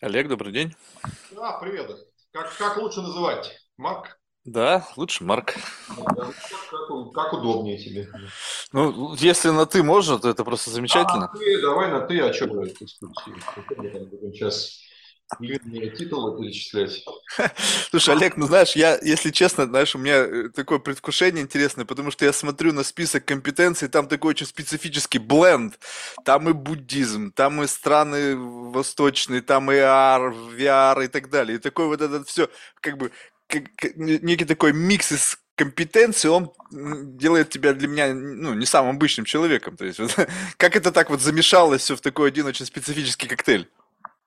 [0.00, 0.74] Олег, добрый день.
[1.36, 1.90] А, привет.
[2.32, 3.58] Как, как лучше называть?
[3.76, 4.18] Марк?
[4.44, 5.54] Да, лучше Марк.
[5.88, 8.08] Да, Как, как- удобнее тебе.
[8.72, 11.28] Ну, если на ты можно, то это просто А, замечательно.
[11.36, 14.80] ты, давай на ты, а что вы сейчас
[15.38, 17.04] длинные титулы перечислять?
[17.90, 22.10] Слушай, Олег, ну знаешь, я, если честно, знаешь, у меня э, такое предвкушение интересное, потому
[22.10, 25.78] что я смотрю на список компетенций, там такой очень специфический бленд.
[26.24, 31.56] Там и буддизм, там и страны восточные, там и AR, VR и так далее.
[31.58, 32.48] И такой вот этот все,
[32.80, 33.10] как бы,
[33.46, 38.66] как- как не- некий такой микс из компетенций, он делает тебя для меня, ну, не
[38.66, 39.76] самым обычным человеком.
[39.76, 40.14] То есть, вот,
[40.56, 43.68] как это так вот замешалось все в такой один очень специфический коктейль?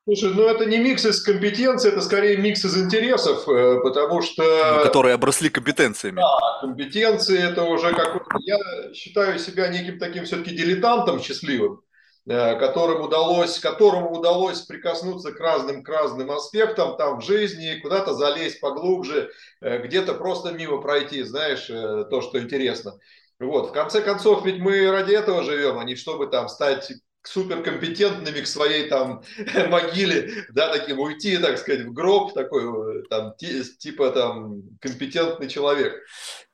[0.03, 4.21] Слушай, ну это не микс из компетенций, это скорее микс из интересов, э, потому Ну,
[4.23, 6.21] что которые обросли компетенциями.
[6.59, 8.25] компетенции это уже какой-то...
[8.39, 8.57] Я
[8.93, 11.81] считаю себя неким таким все-таки дилетантом счастливым,
[12.27, 18.15] э, которым удалось, которому удалось прикоснуться к разным, к разным аспектам там в жизни, куда-то
[18.15, 19.29] залезть поглубже,
[19.61, 22.97] э, где-то просто мимо пройти, знаешь, то, что интересно.
[23.39, 26.91] Вот, в конце концов, ведь мы ради этого живем, а не чтобы там стать
[27.23, 29.23] суперкомпетентными к своей там
[29.69, 32.63] могиле, да, таким уйти, так сказать, в гроб, такой
[32.99, 35.93] э, там ти- типа там компетентный человек.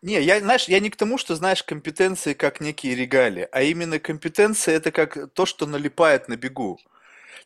[0.02, 4.00] Не, я, знаешь, я не к тому, что знаешь компетенции как некие регалии, а именно
[4.00, 6.80] компетенция это как то, что налипает на бегу.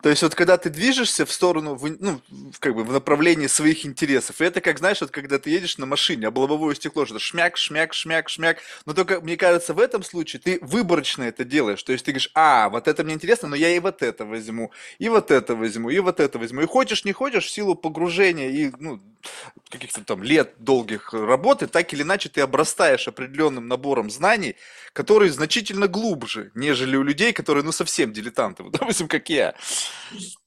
[0.02, 2.22] То есть вот когда ты движешься в сторону, в, ну,
[2.60, 6.28] как бы в направлении своих интересов, это как, знаешь, вот когда ты едешь на машине,
[6.28, 10.40] а лобовое стекло, что шмяк, шмяк, шмяк, шмяк, но только, мне кажется, в этом случае
[10.40, 13.70] ты выборочно это делаешь, то есть ты говоришь, а, вот это мне интересно, но я
[13.70, 17.14] и вот это возьму, и вот это возьму, и вот это возьму, и хочешь, не
[17.14, 19.02] хочешь, в силу погружения и, ну,
[19.70, 24.56] каких-то там лет долгих работы, так или иначе ты обрастаешь определенным набором знаний,
[24.94, 29.56] который значительно глубже, нежели у людей, которые, ну, совсем дилетанты, вот, допустим, как я.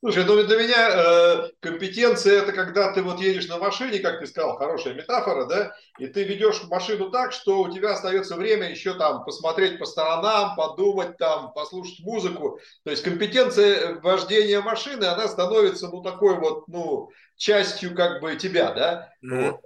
[0.00, 4.26] Слушай, ну для меня э, компетенция это когда ты вот едешь на машине, как ты
[4.26, 8.94] сказал, хорошая метафора, да, и ты ведешь машину так, что у тебя остается время еще
[8.94, 12.58] там посмотреть по сторонам, подумать там, послушать музыку.
[12.84, 18.72] То есть компетенция вождения машины, она становится ну такой вот, ну, частью как бы тебя,
[18.72, 19.12] да.
[19.22, 19.60] Вот.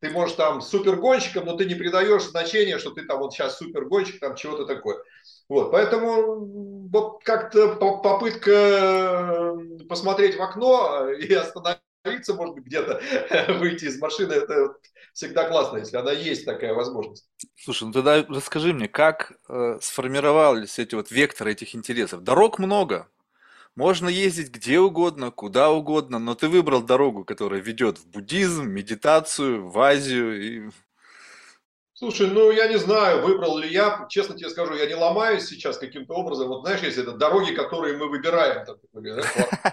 [0.00, 4.18] Ты можешь там супергонщиком, но ты не придаешь значения, что ты там вот сейчас супергонщик,
[4.18, 4.98] там чего-то такое.
[5.48, 13.00] Вот, поэтому вот как-то по- попытка э, посмотреть в окно и остановиться, может быть, где-то
[13.60, 14.74] выйти из машины, это
[15.12, 17.28] всегда классно, если она есть такая возможность.
[17.56, 22.24] Слушай, ну тогда расскажи мне, как э, сформировались эти вот векторы этих интересов?
[22.24, 23.08] Дорог много,
[23.74, 29.68] можно ездить где угодно, куда угодно, но ты выбрал дорогу, которая ведет в буддизм, медитацию,
[29.68, 30.42] в Азию.
[30.42, 30.70] И...
[31.94, 35.78] Слушай, ну я не знаю, выбрал ли я, честно тебе скажу, я не ломаюсь сейчас
[35.78, 36.48] каким-то образом.
[36.48, 38.76] Вот знаешь, есть это дороги, которые мы выбираем, там.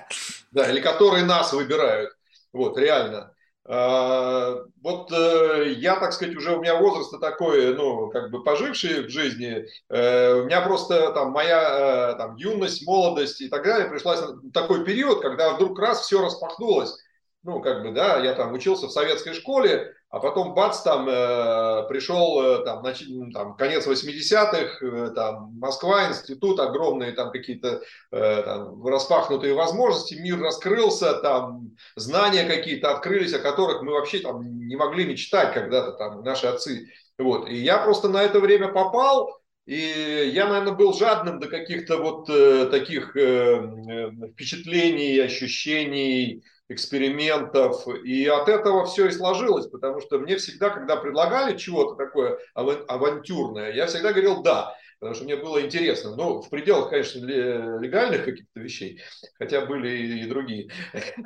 [0.52, 2.12] Да, или которые нас выбирают.
[2.54, 3.36] Вот, реально.
[3.72, 9.06] А, Вот э, я, так сказать, уже у меня возраст такой, ну, как бы поживший
[9.06, 9.66] в жизни.
[9.90, 14.52] Э, У меня просто там моя э, там, юность, молодость и так далее пришлась на
[14.52, 16.98] такой период, когда вдруг раз все распахнулось.
[17.44, 21.88] Ну, как бы, да, я там учился в советской школе, а потом бац, там э,
[21.88, 28.66] пришел э, там, нач- там, конец 80-х, э, там, Москва, институт, огромные там какие-то э,
[28.84, 35.06] распахнутые возможности, мир раскрылся, там знания какие-то открылись, о которых мы вообще там не могли
[35.06, 36.90] мечтать когда-то, там, наши отцы.
[37.18, 37.48] Вот.
[37.48, 42.30] И я просто на это время попал, и я, наверное, был жадным до каких-то вот
[42.30, 47.88] э, таких э, э, впечатлений, ощущений, экспериментов.
[48.04, 52.86] И от этого все и сложилось, потому что мне всегда, когда предлагали чего-то такое аван-
[52.88, 56.16] авантюрное, я всегда говорил «да», потому что мне было интересно.
[56.16, 59.02] Ну, в пределах, конечно, ле- легальных каких-то вещей,
[59.38, 59.90] хотя были
[60.24, 60.70] и, другие.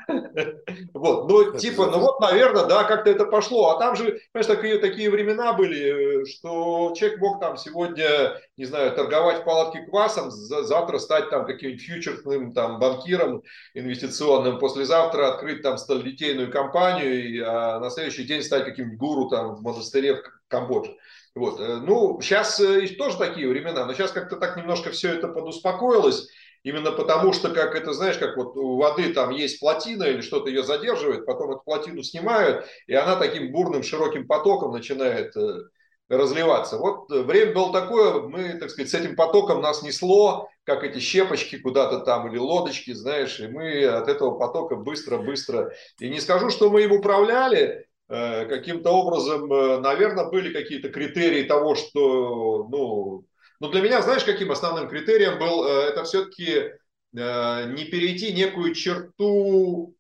[0.94, 3.72] Вот, ну, типа, ну вот, наверное, да, как-то это пошло.
[3.72, 8.66] А там же, понимаешь, такие, такие времена были, э, что человек мог там сегодня, не
[8.66, 15.30] знаю, торговать в палатке квасом, за- завтра стать там каким-нибудь фьючерсным там банкиром инвестиционным, послезавтра
[15.34, 20.16] открыть там сталелитейную компанию, и, а на следующий день стать каким-нибудь гуру там в монастыре
[20.16, 20.96] в Камбодже.
[21.36, 21.60] Вот.
[21.60, 26.28] э, Ну, сейчас тоже такие времена, но сейчас как-то так немножко все это подуспокоилось,
[26.64, 30.50] именно потому что, как это, знаешь, как вот у воды там есть плотина или что-то
[30.50, 35.62] ее задерживает, потом эту плотину снимают, и она таким бурным широким потоком начинает э,
[36.10, 36.78] разливаться.
[36.78, 41.00] Вот э, время было такое, мы, так сказать, с этим потоком нас несло, как эти
[41.00, 46.50] щепочки куда-то там или лодочки, знаешь, и мы от этого потока быстро-быстро, и не скажу,
[46.50, 53.26] что мы им управляли, э, каким-то образом, э, наверное, были какие-то критерии того, что, ну,
[53.60, 56.72] ну, для меня, знаешь, каким основным критерием был, э, это все-таки
[57.14, 59.96] не перейти некую черту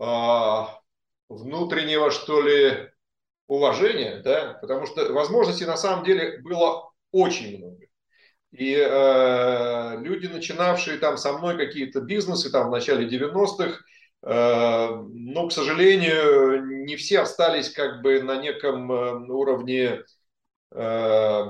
[0.00, 0.80] а,
[1.28, 2.90] внутреннего, что ли,
[3.46, 7.86] уважения, да, потому что возможностей на самом деле было очень много.
[8.52, 13.80] И э, люди, начинавшие там со мной какие-то бизнесы там в начале 90-х,
[14.26, 20.02] э, ну, к сожалению, не все остались как бы на неком э, уровне
[20.72, 21.44] э,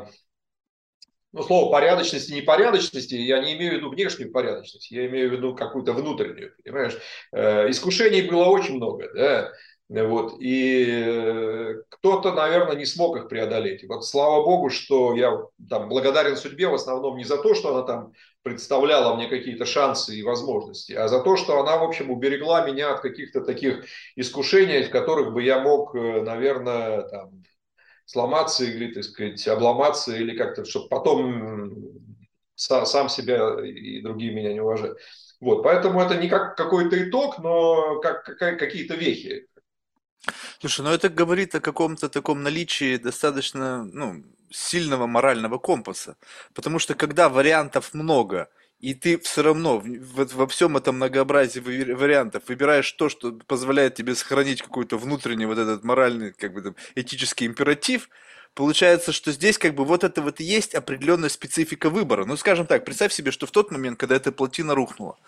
[1.32, 5.54] ну, слово порядочности, непорядочности, я не имею в виду внешнюю порядочность, я имею в виду
[5.54, 6.96] какую-то внутреннюю, понимаешь?
[7.32, 9.52] Искушений было очень много, да,
[9.88, 13.84] вот, и э, кто-то, наверное, не смог их преодолеть.
[13.88, 17.86] Вот слава богу, что я там благодарен судьбе в основном не за то, что она
[17.86, 18.12] там
[18.42, 22.94] представляла мне какие-то шансы и возможности, а за то, что она, в общем, уберегла меня
[22.94, 23.84] от каких-то таких
[24.16, 27.44] искушений, в которых бы я мог, э, наверное, там,
[28.06, 31.92] сломаться или, так сказать, обломаться, или как-то, чтобы потом
[32.56, 34.98] сам себя и другие меня не уважают.
[35.40, 39.46] Вот, поэтому это не как какой-то итог, но как какие-то вехи.
[40.60, 46.16] Слушай, ну это говорит о каком-то таком наличии достаточно ну, сильного морального компаса.
[46.54, 48.48] Потому что когда вариантов много,
[48.80, 54.14] и ты все равно в, во всем этом многообразии вариантов выбираешь то, что позволяет тебе
[54.14, 58.08] сохранить какой-то внутренний вот этот моральный, как бы там, этический императив,
[58.56, 62.24] Получается, что здесь как бы вот это вот и есть определенная специфика выбора.
[62.24, 65.18] Ну, скажем так, представь себе, что в тот момент, когда эта плотина рухнула,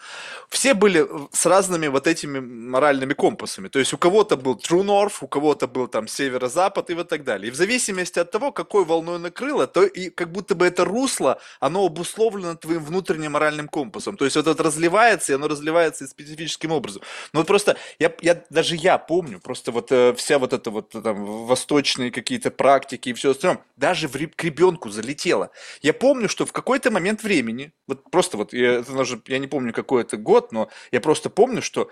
[0.48, 3.68] все были с разными вот этими моральными компасами.
[3.68, 7.22] То есть у кого-то был True North, у кого-то был там северо-запад и вот так
[7.22, 7.48] далее.
[7.48, 11.38] И в зависимости от того, какой волной накрыло, то и как будто бы это русло,
[11.60, 14.16] оно обусловлено твоим внутренним моральным компасом.
[14.16, 17.02] То есть вот это разливается, и оно разливается специфическим образом.
[17.34, 20.92] Но вот просто, я, я, даже я помню, просто вот э, вся вот эта вот
[20.92, 25.50] там восточные какие-то практики все остальное, даже в, к ребенку залетело.
[25.82, 29.46] Я помню, что в какой-то момент времени, вот просто вот, я, это даже, я не
[29.46, 31.90] помню какой это год, но я просто помню, что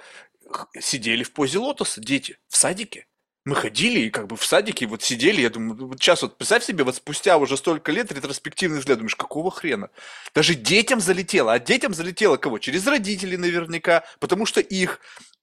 [0.80, 3.06] сидели в позе лотоса дети в садике.
[3.44, 6.64] Мы ходили и как бы в садике вот сидели, я думаю, вот сейчас вот представь
[6.64, 9.90] себе, вот спустя уже столько лет ретроспективный взгляд, думаешь, какого хрена?
[10.34, 12.58] Даже детям залетело, а детям залетело кого?
[12.58, 14.98] Через родителей наверняка, потому что их,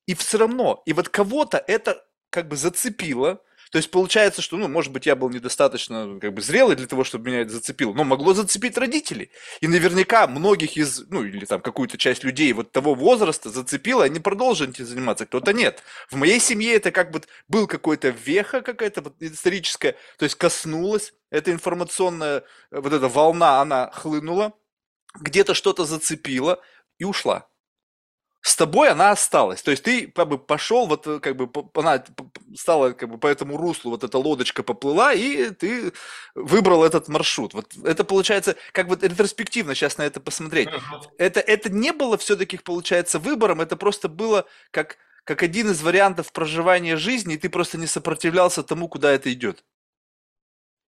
[0.05, 3.41] и все равно, и вот кого-то это как бы зацепило,
[3.73, 7.03] то есть получается, что, ну, может быть, я был недостаточно как бы зрелый для того,
[7.03, 9.31] чтобы меня это зацепило, но могло зацепить родителей.
[9.61, 14.19] И наверняка многих из, ну, или там какую-то часть людей вот того возраста зацепило, они
[14.19, 15.81] продолжили этим заниматься, кто-то нет.
[16.07, 21.11] В моей семье это как бы был какой-то веха какая-то вот историческая, то есть коснулась,
[21.31, 24.53] эта информационная вот эта волна, она хлынула,
[25.19, 26.61] где-то что-то зацепило
[26.99, 27.49] и ушла
[28.43, 29.61] с тобой она осталась.
[29.63, 32.03] То есть ты как бы пошел, вот э, как бы она
[32.53, 35.93] стала как бы по этому руслу, вот эта лодочка поплыла, и ты
[36.35, 37.53] выбрал этот маршрут.
[37.53, 40.67] Вот это получается, как бы ретроспективно сейчас на это посмотреть.
[41.17, 46.33] Это, это не было все-таки, получается, выбором, это просто было как, как один из вариантов
[46.33, 49.63] проживания жизни, и ты просто не сопротивлялся тому, куда это идет.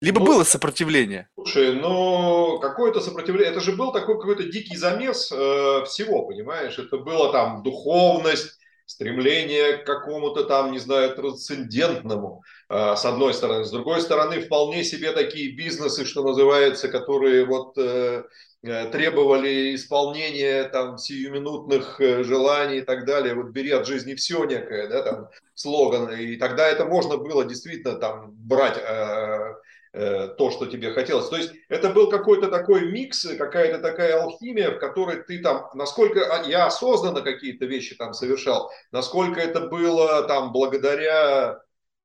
[0.05, 1.29] Либо ну, было сопротивление?
[1.35, 6.79] Слушай, ну какое-то сопротивление, это же был такой какой-то дикий замес э, всего, понимаешь?
[6.79, 13.65] Это было там духовность, стремление к какому-то там, не знаю, трансцендентному, э, с одной стороны.
[13.65, 18.25] С другой стороны, вполне себе такие бизнесы, что называется, которые вот э,
[18.63, 23.35] э требовали исполнения там сиюминутных э, желаний и так далее.
[23.35, 26.13] Вот бери от жизни все некое, да, там слоган.
[26.13, 29.55] И тогда это можно было действительно там брать Э,
[29.95, 31.29] то, что тебе хотелось.
[31.29, 36.43] То есть это был какой-то такой микс, какая-то такая алхимия, в которой ты там, насколько
[36.47, 41.61] я осознанно какие-то вещи там совершал, насколько это было там благодаря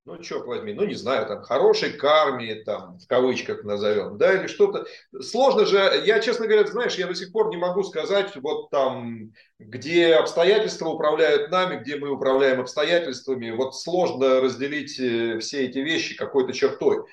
[0.09, 4.47] ну, черт возьми, ну, не знаю, там, хорошей карме, там, в кавычках назовем, да, или
[4.47, 4.85] что-то.
[5.21, 9.33] Сложно же, я, честно говоря, знаешь, я до сих пор не могу сказать, вот там,
[9.59, 16.15] где обстоятельства управляют нами, где мы управляем обстоятельствами, вот сложно разделить э, все эти вещи
[16.15, 17.03] какой-то чертой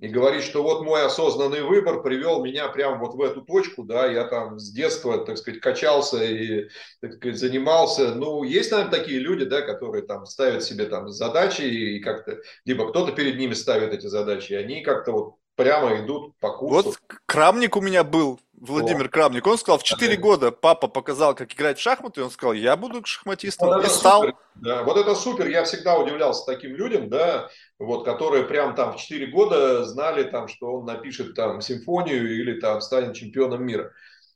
[0.00, 4.06] и говорить, что вот мой осознанный выбор привел меня прямо вот в эту точку, да,
[4.06, 6.68] я там с детства, так сказать, качался и,
[7.00, 8.14] так сказать, занимался.
[8.14, 12.88] Ну, есть, наверное, такие люди, да, которые там ставят себе там задачи и как-то, либо
[12.90, 16.88] кто-то перед ними ставит эти задачи, и они как-то вот прямо идут по курсу.
[16.88, 19.08] Вот Крамник у меня был, Владимир О.
[19.08, 19.46] Крамник.
[19.46, 22.76] Он сказал, в 4 года папа показал, как играть в шахматы, и он сказал, я
[22.76, 23.68] буду шахматистом.
[23.68, 24.22] Вот и стал.
[24.22, 24.36] Супер.
[24.54, 25.48] Да, вот это супер.
[25.48, 30.48] Я всегда удивлялся таким людям, да, вот, которые прям там в 4 года знали, там,
[30.48, 33.92] что он напишет там симфонию или там станет чемпионом мира.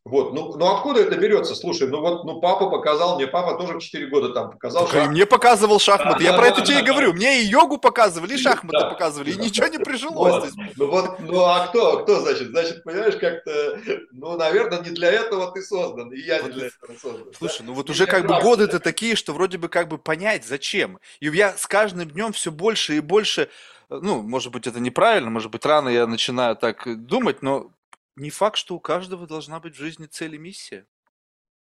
[0.09, 1.55] Вот, ну, ну откуда это берется?
[1.55, 4.97] Слушай, ну вот, ну папа показал, мне папа тоже в 4 года там показал Только
[4.97, 5.13] шахматы.
[5.13, 8.89] мне показывал шахматы, я про это тебе и говорю, мне и йогу показывали, и шахматы
[8.89, 10.53] показывали, и ничего не прижилось.
[10.77, 12.49] Ну вот, ну а кто, кто значит?
[12.49, 13.79] Значит, понимаешь, как-то,
[14.13, 17.27] ну, наверное, не для этого ты создан, и я не для этого создан.
[17.37, 20.99] Слушай, ну вот уже как бы годы-то такие, что вроде бы как бы понять, зачем.
[21.21, 23.49] И я с каждым днем все больше и больше
[23.91, 27.71] ну, может быть, это неправильно, может быть, рано я начинаю так думать, но
[28.19, 30.87] не факт, что у каждого должна быть в жизни цель и миссия.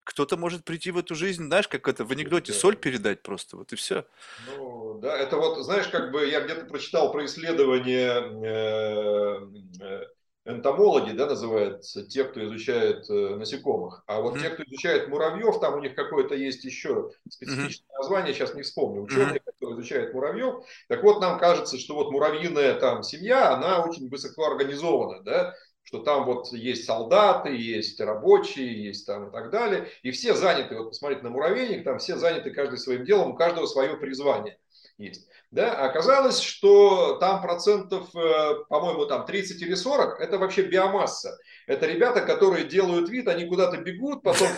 [0.05, 3.73] Кто-то может прийти в эту жизнь, знаешь, как это в анекдоте, соль передать просто, вот
[3.73, 4.07] и все.
[4.47, 10.07] Ну, да, это вот, знаешь, как бы я где-то прочитал про исследование э, э,
[10.47, 14.05] энтомологи, да, называются, те, кто изучает э, насекомых.
[14.07, 14.41] А вот mm-hmm.
[14.43, 17.99] те, кто изучает муравьев, там у них какое-то есть еще специфичное mm-hmm.
[17.99, 19.03] название, сейчас не вспомню.
[19.03, 19.43] Ученые, mm-hmm.
[19.45, 20.65] которые изучают муравьев.
[20.89, 25.55] Так вот, нам кажется, что вот муравьиная там семья, она очень высоко организована, да,
[25.87, 30.77] что там вот есть солдаты, есть рабочие, есть там и так далее, и все заняты,
[30.77, 34.59] вот посмотрите на муравейник, там все заняты каждый своим делом, у каждого свое призвание
[34.99, 35.29] есть.
[35.53, 35.75] Да?
[35.75, 41.39] А оказалось, что там процентов, э, по-моему, там 30 или 40, это вообще биомасса.
[41.69, 44.49] Это ребята, которые делают вид, они куда-то бегут, потом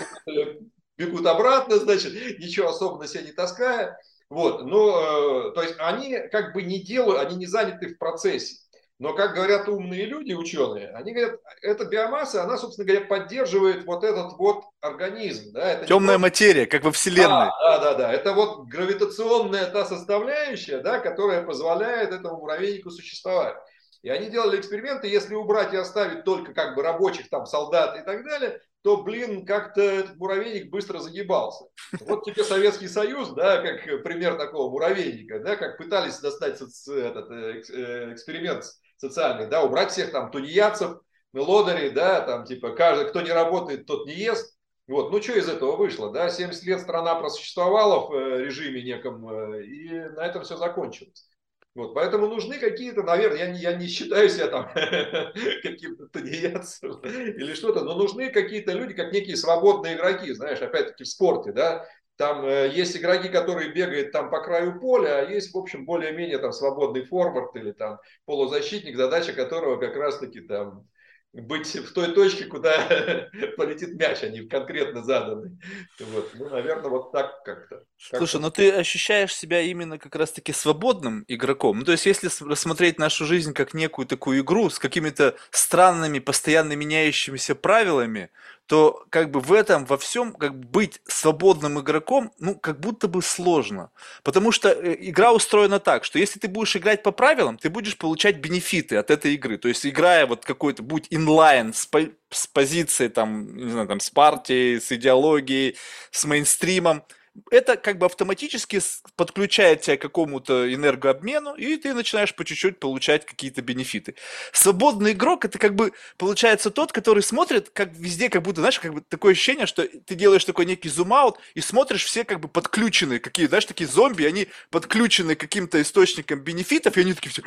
[0.96, 4.00] бегут обратно, значит, ничего особо на себя не таская.
[4.30, 8.62] Вот, но, э, то есть они как бы не делают, они не заняты в процессе.
[8.98, 14.02] Но, как говорят умные люди, ученые, они говорят, эта биомасса, она, собственно говоря, поддерживает вот
[14.02, 15.52] этот вот организм.
[15.52, 15.70] Да?
[15.70, 16.22] Это Темная просто...
[16.22, 17.28] материя, как во Вселенной.
[17.28, 18.12] Да, да, да, да.
[18.12, 23.54] Это вот гравитационная та составляющая, да, которая позволяет этому муравейнику существовать.
[24.02, 28.02] И они делали эксперименты, если убрать и оставить только как бы рабочих, там, солдат и
[28.02, 31.66] так далее, то, блин, как-то этот муравейник быстро загибался.
[32.00, 37.62] Вот тебе Советский Союз, да, как пример такого муравейника, да, как пытались достать этот э,
[37.72, 38.64] э, эксперимент
[38.98, 41.00] социальный, да, убрать всех там тунеядцев,
[41.32, 44.56] лодырей, да, там типа каждый, кто не работает, тот не ест.
[44.86, 49.28] Вот, ну что из этого вышло, да, 70 лет страна просуществовала в э, режиме неком,
[49.28, 51.28] э, и на этом все закончилось.
[51.74, 54.64] Вот, поэтому нужны какие-то, наверное, я не, я не считаю себя там
[55.62, 61.08] каким-то тунеядцем или что-то, но нужны какие-то люди, как некие свободные игроки, знаешь, опять-таки в
[61.08, 61.86] спорте, да,
[62.18, 66.38] там э, есть игроки, которые бегают там по краю поля, а есть, в общем, более-менее
[66.38, 70.84] там свободный форвард или там полузащитник, задача которого как раз-таки там
[71.32, 75.58] быть в той точке, куда полетит мяч, а не конкретно заданный.
[76.00, 76.30] Вот.
[76.34, 77.84] Ну, наверное, вот так как-то.
[77.96, 81.78] Слушай, ну ты ощущаешь себя именно как раз-таки свободным игроком.
[81.78, 86.72] Ну, то есть, если рассмотреть нашу жизнь как некую такую игру с какими-то странными, постоянно
[86.72, 88.30] меняющимися правилами,
[88.68, 93.08] то как бы в этом, во всем, как бы быть свободным игроком, ну, как будто
[93.08, 93.90] бы сложно.
[94.22, 97.96] Потому что э, игра устроена так, что если ты будешь играть по правилам, ты будешь
[97.96, 99.56] получать бенефиты от этой игры.
[99.56, 104.00] То есть, играя вот какой-то, будь инлайн с, по, с позицией, там, не знаю, там,
[104.00, 105.78] с партией, с идеологией,
[106.10, 107.04] с мейнстримом,
[107.50, 108.80] это как бы автоматически
[109.16, 114.14] подключает тебя к какому-то энергообмену, и ты начинаешь по чуть-чуть получать какие-то бенефиты.
[114.52, 118.94] Свободный игрок это как бы получается тот, который смотрит как везде, как будто, знаешь, как
[118.94, 123.18] бы такое ощущение, что ты делаешь такой некий зум-аут и смотришь все как бы подключены,
[123.18, 127.42] какие, знаешь, такие зомби, они подключены к каким-то источникам бенефитов, и они такие все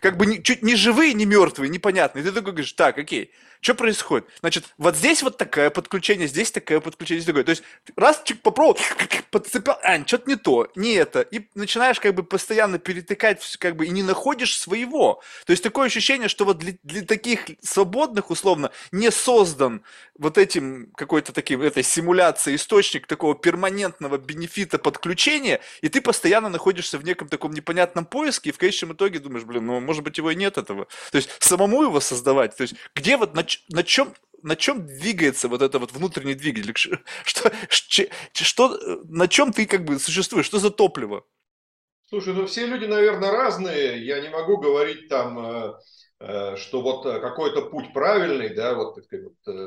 [0.00, 2.18] как бы чуть не живые, не мертвые, непонятно.
[2.18, 4.26] И ты такой говоришь, так, окей, что происходит?
[4.40, 7.44] Значит, вот здесь вот такое подключение, здесь такое подключение, здесь такое.
[7.44, 7.62] То есть
[7.96, 8.78] раз чик попробовал,
[9.30, 11.22] подцепил, а, что-то не то, не это.
[11.22, 15.22] И начинаешь как бы постоянно перетыкать, как бы, и не находишь своего.
[15.46, 19.82] То есть такое ощущение, что вот для, для таких свободных, условно, не создан
[20.18, 26.98] вот этим какой-то таким, этой симуляцией источник такого перманентного бенефита подключения, и ты постоянно находишься
[26.98, 30.30] в неком таком непонятном поиске, и в конечном итоге думаешь, блин, ну, может быть, его
[30.30, 30.86] и нет этого.
[31.10, 35.48] То есть самому его создавать, то есть где вот, на, на чем на чем двигается
[35.48, 36.74] вот это вот внутренний двигатель?
[37.24, 40.46] Что, что, что, на чем ты как бы существуешь?
[40.46, 41.24] Что за топливо?
[42.12, 44.04] Слушай, ну все люди, наверное, разные.
[44.04, 45.72] Я не могу говорить там, э,
[46.20, 49.06] э, что вот э, какой-то путь правильный, да, вот, так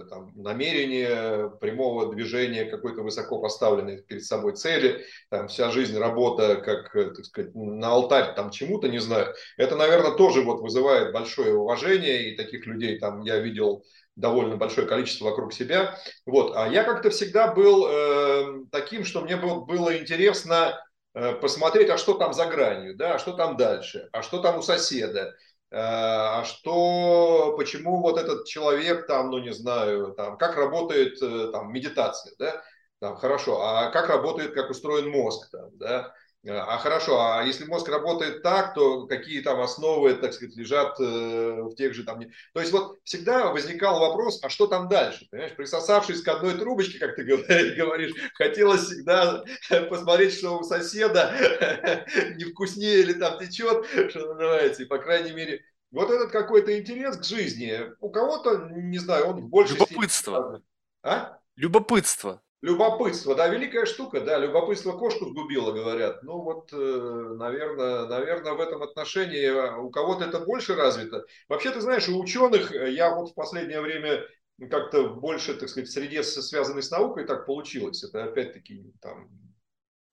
[0.10, 6.94] там, намерение прямого движения какой-то высоко поставленной перед собой цели, там вся жизнь, работа, как,
[6.94, 9.34] так сказать, на алтарь там чему-то, не знаю.
[9.58, 13.84] Это, наверное, тоже вот вызывает большое уважение, и таких людей там я видел
[14.16, 15.98] довольно большое количество вокруг себя.
[16.26, 16.56] Вот.
[16.56, 20.82] А я как-то всегда был э, таким, что мне было, было интересно
[21.14, 24.60] э, посмотреть, а что там за гранью, да, а что там дальше, а что там
[24.60, 25.36] у соседа,
[25.72, 31.50] э, а что, почему вот этот человек там, ну не знаю, там, как работает э,
[31.52, 32.64] там медитация, да,
[33.00, 36.14] там, хорошо, а как работает, как устроен мозг, там, да,
[36.48, 41.62] А хорошо, а если мозг работает так, то какие там основы, так сказать, лежат э,
[41.64, 42.22] в тех же там...
[42.54, 45.28] То есть вот всегда возникал вопрос, а что там дальше?
[45.32, 47.24] Понимаешь, присосавшись к одной трубочке, как ты
[47.78, 49.44] говоришь, хотелось всегда
[49.90, 51.34] посмотреть, что у соседа
[52.36, 57.18] не вкуснее или там течет, что называется, и по крайней мере вот этот какой-то интерес
[57.18, 57.80] к жизни.
[58.02, 59.74] У кого-то, не знаю, он больше...
[59.74, 60.62] Любопытство.
[61.02, 61.40] А?
[61.56, 62.44] Любопытство.
[62.66, 66.24] Любопытство, да, великая штука, да, любопытство кошку сгубило, говорят.
[66.24, 71.26] Ну вот, наверное, наверное, в этом отношении у кого-то это больше развито.
[71.48, 74.26] Вообще, ты знаешь, у ученых, э, я вот в последнее время
[74.72, 78.04] как-то больше, так сказать, в среде, связанной с наукой, так получилось.
[78.04, 79.30] Это опять-таки там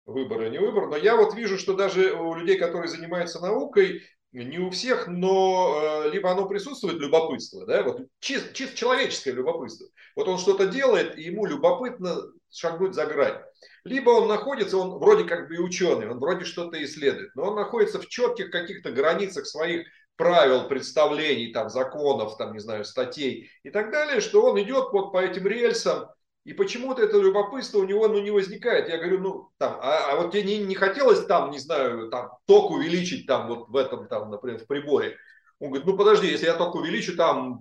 [0.05, 0.91] выбор и не выбор.
[0.91, 6.05] Но я вот вижу, что даже у людей, которые занимаются наукой, не у всех, но
[6.05, 9.87] э, либо оно присутствует, любопытство, да, вот чисто, чисто человеческое любопытство.
[10.17, 12.19] Вот он что-то делает, и ему любопытно
[12.53, 13.41] шагнуть за грань.
[13.85, 18.01] Либо он находится, он вроде как бы ученый, он вроде что-то исследует, но он находится
[18.01, 23.91] в четких каких-то границах своих правил, представлений, там, законов, там, не знаю, статей и так
[23.91, 26.09] далее, что он идет вот по этим рельсам,
[26.45, 28.89] и почему-то это любопытство у него ну, не возникает.
[28.89, 32.31] Я говорю, ну, там, а, а вот тебе не, не хотелось там, не знаю, там,
[32.47, 35.17] ток увеличить там вот в этом, там, например, в приборе?
[35.61, 37.61] Он говорит, ну, подожди, если я ток увеличу, там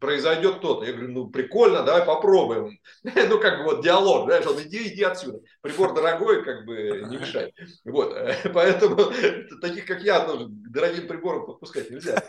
[0.00, 0.84] произойдет то-то.
[0.84, 2.78] Я говорю, ну, прикольно, давай попробуем.
[3.02, 5.40] ну, как бы вот диалог, знаешь, он иди, иди отсюда.
[5.60, 7.52] Прибор дорогой, как бы не мешай.
[7.84, 8.16] Вот,
[8.54, 8.96] поэтому
[9.60, 12.22] таких, как я, ну, к дорогим приборам подпускать нельзя.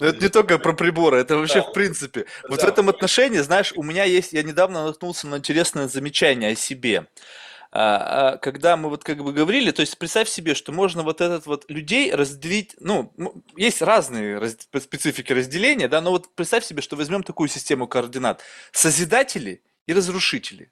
[0.00, 2.26] Но это не только про приборы, это вообще в принципе.
[2.48, 6.56] Вот в этом отношении, знаешь, у меня есть, я недавно наткнулся на интересное замечание о
[6.56, 7.06] себе.
[7.76, 11.20] А, а, когда мы вот как бы говорили, то есть представь себе, что можно вот
[11.20, 13.12] этот вот людей разделить, ну,
[13.56, 18.42] есть разные раз, специфики разделения, да, но вот представь себе, что возьмем такую систему координат.
[18.70, 20.70] Созидатели и разрушители.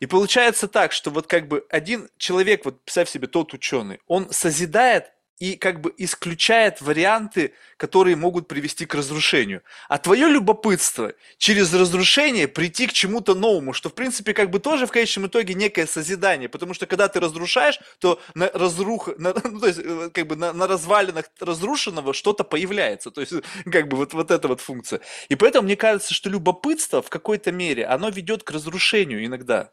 [0.00, 4.32] И получается так, что вот как бы один человек, вот представь себе тот ученый, он
[4.32, 9.62] созидает и как бы исключает варианты, которые могут привести к разрушению.
[9.88, 14.86] А твое любопытство через разрушение прийти к чему-то новому, что в принципе как бы тоже
[14.86, 19.60] в конечном итоге некое созидание, потому что когда ты разрушаешь, то на разрух, на, ну,
[19.60, 23.32] то есть э, как бы на, на развалинах разрушенного что-то появляется, то есть
[23.72, 25.00] как бы вот, вот эта вот функция.
[25.30, 29.70] И поэтому мне кажется, что любопытство в какой-то мере, оно ведет к разрушению иногда.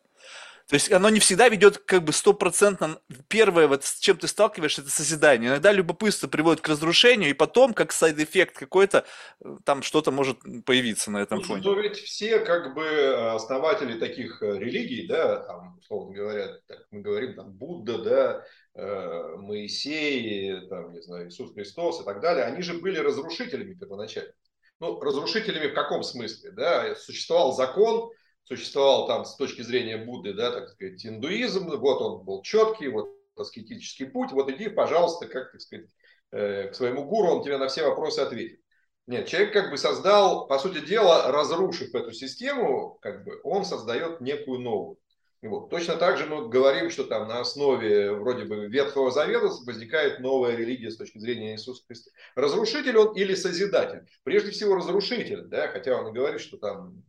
[0.67, 2.99] То есть оно не всегда ведет как бы стопроцентно.
[3.29, 5.49] Первое, вот с чем ты сталкиваешься, это созидание.
[5.49, 9.05] Иногда любопытство приводит к разрушению, и потом, как side-эффект какой-то,
[9.43, 11.61] э, там что-то может появиться на этом фоне.
[11.63, 16.99] Но ведь все как бы основатели таких э, религий, да, там, условно говоря, так мы
[16.99, 22.61] говорим, там, Будда, да, э, Моисей, там, не знаю, Иисус Христос и так далее, они
[22.61, 24.33] же были разрушителями первоначально.
[24.79, 26.51] Ну, разрушителями в каком смысле?
[26.51, 26.93] Да?
[26.95, 28.11] Существовал закон,
[28.47, 33.09] существовал там с точки зрения Будды, да, так сказать, индуизм, вот он был четкий, вот
[33.35, 35.89] аскетический путь, вот иди, пожалуйста, как, так сказать,
[36.31, 38.59] э, к своему гуру, он тебе на все вопросы ответит.
[39.05, 44.21] Нет, человек как бы создал, по сути дела, разрушив эту систему, как бы он создает
[44.21, 44.97] некую новую.
[45.41, 45.69] Вот.
[45.69, 50.55] Точно так же мы говорим, что там на основе вроде бы Ветхого Завета возникает новая
[50.55, 52.11] религия с точки зрения Иисуса Христа.
[52.35, 54.07] Разрушитель он или созидатель?
[54.23, 57.03] Прежде всего разрушитель, да, хотя он и говорит, что там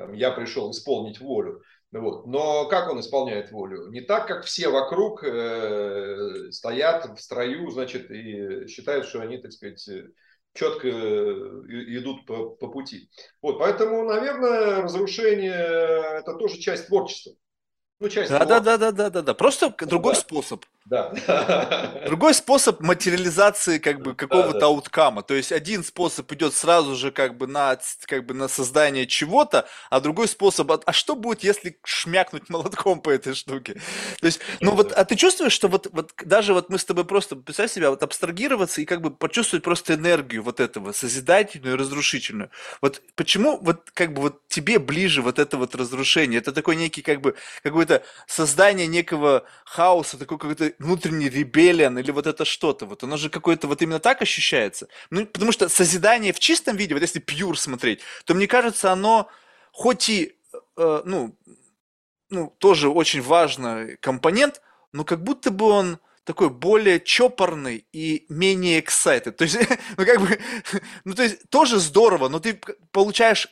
[0.00, 1.62] там, я пришел исполнить волю.
[1.92, 2.26] Вот.
[2.26, 3.90] Но как он исполняет волю?
[3.90, 9.52] Не так, как все вокруг э, стоят в строю, значит, и считают, что они, так
[9.52, 9.86] сказать,
[10.54, 10.90] четко э,
[11.98, 13.10] идут по, по пути.
[13.42, 15.52] Вот, поэтому, наверное, разрушение–
[16.20, 17.34] это тоже часть творчества.
[17.98, 19.34] Ну, часть да, да, да, да, да, да, да.
[19.34, 20.20] Просто ну, другой да.
[20.20, 20.64] способ.
[20.86, 21.12] Да.
[22.06, 24.66] Другой способ материализации как бы какого-то да, да.
[24.66, 25.22] ауткама.
[25.22, 29.68] То есть один способ идет сразу же как бы на как бы на создание чего-то,
[29.90, 33.74] а другой способ, а, а что будет, если шмякнуть молотком по этой штуке?
[34.20, 37.04] То есть, ну вот, а ты чувствуешь, что вот, вот даже вот мы с тобой
[37.04, 41.78] просто, представь себя, вот абстрагироваться и как бы почувствовать просто энергию вот этого, созидательную и
[41.78, 42.50] разрушительную.
[42.80, 46.38] Вот почему вот как бы вот тебе ближе вот это вот разрушение?
[46.38, 52.26] Это такой некий как бы какой-то создание некого хаоса, такой какой-то внутренний ребелиан или вот
[52.26, 52.86] это что-то.
[52.86, 54.88] Вот оно же какое-то вот именно так ощущается.
[55.10, 59.28] Ну, потому что созидание в чистом виде, вот если пьюр смотреть, то мне кажется, оно
[59.72, 60.34] хоть и,
[60.78, 61.36] э, ну,
[62.30, 64.62] ну, тоже очень важный компонент,
[64.92, 69.32] но как будто бы он такой более чопорный и менее excited.
[69.32, 69.58] То есть,
[69.98, 70.38] ну как бы,
[71.04, 72.58] ну то есть тоже здорово, но ты
[72.90, 73.48] получаешь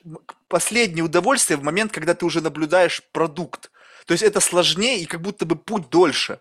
[0.48, 3.70] последнее удовольствие в момент, когда ты уже наблюдаешь продукт.
[4.06, 6.40] То есть это сложнее и как будто бы путь дольше.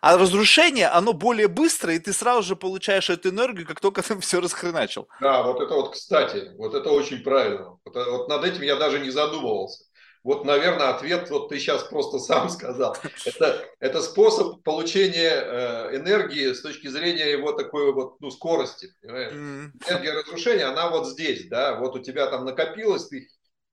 [0.00, 4.18] А разрушение, оно более быстрое, и ты сразу же получаешь эту энергию, как только ты
[4.20, 5.08] все расхреначил.
[5.20, 7.78] Да, вот это вот, кстати, вот это очень правильно.
[7.84, 9.84] Вот, вот над этим я даже не задумывался.
[10.22, 12.96] Вот, наверное, ответ вот ты сейчас просто сам сказал.
[13.24, 18.94] Это, это способ получения э, энергии с точки зрения его такой вот ну, скорости.
[19.02, 19.32] Понимаешь?
[19.32, 23.28] Энергия разрушения, она вот здесь, да, вот у тебя там накопилось, ты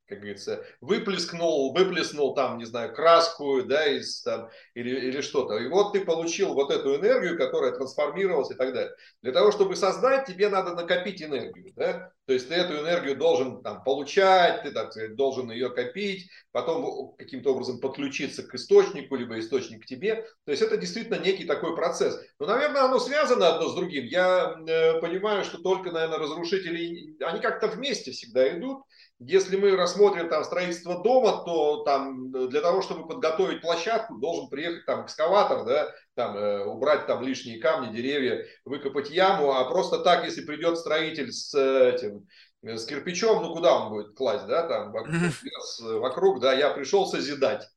[0.07, 5.57] как говорится, выплеснул, выплеснул там, не знаю, краску, да, из, там, или, или что-то.
[5.57, 8.93] И вот ты получил вот эту энергию, которая трансформировалась и так далее.
[9.21, 12.11] Для того, чтобы создать, тебе надо накопить энергию, да.
[12.25, 17.15] То есть ты эту энергию должен там получать, ты, так сказать, должен ее копить, потом
[17.17, 20.25] каким-то образом подключиться к источнику, либо источник к тебе.
[20.45, 22.19] То есть это действительно некий такой процесс.
[22.39, 24.05] Но, наверное, оно связано одно с другим.
[24.05, 28.83] Я э, понимаю, что только, наверное, разрушители, они как-то вместе всегда идут.
[29.19, 34.85] Если мы рассмотрим там строительство дома, то там для того, чтобы подготовить площадку, должен приехать
[34.85, 40.23] там экскаватор, да, там э, убрать там лишние камни, деревья, выкопать яму, а просто так,
[40.23, 42.27] если придет строитель с этим
[42.61, 45.15] с кирпичом, ну куда он будет класть, да, там вокруг,
[45.81, 47.67] вокруг да, я пришел созидать.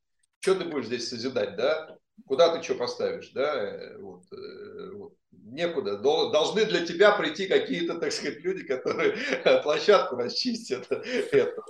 [0.40, 1.96] Что ты будешь здесь созидать, да?
[2.26, 3.54] Куда ты что поставишь, да?
[3.54, 5.12] Э, вот, э, вот
[5.52, 5.98] некуда.
[5.98, 9.14] Должны для тебя прийти какие-то, так сказать, люди, которые
[9.62, 10.90] площадку расчистят.
[11.32, 11.62] Это.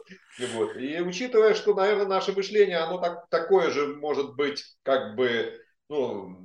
[0.54, 0.76] Вот.
[0.76, 6.36] и учитывая, что, наверное, наше мышление, оно так, такое же может быть, как бы, ну,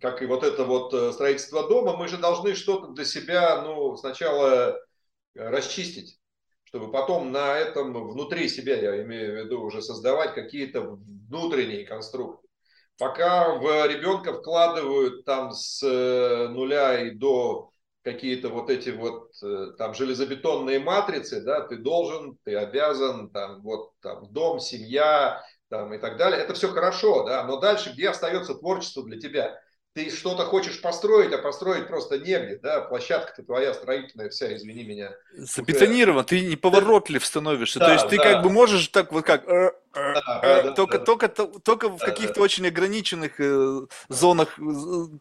[0.00, 3.96] как и вот это вот э, строительство дома, мы же должны что-то для себя, ну,
[3.96, 4.78] сначала
[5.34, 6.18] расчистить,
[6.64, 12.39] чтобы потом на этом внутри себя, я имею в виду, уже создавать какие-то внутренние конструкты.
[13.00, 17.70] Пока в ребенка вкладывают там с э, нуля и до
[18.02, 23.92] какие-то вот эти вот э, там железобетонные матрицы, да, ты должен, ты обязан, там вот
[24.02, 26.42] там дом, семья, там и так далее.
[26.42, 29.58] Это все хорошо, да, но дальше где остается творчество для тебя?
[29.92, 35.12] Ты что-то хочешь построить, а построить просто негде, да, площадка-то твоя строительная вся, извини меня.
[35.34, 38.22] Забетонирован, ты неповоротлив становишься, да, то есть ты да.
[38.22, 41.88] как бы можешь так вот как, э, э, да, э, да, только, да, только, только
[41.88, 43.40] в каких-то очень ограниченных
[44.08, 44.58] зонах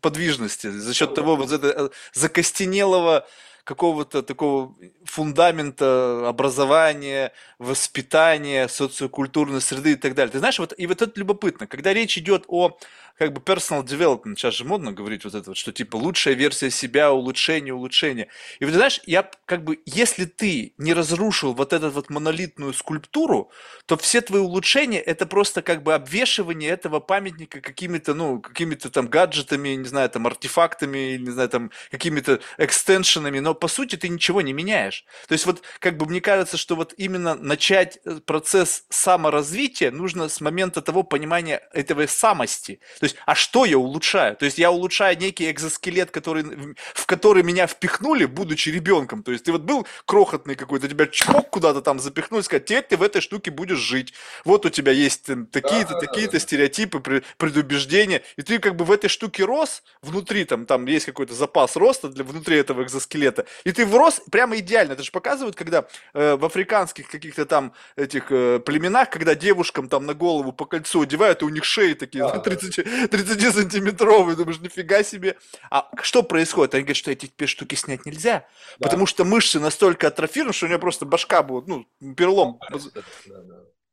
[0.02, 3.26] подвижности, за счет того вот этого закостенелого
[3.64, 4.74] какого-то такого
[5.06, 10.32] фундамента образования, воспитания, социокультурной среды и так далее.
[10.32, 12.80] Ты знаешь, вот, и вот это любопытно, когда речь идет о
[13.20, 16.72] как бы personal development, сейчас же модно говорить вот это вот, что типа лучшая версия
[16.72, 18.30] себя, улучшение, улучшение.
[18.60, 23.52] И вот знаешь, я как бы, если ты не разрушил вот эту вот монолитную скульптуру,
[23.88, 29.10] то все твои улучшения это просто как бы обвешивание этого памятника какими-то, ну, какими-то там
[29.10, 34.42] гаджетами, не знаю, там артефактами, не знаю, там какими-то экстеншенами, но по сути ты ничего
[34.42, 35.04] не меняешь.
[35.28, 40.30] То есть вот как бы мне кажется, что вот именно начать э, процесс саморазвития нужно
[40.30, 42.80] с момента того понимания этого самости.
[43.02, 44.36] То есть, а что я улучшаю?
[44.36, 49.24] То есть я улучшаю некий экзоскелет, который, в который меня впихнули, будучи ребенком.
[49.24, 52.98] То есть ты вот был крохотный какой-то, тебя чпок куда-то там запихнули, сказать, теперь ты
[52.98, 54.14] в этой штуке будешь жить.
[54.46, 58.22] Вот у тебя есть такие-то, да, такие-то да, стереотипы, предубеждения.
[58.38, 62.10] И ты как бы в этой штуке рос, внутри там, там есть какой-то запас роста
[62.10, 63.46] для внутри этого экзоскелета.
[63.64, 64.94] И ты врос прямо идеально.
[64.94, 70.06] Это же показывают, когда э, в африканских каких-то там этих э, племенах, когда девушкам там
[70.06, 75.04] на голову по кольцу одевают, и у них шеи такие да, 30, 30-сантиметровый, думаешь, нифига
[75.04, 75.38] себе.
[75.70, 76.74] А что происходит?
[76.74, 78.46] Они говорят, что эти штуки снять нельзя,
[78.78, 78.88] да.
[78.88, 81.86] потому что мышцы настолько атрофированы, что у него просто башка будет, ну,
[82.16, 82.60] перелом.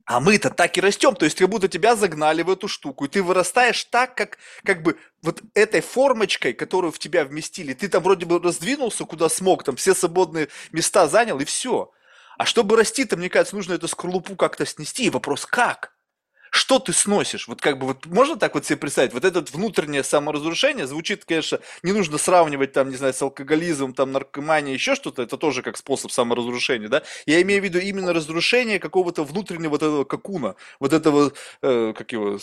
[0.09, 3.09] А мы-то так и растем, то есть как будто тебя загнали в эту штуку, и
[3.09, 8.05] ты вырастаешь так, как, как бы вот этой формочкой, которую в тебя вместили, ты там
[8.05, 11.91] вроде бы раздвинулся куда смог, там все свободные места занял, и все.
[12.39, 15.96] А чтобы расти-то, мне кажется, нужно эту скорлупу как-то снести, и вопрос как?
[16.57, 17.49] Что ты сносишь?
[17.49, 19.13] Вот как бы вот можно так вот себе представить?
[19.13, 24.13] Вот это внутреннее саморазрушение звучит, конечно, не нужно сравнивать там, не знаю, с алкоголизмом, там,
[24.13, 27.03] наркоманией, еще что-то, это тоже как способ саморазрушения, да?
[27.27, 32.13] Я имею в виду именно разрушение какого-то внутреннего вот этого какуна, вот этого, э, как
[32.13, 32.39] его,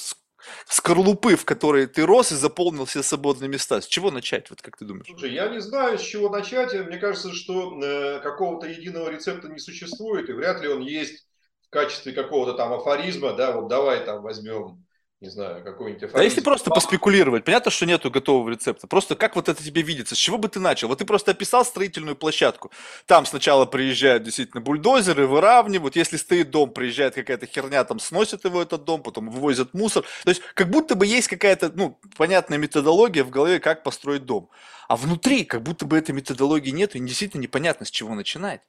[0.67, 3.82] скорлупы, в которой ты рос и заполнил все свободные места.
[3.82, 5.08] С чего начать, вот как ты думаешь?
[5.08, 6.73] Слушай, я не знаю, с чего начать.
[6.73, 11.26] Мне кажется, что э, какого-то единого рецепта не существует, и вряд ли он есть
[11.74, 14.86] качестве какого-то там афоризма, да, вот давай там возьмем,
[15.20, 16.18] не знаю, какой-нибудь афоризм.
[16.18, 20.16] Да если просто поспекулировать, понятно, что нету готового рецепта, просто как вот это тебе видится,
[20.16, 20.88] с чего бы ты начал?
[20.88, 22.72] Вот ты просто описал строительную площадку,
[23.06, 28.62] там сначала приезжают действительно бульдозеры, выравнивают, если стоит дом, приезжает какая-то херня, там сносит его
[28.62, 33.24] этот дом, потом вывозят мусор, то есть как будто бы есть какая-то, ну, понятная методология
[33.24, 34.50] в голове, как построить дом.
[34.88, 38.62] А внутри, как будто бы этой методологии нет, и действительно непонятно, с чего начинать.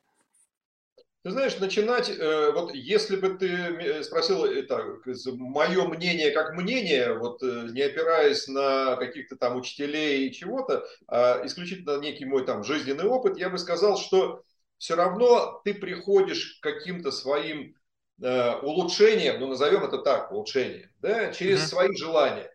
[1.25, 7.43] Ты знаешь, начинать, э, вот если бы ты спросил это, мое мнение как мнение, вот
[7.43, 13.07] э, не опираясь на каких-то там учителей и чего-то, а исключительно некий мой там жизненный
[13.07, 14.43] опыт, я бы сказал, что
[14.77, 17.75] все равно ты приходишь к каким-то своим
[18.23, 21.69] э, улучшение, ну назовем это так, улучшение, да, через mm-hmm.
[21.69, 22.55] свои желания.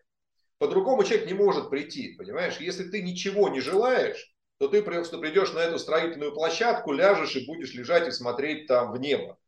[0.58, 2.58] По-другому человек не может прийти, понимаешь?
[2.60, 4.29] Если ты ничего не желаешь,
[4.60, 8.92] то ты просто придешь на эту строительную площадку, ляжешь и будешь лежать и смотреть там
[8.92, 9.38] в небо.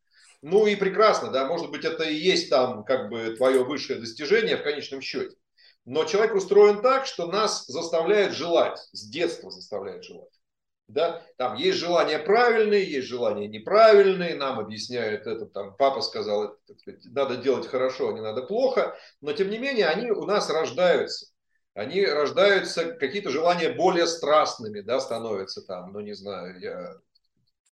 [0.41, 4.57] Ну и прекрасно, да, может быть, это и есть там как бы твое высшее достижение
[4.57, 5.35] в конечном счете.
[5.85, 10.33] Но человек устроен так, что нас заставляет желать, с детства заставляет желать.
[10.87, 11.21] Да?
[11.37, 16.57] Там есть желания правильные, есть желания неправильные, нам объясняют это, там папа сказал,
[17.05, 21.32] надо делать хорошо, а не надо плохо, но тем не менее они у нас рождаются.
[21.73, 26.95] Они рождаются, какие-то желания более страстными, да, становятся там, ну не знаю, я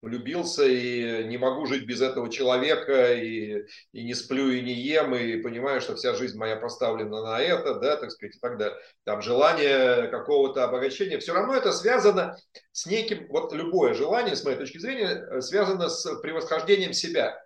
[0.06, 5.16] влюбился и не могу жить без этого человека, и, и не сплю, и не ем,
[5.16, 8.78] и понимаю, что вся жизнь моя поставлена на это, да, так сказать, и так далее.
[9.04, 12.38] Там желание какого-то обогащения, все равно это связано
[12.72, 17.42] с неким, вот любое желание, с моей точки зрения, связано с превосхождением себя,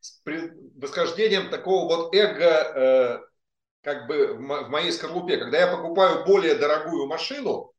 [0.00, 3.27] с превосхождением такого вот эго, э,
[3.88, 5.38] как бы в моей скорлупе.
[5.38, 7.72] Когда я покупаю более дорогую машину,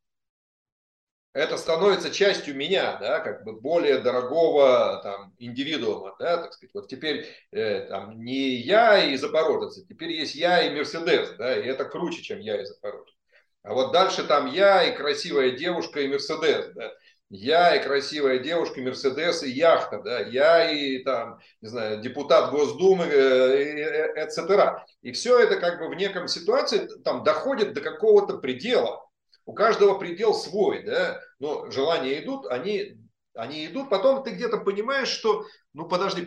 [1.33, 6.73] это становится частью меня, да, как бы более дорогого там, индивидуума, да, так сказать.
[6.73, 11.67] Вот теперь э, там, не я и Запорожец, теперь есть я и Мерседес, да, и
[11.67, 13.13] это круче, чем я и Запорожец.
[13.61, 16.91] А вот дальше там я и красивая девушка и Мерседес, да.
[17.29, 23.05] Я и красивая девушка, Мерседес и яхта, да, я и там, не знаю, депутат Госдумы,
[23.05, 24.83] э, etc.
[25.03, 29.07] И все это как бы в неком ситуации там доходит до какого-то предела.
[29.45, 32.97] У каждого предел свой, да, но желания идут, они,
[33.35, 36.25] они идут, потом ты где-то понимаешь, что, ну подожди,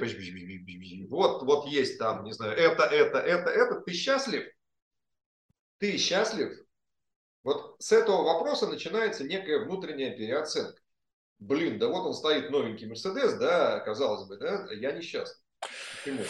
[1.08, 4.44] вот, вот есть там, не знаю, это, это, это, это, ты счастлив?
[5.78, 6.52] Ты счастлив?
[7.42, 10.81] Вот с этого вопроса начинается некая внутренняя переоценка.
[11.38, 15.38] Блин, да вот он стоит новенький Мерседес, да, казалось бы, да, я несчастлив.
[16.04, 16.22] Почему?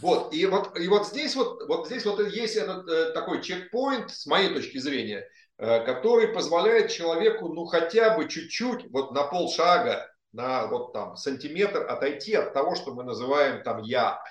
[0.00, 4.10] Вот, и вот, и вот здесь вот, вот здесь вот есть этот э, такой чекпоинт,
[4.10, 5.28] с моей точки зрения,
[5.62, 11.86] Э, который позволяет человеку, ну, хотя бы чуть-чуть, вот на полшага, на вот там сантиметр
[11.86, 14.22] отойти от того, что мы называем там я,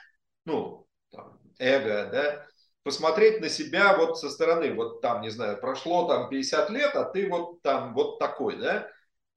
[0.45, 2.47] ну, там, эго, да,
[2.81, 7.03] посмотреть на себя вот со стороны, вот там, не знаю, прошло там 50 лет, а
[7.03, 8.88] ты вот там вот такой, да,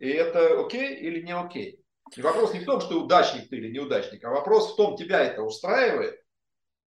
[0.02, 1.78] и это окей или не окей.
[2.16, 5.20] И вопрос не в том, что удачник ты или неудачник, а вопрос в том, тебя
[5.20, 6.20] это устраивает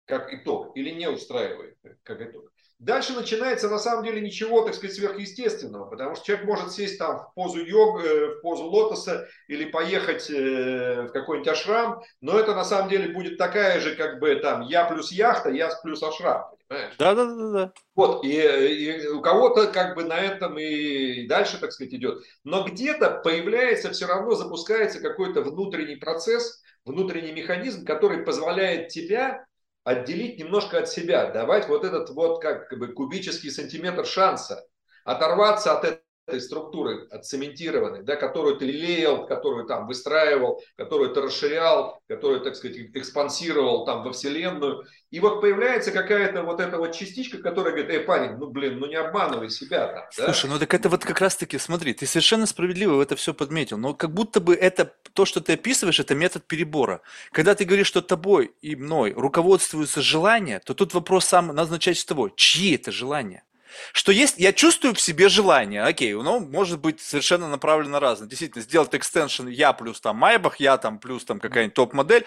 [0.06, 2.46] как итог или не устраивает как итог.
[2.80, 7.20] Дальше начинается на самом деле ничего, так сказать, сверхъестественного, потому что человек может сесть там
[7.20, 12.56] в позу йога, э, в позу лотоса или поехать э, в какой-нибудь ашрам, но это
[12.56, 16.50] на самом деле будет такая же, как бы там я плюс яхта, я плюс ашрам,
[16.72, 16.96] понимаешь?
[16.98, 17.74] Да, да, да, да.
[17.96, 22.24] Вот, и, и у кого-то как бы на этом и дальше, так сказать, идет.
[22.44, 29.46] Но где-то появляется, все равно запускается какой-то внутренний процесс, внутренний механизм, который позволяет тебя
[29.84, 34.64] отделить немножко от себя, давать вот этот вот как бы кубический сантиметр шанса,
[35.04, 36.02] оторваться от
[36.32, 42.56] этой структуры отцементированной, да, которую ты лелеял, которую там выстраивал, которую ты расширял, которую, так
[42.56, 44.86] сказать, экспансировал там во Вселенную.
[45.12, 48.88] И вот появляется какая-то вот эта вот частичка, которая говорит, эй, парень, ну блин, ну
[48.88, 50.04] не обманывай себя там.
[50.12, 50.54] Слушай, да?
[50.54, 54.14] ну так это вот как раз-таки, смотри, ты совершенно справедливо это все подметил, но как
[54.14, 57.02] будто бы это, то, что ты описываешь, это метод перебора.
[57.32, 62.32] Когда ты говоришь, что тобой и мной руководствуются желания, то тут вопрос сам с тобой.
[62.36, 63.44] Чьи это желания?
[63.94, 68.28] Что есть, я чувствую в себе желание, окей, оно может быть совершенно направлено разное.
[68.28, 72.26] Действительно, сделать экстеншн я плюс там Майбах, я там плюс там какая-нибудь топ-модель,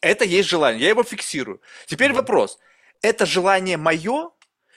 [0.00, 1.60] это есть желание, я его фиксирую.
[1.86, 2.58] Теперь вопрос,
[3.02, 4.30] это желание мое,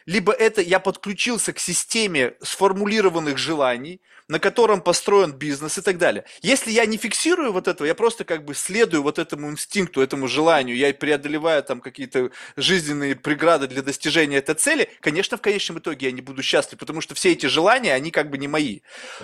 [0.09, 6.23] либо это я подключился к системе сформулированных желаний, на котором построен бизнес и так далее.
[6.41, 10.27] Если я не фиксирую вот этого, я просто как бы следую вот этому инстинкту, этому
[10.27, 16.07] желанию, я преодолеваю там какие-то жизненные преграды для достижения этой цели, конечно, в конечном итоге
[16.07, 18.81] я не буду счастлив, потому что все эти желания, они как бы не мои.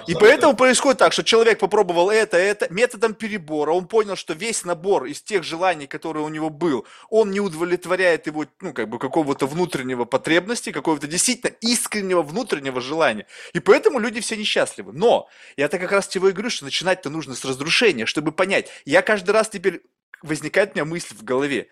[0.07, 4.65] И поэтому происходит так, что человек попробовал это, это, методом перебора, он понял, что весь
[4.65, 8.97] набор из тех желаний, которые у него был, он не удовлетворяет его, ну, как бы
[8.97, 13.25] какого-то внутреннего потребности, какого-то действительно искреннего внутреннего желания.
[13.53, 14.93] И поэтому люди все несчастливы.
[14.93, 18.69] Но я-то как раз тебе и говорю, что начинать-то нужно с разрушения, чтобы понять.
[18.85, 19.81] Я каждый раз теперь
[20.21, 21.69] возникает у меня мысль в голове.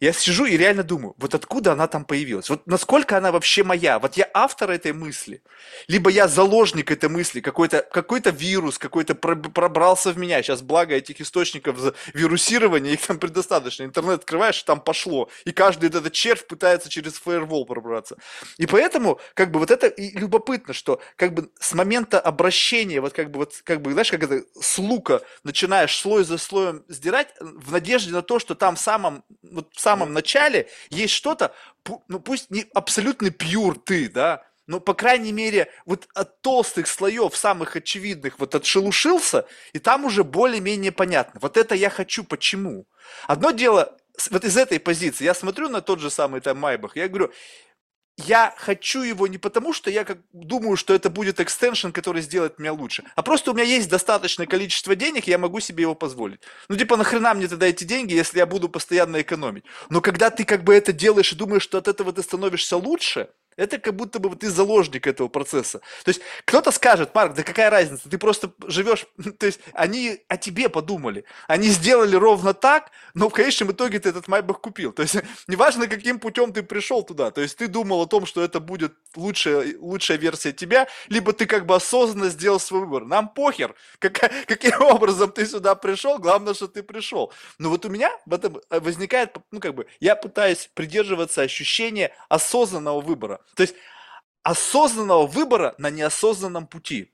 [0.00, 2.48] Я сижу и реально думаю, вот откуда она там появилась?
[2.48, 3.98] Вот насколько она вообще моя?
[3.98, 5.42] Вот я автор этой мысли,
[5.88, 10.42] либо я заложник этой мысли, какой-то какой вирус какой-то пробрался в меня.
[10.42, 11.76] Сейчас благо этих источников
[12.14, 13.84] вирусирования, их там предостаточно.
[13.84, 15.30] Интернет открываешь, там пошло.
[15.44, 18.18] И каждый этот червь пытается через фаервол пробраться.
[18.56, 23.14] И поэтому, как бы вот это и любопытно, что как бы с момента обращения, вот
[23.14, 27.28] как бы вот, как бы, знаешь, как это с лука начинаешь слой за слоем сдирать
[27.40, 31.54] в надежде на то, что там в самом, вот в самом начале есть что-то,
[32.08, 37.34] ну пусть не абсолютно пьюр ты, да, но, по крайней мере, вот от толстых слоев,
[37.34, 41.40] самых очевидных, вот отшелушился, и там уже более-менее понятно.
[41.40, 42.84] Вот это я хочу, почему?
[43.26, 43.96] Одно дело,
[44.30, 47.32] вот из этой позиции, я смотрю на тот же самый там Майбах, я говорю,
[48.18, 52.58] я хочу его не потому, что я как думаю, что это будет экстеншн, который сделает
[52.58, 55.94] меня лучше, а просто у меня есть достаточное количество денег, и я могу себе его
[55.94, 56.40] позволить.
[56.68, 59.64] Ну, типа, нахрена мне тогда эти деньги, если я буду постоянно экономить?
[59.88, 63.28] Но когда ты как бы это делаешь и думаешь, что от этого ты становишься лучше,
[63.58, 65.80] это как будто бы ты заложник этого процесса.
[66.04, 69.04] То есть кто-то скажет, Марк, да какая разница, ты просто живешь,
[69.38, 71.24] то есть они о тебе подумали.
[71.48, 74.92] Они сделали ровно так, но в конечном итоге ты этот Майбах купил.
[74.92, 75.16] То есть
[75.48, 77.32] неважно, каким путем ты пришел туда.
[77.32, 81.46] То есть ты думал о том, что это будет лучшая, лучшая версия тебя, либо ты
[81.46, 83.04] как бы осознанно сделал свой выбор.
[83.04, 87.32] Нам похер, как, каким образом ты сюда пришел, главное, что ты пришел.
[87.58, 93.00] Но вот у меня в этом возникает, ну как бы, я пытаюсь придерживаться ощущения осознанного
[93.00, 93.40] выбора.
[93.54, 93.74] То есть
[94.42, 97.12] осознанного выбора на неосознанном пути.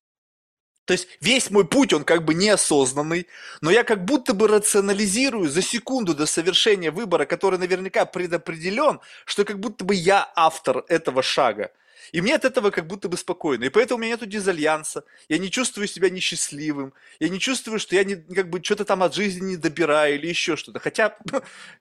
[0.85, 3.27] То есть весь мой путь, он как бы неосознанный,
[3.62, 9.44] но я как будто бы рационализирую за секунду до совершения выбора, который наверняка предопределен, что
[9.44, 11.70] как будто бы я автор этого шага.
[12.12, 13.64] И мне от этого как будто бы спокойно.
[13.64, 15.05] И поэтому у меня нету дизальянса.
[15.29, 16.92] Я не чувствую себя несчастливым.
[17.18, 20.27] Я не чувствую, что я не, как бы что-то там от жизни не добираю или
[20.27, 20.81] еще что-то.
[20.81, 21.16] Хотя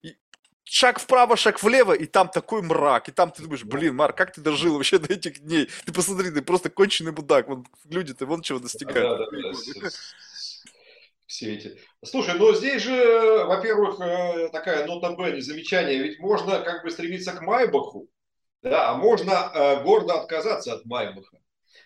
[0.63, 4.33] шаг вправо, шаг влево, и там такой мрак, и там ты думаешь, блин, Марк, как
[4.33, 5.69] ты дожил вообще до этих дней?
[5.85, 9.19] Ты посмотри, ты просто конченый мудак, вон, люди-то вон чего достигают.
[9.19, 9.89] Да, да, да,
[11.25, 11.77] все эти.
[12.05, 17.31] Слушай, ну здесь же, во-первых, э, такая нота Б, замечание, ведь можно как бы стремиться
[17.31, 18.07] к Майбаху,
[18.61, 21.39] да, а можно э, гордо отказаться от Майбаха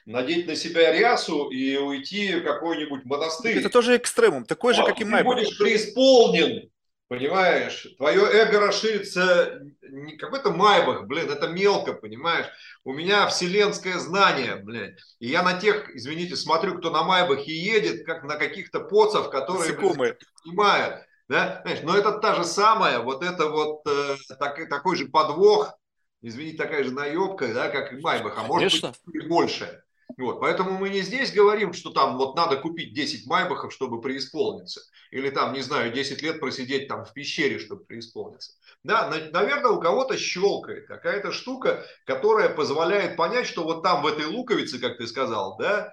[0.05, 3.59] надеть на себя рясу и уйти в какой-нибудь монастырь.
[3.59, 5.35] Это тоже экстремум, такой же, как и Майбах.
[5.35, 6.69] Ты будешь преисполнен
[7.07, 12.47] Понимаешь, твое эго расширится не какой-то майбах, блин, это мелко, понимаешь.
[12.83, 14.97] У меня вселенское знание, блин.
[15.19, 19.73] И я на тех, извините, смотрю, кто на майбахе едет, как на каких-то поцев, которые
[19.73, 21.07] блин, понимают.
[21.29, 21.61] Да?
[21.63, 25.77] Знаешь, но это та же самая, вот это вот э, так, такой же подвох,
[26.21, 28.93] извините, такая же наебка, да, как и майбах, а может Конечно.
[29.05, 29.81] быть больше.
[30.15, 34.81] Вот, поэтому мы не здесь говорим, что там вот надо купить 10 майбахов, чтобы преисполниться.
[35.11, 38.53] Или там, не знаю, 10 лет просидеть там в пещере, чтобы преисполниться.
[38.83, 44.25] Да, наверное, у кого-то щелкает какая-то штука, которая позволяет понять, что вот там в этой
[44.25, 45.91] луковице, как ты сказал, да,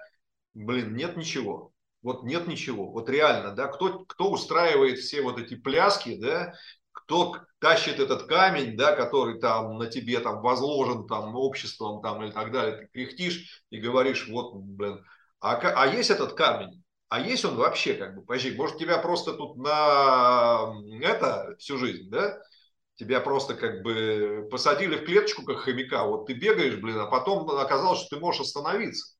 [0.53, 1.73] блин, нет ничего.
[2.01, 2.91] Вот нет ничего.
[2.91, 6.53] Вот реально, да, кто, кто устраивает все вот эти пляски, да,
[7.05, 12.31] кто тащит этот камень, да, который там на тебе там возложен там обществом там или
[12.31, 15.05] так далее, ты кряхтишь и говоришь, вот, блин,
[15.39, 19.33] а, а есть этот камень, а есть он вообще как бы, подожди, может тебя просто
[19.33, 22.41] тут на это всю жизнь, да,
[22.95, 27.47] тебя просто как бы посадили в клеточку как хомяка, вот ты бегаешь, блин, а потом
[27.49, 29.14] оказалось, что ты можешь остановиться.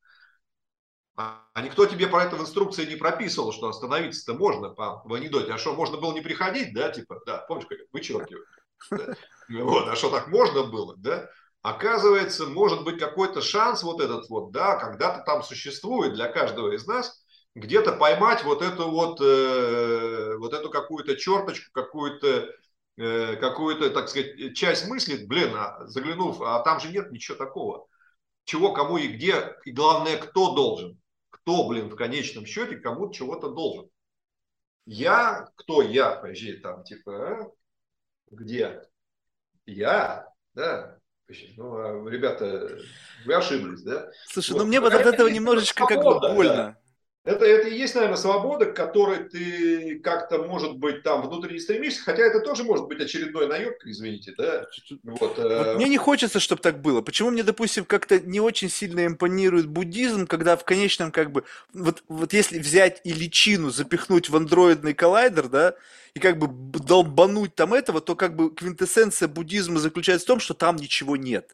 [1.18, 5.54] А, никто тебе про это в инструкции не прописывал, что остановиться-то можно по, в анекдоте.
[5.54, 8.48] А что, можно было не приходить, да, типа, да, помнишь, как вычеркивают.
[8.92, 9.16] Да?
[9.48, 11.30] Вот, а что так можно было, да?
[11.62, 16.86] Оказывается, может быть какой-то шанс вот этот вот, да, когда-то там существует для каждого из
[16.86, 17.24] нас,
[17.56, 22.50] где-то поймать вот эту вот, э, вот эту какую-то черточку, какую-то,
[22.98, 27.88] э, какую-то, так сказать, часть мысли, блин, а, заглянув, а там же нет ничего такого.
[28.44, 31.00] Чего, кому и где, и главное, кто должен
[31.46, 33.88] кто, блин, в конечном счете кому-то чего-то должен.
[34.88, 37.52] Я, кто я, подожди, там, типа, а?
[38.32, 38.82] где?
[39.68, 40.98] Я, да,
[41.56, 42.80] ну, а, ребята,
[43.26, 44.10] вы ошиблись, да?
[44.26, 44.60] Слушай, вот.
[44.60, 46.56] ну мне вот от этого немножечко как бы больно.
[46.56, 46.78] Да.
[47.26, 52.04] Это, это и есть, наверное, свобода, к которой ты как-то, может быть, там внутренне стремишься,
[52.04, 54.68] хотя это тоже может быть очередной наебка, извините, да?
[55.04, 55.74] Вот, э...
[55.76, 57.02] мне не хочется, чтобы так было.
[57.02, 62.04] Почему мне, допустим, как-то не очень сильно импонирует буддизм, когда в конечном, как бы, вот,
[62.08, 65.74] вот если взять и личину запихнуть в андроидный коллайдер, да,
[66.14, 66.48] и как бы
[66.80, 71.52] долбануть там этого, то как бы квинтэссенция буддизма заключается в том, что там ничего нет.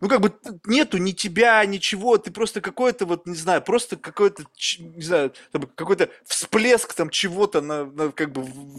[0.00, 0.32] Ну, как бы
[0.66, 4.44] нету ни тебя, ничего, ты просто какой-то вот, не знаю, просто какой-то,
[4.78, 5.32] не знаю,
[5.74, 8.78] какой-то всплеск там чего-то на, на как бы в,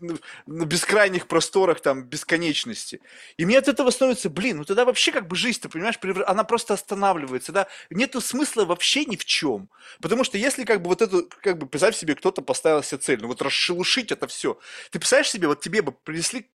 [0.00, 3.00] в, на бескрайних просторах там бесконечности.
[3.36, 6.44] И мне от этого становится, блин, ну тогда вообще как бы жизнь, ты понимаешь, она
[6.44, 9.68] просто останавливается, да, нету смысла вообще ни в чем.
[10.00, 13.20] Потому что если как бы вот эту, как бы, представь себе, кто-то поставил себе цель,
[13.20, 14.58] ну вот расшелушить это все.
[14.90, 16.50] Ты представляешь себе, вот тебе бы принесли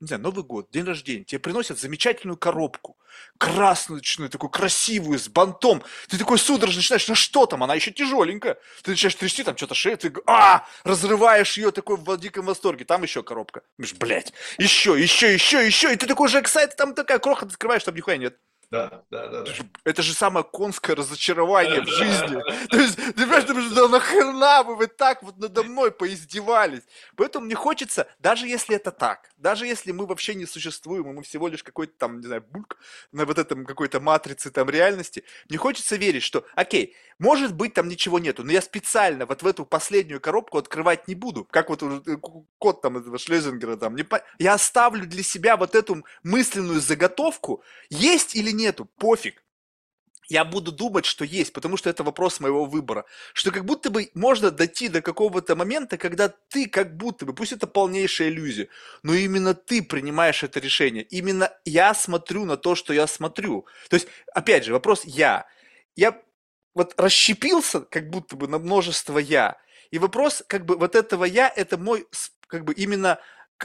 [0.00, 2.98] не знаю, Новый год, день рождения, тебе приносят замечательную коробку,
[3.38, 5.82] красную, такую красивую, с бантом.
[6.08, 8.58] Ты такой судорожно начинаешь, ну что там, она еще тяжеленькая.
[8.82, 12.84] Ты начинаешь трясти, там что-то шея, ты а, разрываешь ее такой в диком восторге.
[12.84, 13.62] Там еще коробка.
[13.98, 15.92] Блядь, еще, еще, еще, еще.
[15.92, 18.36] И ты такой уже эксайт, там такая кроха, ты открываешь, там нихуя нет.
[18.70, 19.52] Да, да, да, да.
[19.84, 22.66] Это же самое конское разочарование в жизни.
[22.70, 26.82] То есть, ты понимаешь, ты думаешь, да нахрена вы, вы так вот надо мной поиздевались.
[27.14, 31.22] Поэтому мне хочется, даже если это так, даже если мы вообще не существуем, и мы
[31.22, 32.76] всего лишь какой-то там, не знаю, бульк
[33.12, 37.88] на вот этом какой-то матрице там реальности, мне хочется верить, что, окей, может быть там
[37.88, 41.82] ничего нету, но я специально вот в эту последнюю коробку открывать не буду, как вот
[41.82, 42.16] э,
[42.58, 44.22] код там этого Шлезингера там, не по...
[44.38, 49.42] я оставлю для себя вот эту мысленную заготовку, есть или нету, пофиг.
[50.28, 53.04] Я буду думать, что есть, потому что это вопрос моего выбора.
[53.32, 57.52] Что как будто бы можно дойти до какого-то момента, когда ты как будто бы, пусть
[57.52, 58.68] это полнейшая иллюзия,
[59.04, 61.04] но именно ты принимаешь это решение.
[61.04, 63.66] Именно я смотрю на то, что я смотрю.
[63.88, 65.46] То есть, опять же, вопрос я.
[65.94, 66.20] Я
[66.74, 69.56] вот расщепился как будто бы на множество я.
[69.92, 72.06] И вопрос как бы вот этого я, это мой
[72.48, 73.20] как бы именно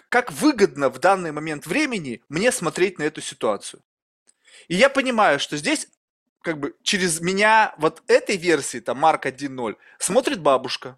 [0.09, 3.81] как выгодно в данный момент времени мне смотреть на эту ситуацию.
[4.68, 5.88] И я понимаю, что здесь
[6.41, 10.97] как бы через меня вот этой версии, там, Марк 1.0, смотрит бабушка.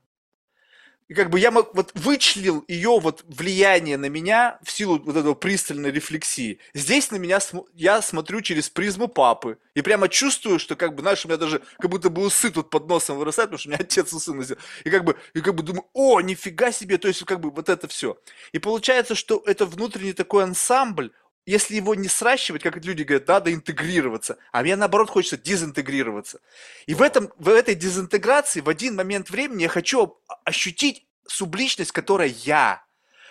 [1.10, 5.34] И как бы я вот вычислил ее вот влияние на меня в силу вот этого
[5.34, 6.60] пристальной рефлексии.
[6.74, 7.40] Здесь на меня
[7.74, 9.58] я смотрю через призму папы.
[9.76, 12.70] И прямо чувствую, что как бы, знаешь, у меня даже как будто бы усы тут
[12.70, 14.58] под носом вырастают, потому что у меня отец усы носил.
[14.86, 17.68] И как бы, и как бы думаю, о, нифига себе, то есть как бы вот
[17.70, 18.18] это все.
[18.54, 21.12] И получается, что это внутренний такой ансамбль,
[21.46, 26.40] если его не сращивать, как люди говорят, надо интегрироваться, а мне наоборот хочется дезинтегрироваться.
[26.86, 32.30] И в, этом, в этой дезинтеграции в один момент времени я хочу ощутить субличность, которая
[32.30, 32.84] я.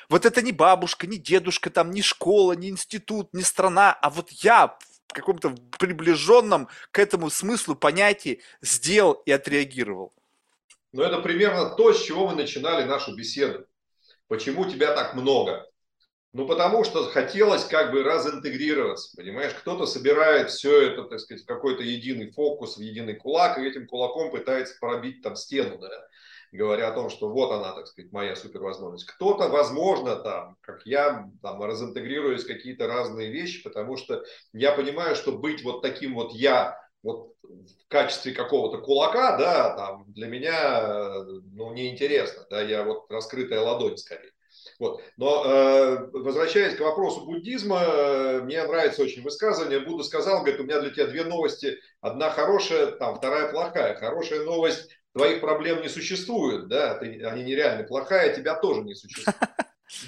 [0.08, 4.30] Вот это не бабушка, не дедушка, там, не школа, не институт, не страна, а вот
[4.30, 4.76] я
[5.08, 10.12] в каком-то приближенном к этому смыслу понятии сделал и отреагировал.
[10.92, 13.66] Но это примерно то, с чего мы начинали нашу беседу.
[14.28, 15.66] Почему тебя так много?
[16.34, 19.52] Ну, потому что хотелось как бы разинтегрироваться, понимаешь?
[19.52, 23.86] Кто-то собирает все это, так сказать, в какой-то единый фокус, в единый кулак, и этим
[23.86, 25.90] кулаком пытается пробить там стену, да,
[26.50, 29.04] говоря о том, что вот она, так сказать, моя супервозможность.
[29.04, 34.24] Кто-то, возможно, там, как я, там, разинтегрируюсь какие-то разные вещи, потому что
[34.54, 40.10] я понимаю, что быть вот таким вот я, вот в качестве какого-то кулака, да, там,
[40.12, 44.31] для меня, ну, неинтересно, да, я вот раскрытая ладонь скорее.
[44.82, 45.00] Вот.
[45.16, 49.78] Но э, возвращаясь к вопросу буддизма, э, мне нравится очень высказывание.
[49.78, 51.78] Будда сказал, говорит, у меня для тебя две новости.
[52.00, 53.94] Одна хорошая, там, вторая плохая.
[53.94, 57.84] Хорошая новость, твоих проблем не существует, да, ты, они нереально.
[57.84, 59.36] Плохая, тебя тоже не существует.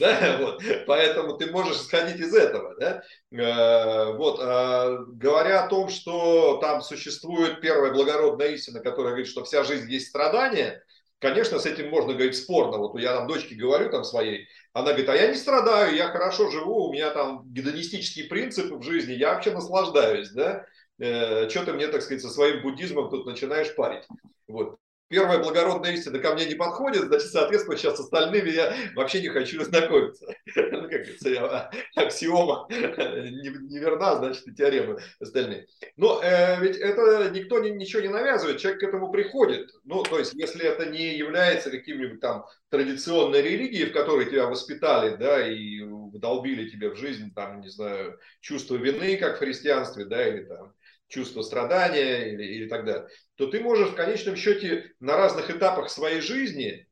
[0.00, 5.90] Да, вот, поэтому ты можешь исходить из этого, да, э, вот, э, говоря о том,
[5.90, 10.82] что там существует первая благородная истина, которая говорит, что вся жизнь есть страдание,
[11.24, 12.76] Конечно, с этим можно говорить спорно.
[12.76, 16.50] Вот я там дочке говорю там своей, она говорит, а я не страдаю, я хорошо
[16.50, 20.66] живу, у меня там гедонистические принципы в жизни, я вообще наслаждаюсь, да.
[20.98, 24.04] Э, что ты мне, так сказать, со своим буддизмом тут начинаешь парить?
[24.48, 24.76] Вот
[25.14, 29.28] первая благородная истина ко мне не подходит, значит, соответственно, сейчас с остальными я вообще не
[29.28, 30.26] хочу знакомиться.
[30.74, 35.66] Ну, как говорится, аксиома не, не верна, значит, и теоремы остальные.
[35.96, 39.70] Но э, ведь это никто не, ничего не навязывает, человек к этому приходит.
[39.84, 45.16] Ну, то есть, если это не является каким-нибудь там традиционной религией, в которой тебя воспитали,
[45.16, 50.26] да, и вдолбили тебе в жизнь, там, не знаю, чувство вины, как в христианстве, да,
[50.26, 50.73] или там
[51.08, 55.90] чувство страдания или, или так далее, то ты можешь в конечном счете на разных этапах
[55.90, 56.86] своей жизни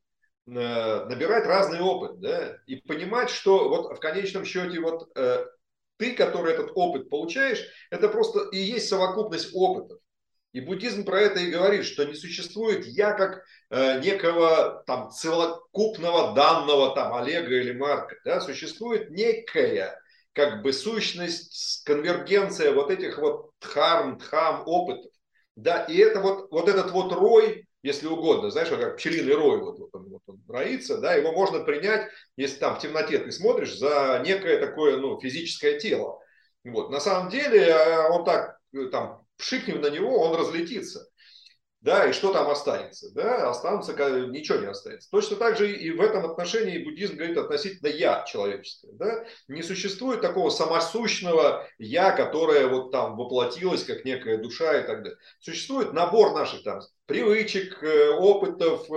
[0.45, 5.45] э, набирать разный опыт, да, и понимать, что вот в конечном счете вот э,
[5.97, 9.99] ты, который этот опыт получаешь, это просто и есть совокупность опытов.
[10.53, 16.35] И буддизм про это и говорит, что не существует я как э, некого там целокупного
[16.35, 19.99] данного там Олега или Марка, да, существует некая
[20.33, 25.11] как бы сущность, конвергенция вот этих вот дхарм, дхам опытов.
[25.55, 29.77] Да, и это вот, вот этот вот рой, если угодно, знаешь, как пчелиный рой, вот,
[29.77, 33.77] вот, он, вот он роится, да, его можно принять, если там в темноте ты смотришь,
[33.77, 36.19] за некое такое, ну, физическое тело.
[36.63, 36.89] Вот.
[36.89, 41.07] На самом деле э, он так, э, там, пшикнем на него, он разлетится.
[41.83, 43.13] Да, и что там останется?
[43.13, 43.93] Да, останутся,
[44.27, 45.11] ничего не останется.
[45.11, 48.93] Точно так же и в этом отношении буддизм говорит относительно «я» человеческое.
[48.93, 49.25] Да?
[49.47, 55.19] Не существует такого самосущного «я», которое вот там воплотилось как некая душа и так далее.
[55.39, 58.87] Существует набор наших там привычек, э, опытов,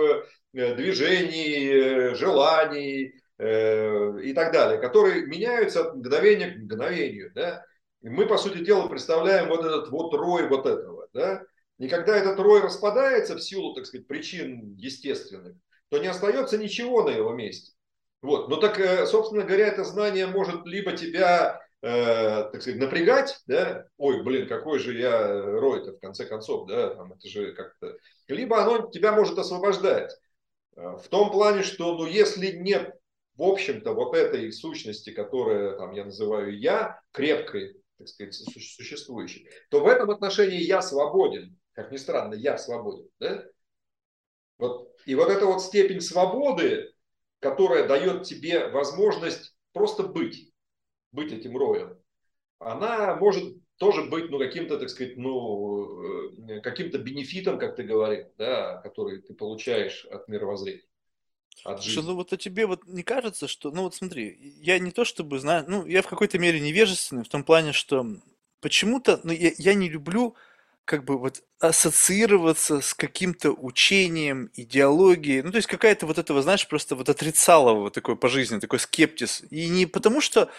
[0.53, 7.31] движений, желаний, Э, и так далее, которые меняются от мгновения к мгновению.
[7.35, 7.63] Да?
[8.01, 11.07] И мы, по сути дела, представляем вот этот вот рой вот этого.
[11.13, 11.43] Да?
[11.77, 15.55] И когда этот рой распадается в силу, так сказать, причин естественных,
[15.89, 17.73] то не остается ничего на его месте.
[18.21, 18.49] Вот.
[18.49, 23.85] Но так, э, собственно говоря, это знание может либо тебя, э, так сказать, напрягать, да,
[23.97, 27.95] ой, блин, какой же я рой-то в конце концов, да, там, это же как-то,
[28.27, 30.11] либо оно тебя может освобождать.
[30.75, 32.97] Э, в том плане, что, ну, если нет
[33.37, 39.79] в общем-то, вот этой сущности, которая там, я называю я, крепкой, так сказать, существующей, то
[39.79, 41.57] в этом отношении я свободен.
[41.77, 43.07] Как ни странно, я свободен.
[43.19, 43.45] Да?
[44.57, 44.91] Вот.
[45.05, 46.91] И вот эта вот степень свободы,
[47.39, 50.51] которая дает тебе возможность просто быть,
[51.11, 51.95] быть этим роем,
[52.57, 58.25] она может тоже быть, ну, каким-то, так сказать, ну, э, каким-то бенефитом, как ты говорил,
[58.39, 60.81] да, который ты получаешь от мировоззрения
[61.63, 61.93] от жизни.
[61.93, 65.05] Слушай, ну вот а тебе вот не кажется, что, ну вот смотри, я не то
[65.05, 68.03] чтобы знаю, ну я в какой-то мере невежественный в том плане, что
[68.61, 70.35] почему-то, ну я, я не люблю
[70.87, 76.67] как бы вот ассоциироваться с каким-то учением, идеологией, ну то есть какая-то вот этого, знаешь,
[76.67, 79.43] просто вот отрицалово такой по жизни, такой скептиз.
[79.51, 80.49] И не потому что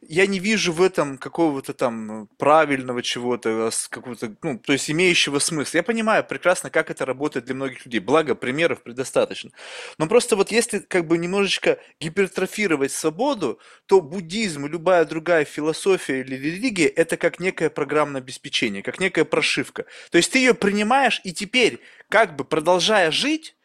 [0.00, 5.76] я не вижу в этом какого-то там правильного чего-то, какого-то, ну, то есть имеющего смысл.
[5.76, 8.00] Я понимаю прекрасно, как это работает для многих людей.
[8.00, 9.50] Благо, примеров предостаточно.
[9.98, 16.20] Но просто вот если как бы немножечко гипертрофировать свободу, то буддизм и любая другая философия
[16.20, 19.86] или религия– это как некое программное обеспечение, как некая прошивка.
[20.10, 23.56] То есть ты ее принимаешь, и теперь, как бы продолжая жить,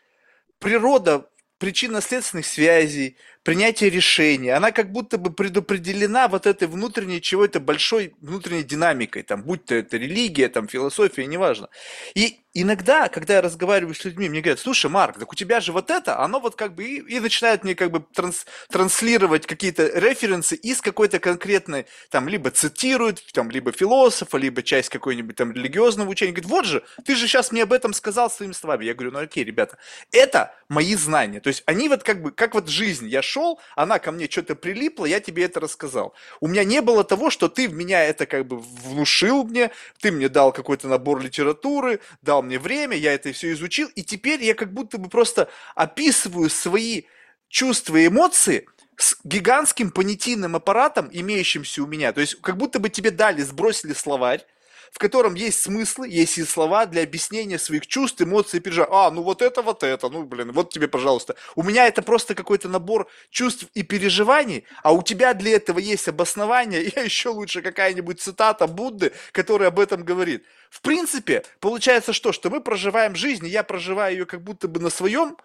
[0.60, 1.28] природа
[1.62, 8.64] причинно-следственных связей, принятие решений, она как будто бы предопределена вот этой внутренней чего-то большой внутренней
[8.64, 11.70] динамикой, там, будь то это религия, там, философия, неважно.
[12.16, 15.72] И иногда, когда я разговариваю с людьми, мне говорят, слушай, Марк, так у тебя же
[15.72, 19.88] вот это, оно вот как бы, и, и начинают мне как бы транс, транслировать какие-то
[19.88, 26.10] референсы из какой-то конкретной, там, либо цитируют, там, либо философа, либо часть какой-нибудь там религиозного
[26.10, 28.86] учения, говорит, вот же, ты же сейчас мне об этом сказал своими словами.
[28.86, 29.78] Я говорю, ну окей, ребята,
[30.12, 34.00] это мои знания, то есть они вот как бы, как вот жизнь, я шел, она
[34.00, 36.14] ко мне что-то прилипла, я тебе это рассказал.
[36.40, 40.12] У меня не было того, что ты в меня это как бы внушил мне, ты
[40.12, 44.54] мне дал какой-то набор литературы, дал мне время, я это все изучил, и теперь я
[44.54, 47.04] как будто бы просто описываю свои
[47.48, 48.68] чувства и эмоции
[48.98, 52.14] с гигантским понятийным аппаратом, имеющимся у меня.
[52.14, 54.46] То есть как будто бы тебе дали, сбросили словарь,
[54.92, 58.94] в котором есть смыслы, есть и слова для объяснения своих чувств, эмоций и переживаний.
[58.94, 61.36] А, ну вот это, вот это, ну блин, вот тебе, пожалуйста.
[61.56, 66.10] У меня это просто какой-то набор чувств и переживаний, а у тебя для этого есть
[66.10, 70.44] обоснование, и еще лучше какая-нибудь цитата Будды, которая об этом говорит.
[70.70, 72.34] В принципе, получается что?
[72.34, 75.38] Что мы проживаем жизнь, и я проживаю ее как будто бы на своем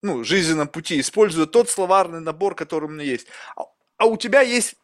[0.00, 3.26] ну, жизненном пути, используя тот словарный набор, который у меня есть.
[3.56, 3.64] А,
[3.98, 4.76] а у тебя есть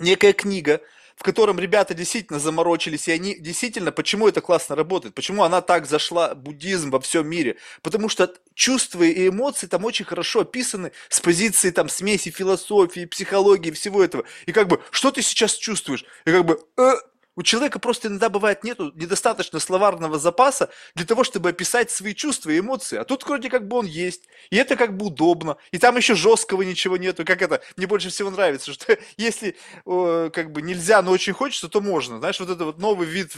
[0.00, 0.80] некая книга,
[1.16, 5.86] в котором ребята действительно заморочились, и они действительно, почему это классно работает, почему она так
[5.86, 11.20] зашла, буддизм во всем мире, потому что чувства и эмоции там очень хорошо описаны с
[11.20, 14.24] позиции там смеси философии, психологии, всего этого.
[14.46, 16.04] И как бы, что ты сейчас чувствуешь?
[16.24, 16.92] И как бы, э,
[17.36, 22.50] у человека просто иногда бывает нету недостаточно словарного запаса для того, чтобы описать свои чувства
[22.50, 22.96] и эмоции.
[22.96, 24.28] А тут вроде как бы он есть.
[24.50, 25.56] И это как бы удобно.
[25.72, 27.24] И там еще жесткого ничего нету.
[27.24, 27.60] Как это?
[27.76, 29.56] Мне больше всего нравится, что если
[29.86, 32.18] э, как бы нельзя, но очень хочется, то можно.
[32.18, 33.32] Знаешь, вот это вот новый вид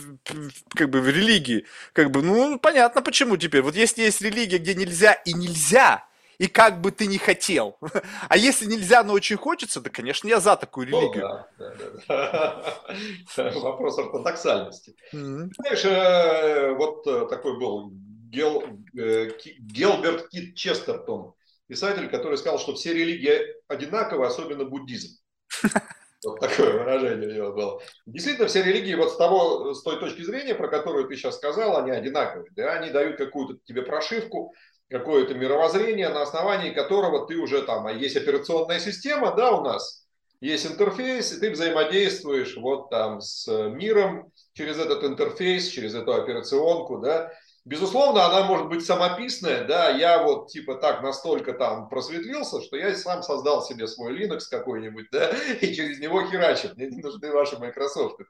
[0.71, 1.65] как бы в религии.
[1.93, 3.63] Как бы, ну, понятно почему теперь.
[3.63, 6.07] Вот если есть религия, где нельзя и нельзя,
[6.39, 7.79] и как бы ты ни хотел.
[8.29, 11.29] А если нельзя, но очень хочется, да, конечно, я за такую религию.
[11.29, 11.75] Ну, да,
[12.09, 12.73] да,
[13.37, 13.51] да.
[13.61, 14.95] Вопрос ортодоксальности.
[15.13, 15.51] Mm-hmm.
[15.57, 18.63] Знаешь, э, вот э, такой был Гел,
[18.99, 21.35] э, Гелберт Кит Честертон,
[21.67, 25.19] писатель, который сказал, что все религии одинаковы, особенно буддизм.
[26.25, 27.83] Вот такое выражение у него было.
[28.07, 31.77] Действительно, все религии вот с, того, с той точки зрения, про которую ты сейчас сказал,
[31.77, 32.51] они одинаковые.
[32.57, 32.73] Да?
[32.73, 34.53] Они дают какую-то тебе прошивку,
[34.89, 40.07] какое-то мировоззрение, на основании которого ты уже там, а есть операционная система, да, у нас,
[40.41, 46.99] есть интерфейс, и ты взаимодействуешь вот там с миром через этот интерфейс, через эту операционку,
[46.99, 47.33] да,
[47.67, 52.95] Безусловно, она может быть самописная, да, я вот типа так настолько там просветлился, что я
[52.95, 55.31] сам создал себе свой Linux какой-нибудь, да,
[55.61, 58.21] и через него херачит, мне не нужны ваши Microsoft,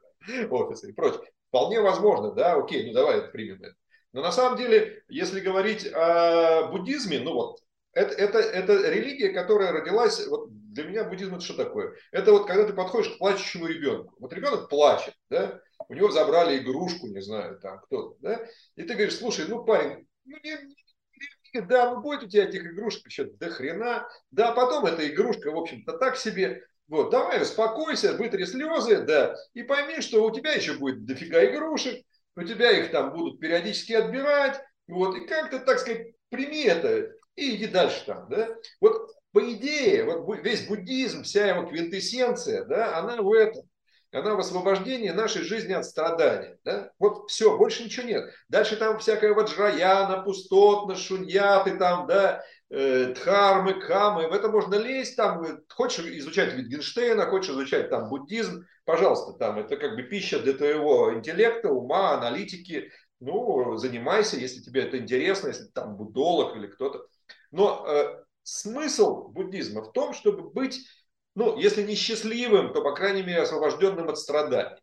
[0.49, 1.21] офисы и прочее.
[1.49, 3.75] Вполне возможно, да, окей, ну давай примем это.
[4.17, 7.59] Но на самом деле, если говорить о буддизме, ну вот,
[7.93, 11.93] это, это, это религия, которая родилась, вот для меня буддизм это что такое?
[12.13, 14.15] Это вот когда ты подходишь к плачущему ребенку.
[14.19, 15.61] Вот ребенок плачет, да,
[15.91, 18.47] у него забрали игрушку, не знаю, там кто-то, да,
[18.77, 23.05] и ты говоришь, слушай, ну, парень, ну, не, да, ну, будет у тебя этих игрушек
[23.05, 28.45] еще до хрена, да, потом эта игрушка, в общем-то, так себе, вот, давай успокойся, вытри
[28.45, 32.03] слезы, да, и пойми, что у тебя еще будет дофига игрушек,
[32.37, 37.57] у тебя их там будут периодически отбирать, вот, и как-то, так сказать, прими это и
[37.57, 38.49] иди дальше там, да.
[38.81, 43.65] Вот по идее, вот весь буддизм, вся его квинтэссенция, да, она в этом.
[44.13, 46.59] Она в освобождении нашей жизни от страдания.
[46.65, 46.91] Да?
[46.99, 48.31] Вот все, больше ничего нет.
[48.49, 54.29] Дальше там всякая вот джраяна, пустотна, шуньяты там, да, дхармы, камы.
[54.29, 59.59] В это можно лезть, там, э, хочешь изучать Витгенштейна, хочешь изучать там буддизм, пожалуйста, там,
[59.59, 62.91] это как бы пища для твоего интеллекта, ума, аналитики.
[63.21, 67.07] Ну, занимайся, если тебе это интересно, если там буддолог или кто-то.
[67.51, 70.87] Но э, смысл буддизма в том, чтобы быть,
[71.35, 74.77] ну, если не счастливым, то, по крайней мере, освобожденным от страданий.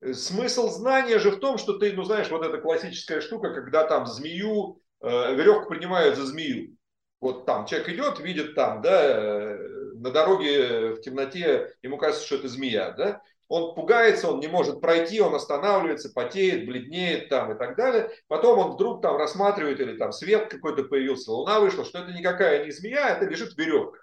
[0.00, 3.84] Э, смысл знания же в том, что ты, ну, знаешь, вот эта классическая штука, когда
[3.84, 6.76] там змею, э, веревку принимают за змею.
[7.20, 9.58] Вот там человек идет, видит там, да, э,
[9.94, 14.80] на дороге в темноте, ему кажется, что это змея, да, он пугается, он не может
[14.80, 18.08] пройти, он останавливается, потеет, бледнеет там и так далее.
[18.28, 22.64] Потом он вдруг там рассматривает, или там свет какой-то появился, луна вышла, что это никакая
[22.64, 23.98] не змея, это лежит веревка.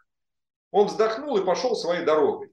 [0.71, 2.51] Он вздохнул и пошел своей дорогой.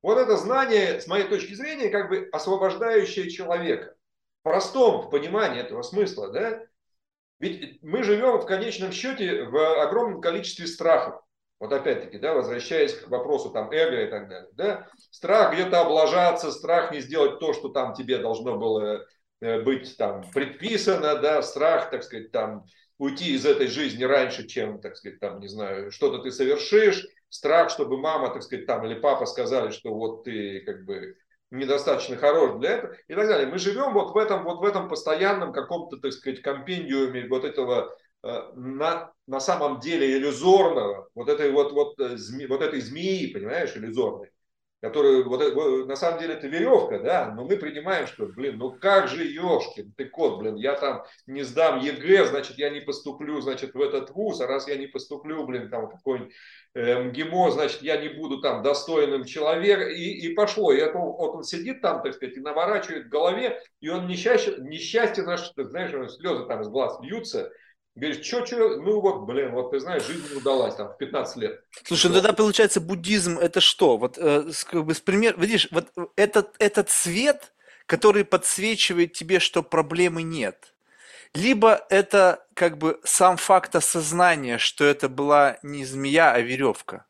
[0.00, 3.94] Вот это знание, с моей точки зрения, как бы освобождающее человека.
[4.40, 6.62] В простом понимании этого смысла, да?
[7.38, 11.20] Ведь мы живем в конечном счете в огромном количестве страхов.
[11.58, 16.50] Вот опять-таки, да, возвращаясь к вопросу там эго и так далее, да, страх где-то облажаться,
[16.50, 19.06] страх не сделать то, что там тебе должно было
[19.40, 22.66] э, быть там предписано, да, страх, так сказать, там
[22.98, 27.70] уйти из этой жизни раньше, чем, так сказать, там, не знаю, что-то ты совершишь, страх,
[27.70, 31.16] чтобы мама, так сказать, там, или папа сказали, что вот ты, как бы,
[31.50, 33.46] недостаточно хорош для этого и так далее.
[33.46, 37.96] Мы живем вот в этом, вот в этом постоянном каком-то, так сказать, компендиуме вот этого
[38.26, 43.32] Э, на, на самом деле иллюзорного, вот этой вот, вот, э, зме, вот этой змеи,
[43.32, 44.30] понимаешь, иллюзорной,
[44.80, 49.08] которую, вот, на самом деле это веревка, да, но мы принимаем, что, блин, ну как
[49.08, 53.74] же, ешкин, ты кот, блин, я там не сдам ЕГЭ, значит, я не поступлю, значит,
[53.74, 56.32] в этот вуз, а раз я не поступлю, блин, там какой-нибудь
[56.74, 61.36] э, МГИМО, значит, я не буду там достойным человеком, и, и пошло, и это, вот
[61.36, 66.46] он сидит там, так сказать, и наворачивает в голове, и он несчастье, несчастье, знаешь, слезы
[66.46, 67.50] там из глаз льются,
[67.96, 71.36] Говоришь, что, что, ну вот, блин, вот ты знаешь, жизнь не удалась там в 15
[71.38, 71.64] лет.
[71.82, 73.96] Слушай, ну тогда получается буддизм это что?
[73.96, 77.54] Вот э, как бы с пример, видишь, вот этот, этот свет,
[77.86, 80.74] который подсвечивает тебе, что проблемы нет.
[81.34, 87.06] Либо это как бы сам факт осознания, что это была не змея, а веревка.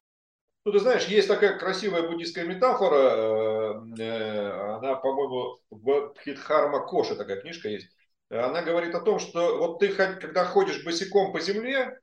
[0.64, 7.16] Ну, ты знаешь, есть такая красивая буддийская метафора, э, э, она, по-моему, в Хитхарма Коша
[7.16, 7.88] такая книжка есть
[8.30, 11.98] она говорит о том, что вот ты, когда ходишь босиком по земле,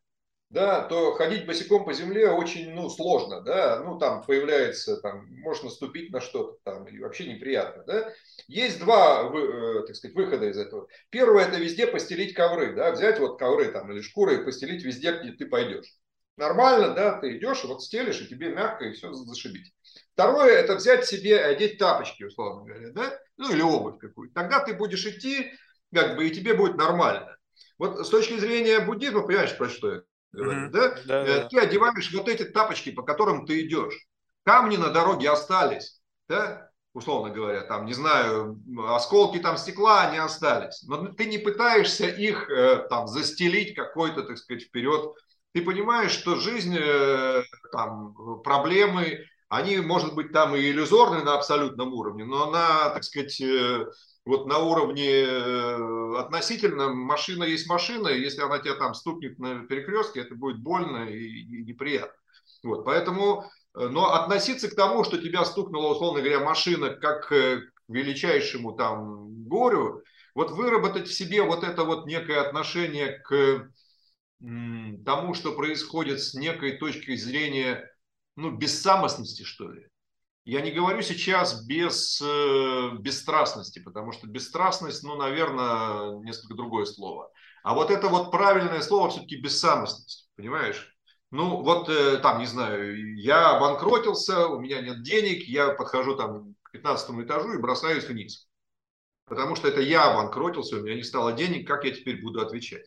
[0.53, 5.65] да, то ходить босиком по земле очень ну, сложно, да, ну там появляется, там, можно
[5.65, 8.13] наступить на что-то там, и вообще неприятно, да.
[8.47, 10.87] Есть два, э, так сказать, выхода из этого.
[11.09, 15.17] Первое, это везде постелить ковры, да, взять вот ковры там или шкуры и постелить везде,
[15.19, 15.97] где ты пойдешь.
[16.37, 19.71] Нормально, да, ты идешь, вот стелишь, и тебе мягко, и все зашибить.
[20.13, 24.33] Второе, это взять себе, одеть тапочки, условно говоря, да, ну или обувь какую-то.
[24.33, 25.51] Тогда ты будешь идти,
[25.93, 27.37] как бы и тебе будет нормально.
[27.77, 30.69] Вот с точки зрения буддизма, понимаешь, про что я говорю, mm-hmm.
[30.69, 30.95] да?
[31.05, 31.47] Да, э, да?
[31.47, 34.07] Ты одеваешь вот эти тапочки, по которым ты идешь.
[34.43, 36.69] Камни на дороге остались, да?
[36.93, 40.83] условно говоря, там, не знаю, осколки там стекла, они остались.
[40.83, 45.11] Но ты не пытаешься их э, там застелить какой-то, так сказать, вперед.
[45.53, 48.13] Ты понимаешь, что жизнь, э, там,
[48.43, 53.41] проблемы, они, может быть, там и иллюзорны на абсолютном уровне, но она, так сказать,
[54.25, 60.21] вот на уровне э, относительно машина есть машина, если она тебя там стукнет на перекрестке,
[60.21, 62.17] это будет больно и неприятно.
[62.63, 63.43] Вот, поэтому,
[63.75, 69.43] э, но относиться к тому, что тебя стукнула, условно говоря, машина, как к величайшему там
[69.47, 70.03] горю,
[70.35, 73.69] вот выработать в себе вот это вот некое отношение к
[74.39, 77.89] тому, что происходит с некой точки зрения,
[78.35, 79.87] ну, бессамостности, что ли.
[80.45, 87.31] Я не говорю сейчас без э, бесстрастности, потому что бесстрастность, ну, наверное, несколько другое слово.
[87.63, 90.93] А вот это вот правильное слово все-таки бессамостность, понимаешь?
[91.31, 96.55] Ну, вот э, там, не знаю, я обанкротился, у меня нет денег, я подхожу там
[96.61, 98.49] к 15 этажу и бросаюсь вниз.
[99.25, 102.85] Потому что это я обанкротился, у меня не стало денег, как я теперь буду отвечать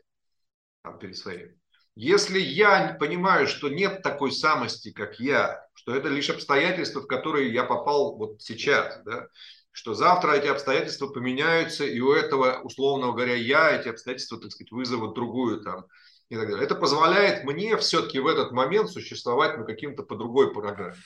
[0.83, 1.59] там, перед своими?
[1.97, 7.53] Если я понимаю, что нет такой самости, как я, что это лишь обстоятельства, в которые
[7.55, 9.29] я попал вот сейчас, да,
[9.73, 14.73] что завтра эти обстоятельства поменяются, и у этого, условно говоря, я эти обстоятельства, так сказать,
[14.73, 15.87] вызовут другую там
[16.29, 16.65] и так далее.
[16.65, 20.97] Это позволяет мне все-таки в этот момент существовать на каким-то по другой программе.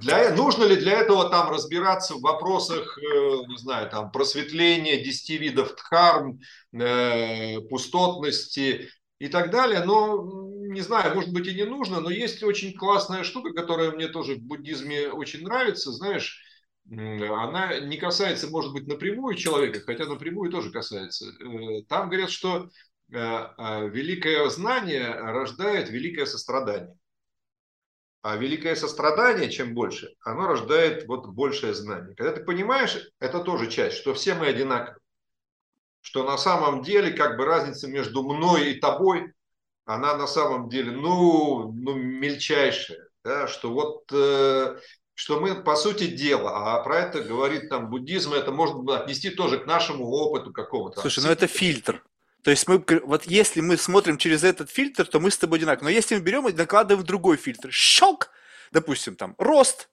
[0.00, 3.02] Для, нужно ли для этого там разбираться в вопросах, э,
[3.48, 6.40] не знаю, там просветления, десяти видов дхарм,
[6.72, 9.84] э, пустотности и так далее?
[9.84, 14.08] Но, не знаю, может быть и не нужно, но есть очень классная штука, которая мне
[14.08, 16.42] тоже в буддизме очень нравится, знаешь,
[16.90, 21.26] она не касается, может быть, напрямую человека, хотя напрямую тоже касается.
[21.26, 22.70] Э, там говорят, что
[23.10, 26.94] великое знание рождает великое сострадание.
[28.20, 32.14] А великое сострадание, чем больше, оно рождает вот большее знание.
[32.16, 34.98] Когда ты понимаешь, это тоже часть, что все мы одинаковы.
[36.08, 39.34] Что на самом деле как бы разница между мной и тобой,
[39.84, 43.10] она на самом деле, ну, ну мельчайшая.
[43.22, 43.46] Да?
[43.46, 44.78] Что вот э,
[45.12, 49.58] что мы, по сути дела, а про это говорит там буддизм, это можно отнести тоже
[49.58, 51.02] к нашему опыту какому-то.
[51.02, 52.02] Слушай, ну это фильтр.
[52.42, 55.84] То есть мы, вот если мы смотрим через этот фильтр, то мы с тобой одинаковы.
[55.84, 58.30] Но если мы берем и накладываем другой фильтр, щелк,
[58.72, 59.90] допустим, там, рост,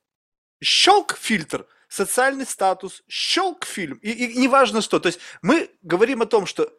[0.63, 4.99] щелк фильтр, социальный статус, щелк фильм, и, и неважно что.
[4.99, 6.69] То есть мы говорим о том, что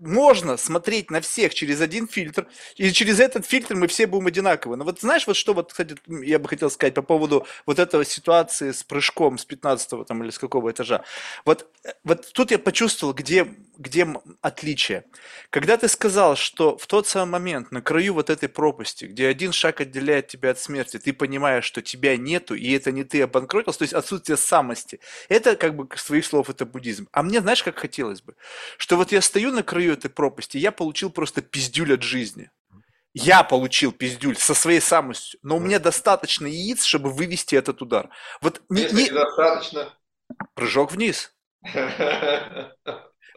[0.00, 4.76] можно смотреть на всех через один фильтр, и через этот фильтр мы все будем одинаковы.
[4.76, 8.04] Но вот знаешь, вот что, вот, кстати, я бы хотел сказать по поводу вот этого
[8.04, 11.04] ситуации с прыжком с 15 там или с какого этажа.
[11.44, 11.68] Вот,
[12.02, 13.46] вот тут я почувствовал, где,
[13.76, 14.06] где
[14.40, 15.04] отличие.
[15.50, 19.52] Когда ты сказал, что в тот самый момент на краю вот этой пропасти, где один
[19.52, 23.78] шаг отделяет тебя от смерти, ты понимаешь, что тебя нету, и это не ты обанкротился,
[23.78, 25.00] то есть отсутствие самости.
[25.28, 27.08] Это как бы, с твоих слов, это буддизм.
[27.12, 28.34] А мне, знаешь, как хотелось бы?
[28.78, 32.50] Что вот я стою на краю этой пропасти, я получил просто пиздюль от жизни.
[33.14, 38.10] Я получил пиздюль со своей самостью, но у меня достаточно яиц, чтобы вывести этот удар.
[38.40, 39.04] Вот не, не...
[39.04, 39.94] недостаточно.
[40.54, 41.32] Прыжок вниз.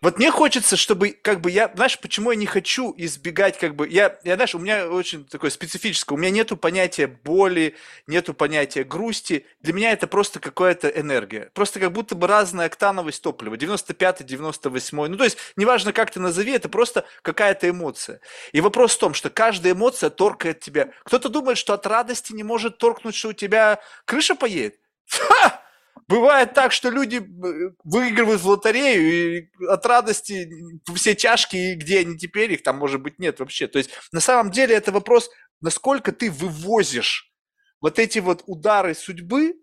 [0.01, 3.87] Вот мне хочется, чтобы, как бы, я, знаешь, почему я не хочу избегать, как бы,
[3.87, 7.75] я, я, знаешь, у меня очень такое специфическое, у меня нету понятия боли,
[8.07, 13.21] нету понятия грусти, для меня это просто какая-то энергия, просто как будто бы разная октановость
[13.21, 18.21] топлива, 95 98 ну, то есть, неважно, как ты назови, это просто какая-то эмоция.
[18.53, 20.89] И вопрос в том, что каждая эмоция торкает тебя.
[21.03, 24.79] Кто-то думает, что от радости не может торкнуть, что у тебя крыша поедет.
[25.07, 25.61] Ха!
[26.07, 30.49] Бывает так, что люди э, выигрывают в лотерею и от радости
[30.95, 33.67] все чашки, и где они теперь, их там, может быть, нет вообще.
[33.67, 35.29] То есть, на самом деле, это вопрос,
[35.61, 37.31] насколько ты вывозишь
[37.79, 39.53] вот эти вот удары судьбы,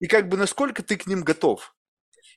[0.00, 1.74] и как бы насколько ты к ним готов.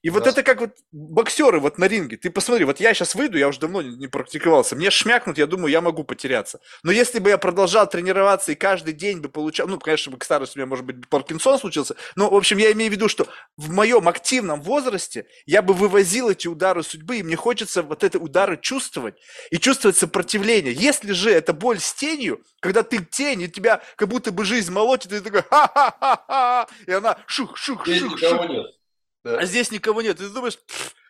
[0.01, 0.15] И да.
[0.15, 2.17] вот это как вот боксеры вот на ринге.
[2.17, 4.75] Ты посмотри, вот я сейчас выйду, я уже давно не, не практиковался.
[4.75, 6.59] Мне шмякнут, я думаю, я могу потеряться.
[6.83, 10.57] Но если бы я продолжал тренироваться и каждый день бы получал, ну, конечно, к старости
[10.57, 13.27] у меня, может быть, Паркинсон случился, но, в общем, я имею в виду, что
[13.57, 18.17] в моем активном возрасте я бы вывозил эти удары судьбы, и мне хочется вот эти
[18.17, 19.15] удары чувствовать
[19.51, 20.73] и чувствовать сопротивление.
[20.73, 24.71] Если же это боль с тенью, когда ты тень, и тебя как будто бы жизнь
[24.71, 28.80] молотит, и ты такой ха-ха-ха-ха, и она шух-шух-шух-шух.
[29.23, 29.39] Да.
[29.39, 30.19] А здесь никого нет.
[30.19, 30.57] И ты думаешь,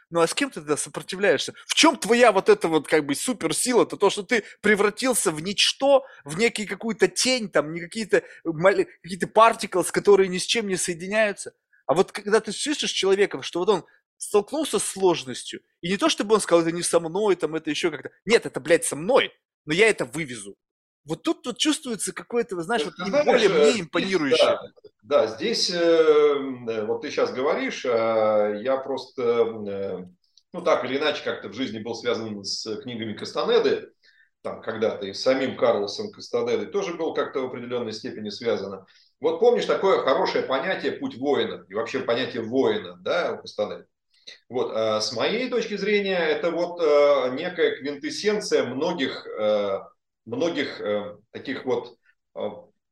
[0.10, 1.54] ну а с кем ты тогда сопротивляешься?
[1.66, 3.84] В чем твоя вот эта вот как бы суперсила?
[3.84, 9.28] Это то, что ты превратился в ничто, в некий какую-то тень, там, не какие-то какие-то
[9.28, 11.54] парticles, которые ни с чем не соединяются.
[11.86, 13.86] А вот когда ты слышишь человека, что вот он
[14.18, 17.70] столкнулся с сложностью, и не то, чтобы он сказал, это не со мной, там, это
[17.70, 18.12] еще как-то.
[18.26, 19.34] Нет, это, блядь, со мной,
[19.66, 20.58] но я это вывезу.
[21.06, 22.94] Вот тут вот чувствуется какое-то, знаешь, вот
[23.26, 24.60] более мне э, импонирующее.
[25.02, 30.06] Да, да, здесь, э, вот ты сейчас говоришь, а я просто, э,
[30.54, 33.92] ну так или иначе, как-то в жизни был связан с книгами Кастанеды,
[34.44, 38.86] там когда-то и с самим Карлосом Кастанедой тоже был как-то в определенной степени связано.
[39.20, 43.86] Вот помнишь такое хорошее понятие «путь воина» и вообще понятие воина, да, у Кастанеды?
[44.50, 46.80] Вот, а с моей точки зрения, это вот
[47.34, 49.28] некая квинтэссенция многих
[50.26, 51.96] многих э, таких вот
[52.36, 52.40] э,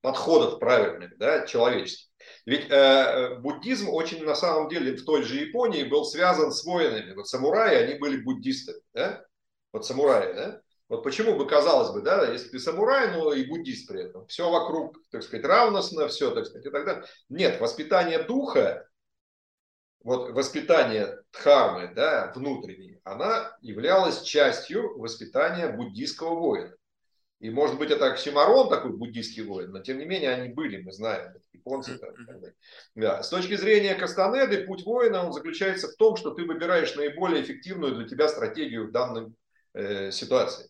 [0.01, 2.09] подходов правильных, да, человеческих.
[2.45, 6.63] Ведь э, э, буддизм очень на самом деле в той же Японии был связан с
[6.63, 7.13] воинами.
[7.13, 9.23] Вот самураи, они были буддисты, да?
[9.71, 10.61] Вот самураи, да?
[10.89, 14.49] Вот почему бы, казалось бы, да, если ты самурай, но и буддист при этом, все
[14.49, 17.03] вокруг, так сказать, равностно, все, так сказать, и так далее.
[17.29, 18.89] Нет, воспитание духа,
[20.03, 26.73] вот воспитание дхармы, да, внутренней, она являлась частью воспитания буддийского воина.
[27.39, 30.91] И может быть это оксимарон такой буддийский воин, но тем не менее они были, мы
[30.91, 31.97] знаем, японцы.
[31.97, 32.13] Там,
[32.95, 33.23] да.
[33.23, 37.95] С точки зрения Кастанеды, путь воина он заключается в том, что ты выбираешь наиболее эффективную
[37.95, 39.33] для тебя стратегию в данной
[39.73, 40.69] э, ситуации.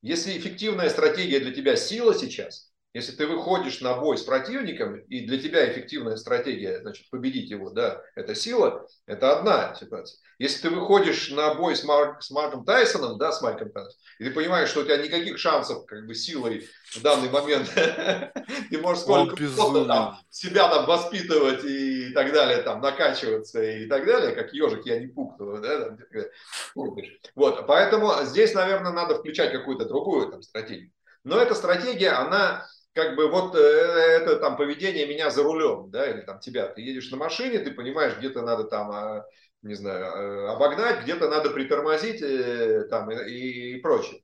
[0.00, 5.26] Если эффективная стратегия для тебя сила сейчас, если ты выходишь на бой с противником, и
[5.26, 10.18] для тебя эффективная стратегия, значит, победить его, да, это сила, это одна ситуация.
[10.38, 14.24] Если ты выходишь на бой с, Марк, с Марком Тайсоном, да, с Майком Тайсоном, и
[14.24, 17.70] ты понимаешь, что у тебя никаких шансов, как бы, силой в данный момент,
[18.70, 19.36] ты можешь сколько
[19.86, 24.98] там, себя там воспитывать и так далее, там, накачиваться и так далее, как ежик, я
[24.98, 25.96] не пукну, да,
[27.34, 30.90] вот, поэтому здесь, наверное, надо включать какую-то другую там стратегию.
[31.24, 36.08] Но эта стратегия, она как бы вот э, это там поведение меня за рулем, да,
[36.10, 36.66] или там тебя.
[36.68, 39.26] Ты едешь на машине, ты понимаешь, где-то надо там, а,
[39.62, 44.22] не знаю, э, обогнать, где-то надо притормозить э, там и, и прочее.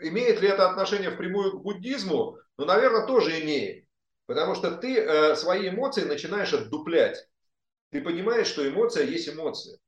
[0.00, 2.38] Имеет ли это отношение впрямую к буддизму?
[2.56, 3.84] Ну, наверное, тоже имеет.
[4.26, 7.28] Потому что ты свои эмоции начинаешь отдуплять.
[7.90, 9.78] Ты понимаешь, что эмоция есть эмоция.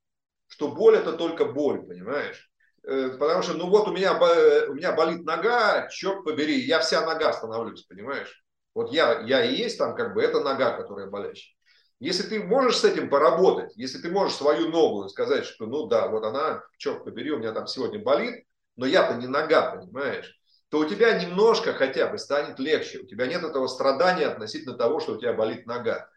[0.47, 2.49] Что боль это только боль, понимаешь?
[2.89, 7.05] Э, потому что, ну вот у меня, у меня болит нога, черт побери, я вся
[7.05, 8.43] нога становлюсь, понимаешь?
[8.75, 11.58] Вот я, я и есть там как бы, это нога, которая болящая.
[12.01, 16.09] Если ты можешь с этим поработать, если ты можешь свою ногу сказать, что ну да,
[16.09, 18.45] вот она, черт побери, у меня там сегодня болит,
[18.77, 20.39] но я-то не нога, понимаешь?
[20.71, 22.99] то у тебя немножко хотя бы станет легче.
[22.99, 26.09] У тебя нет этого страдания относительно того, что у тебя болит нога.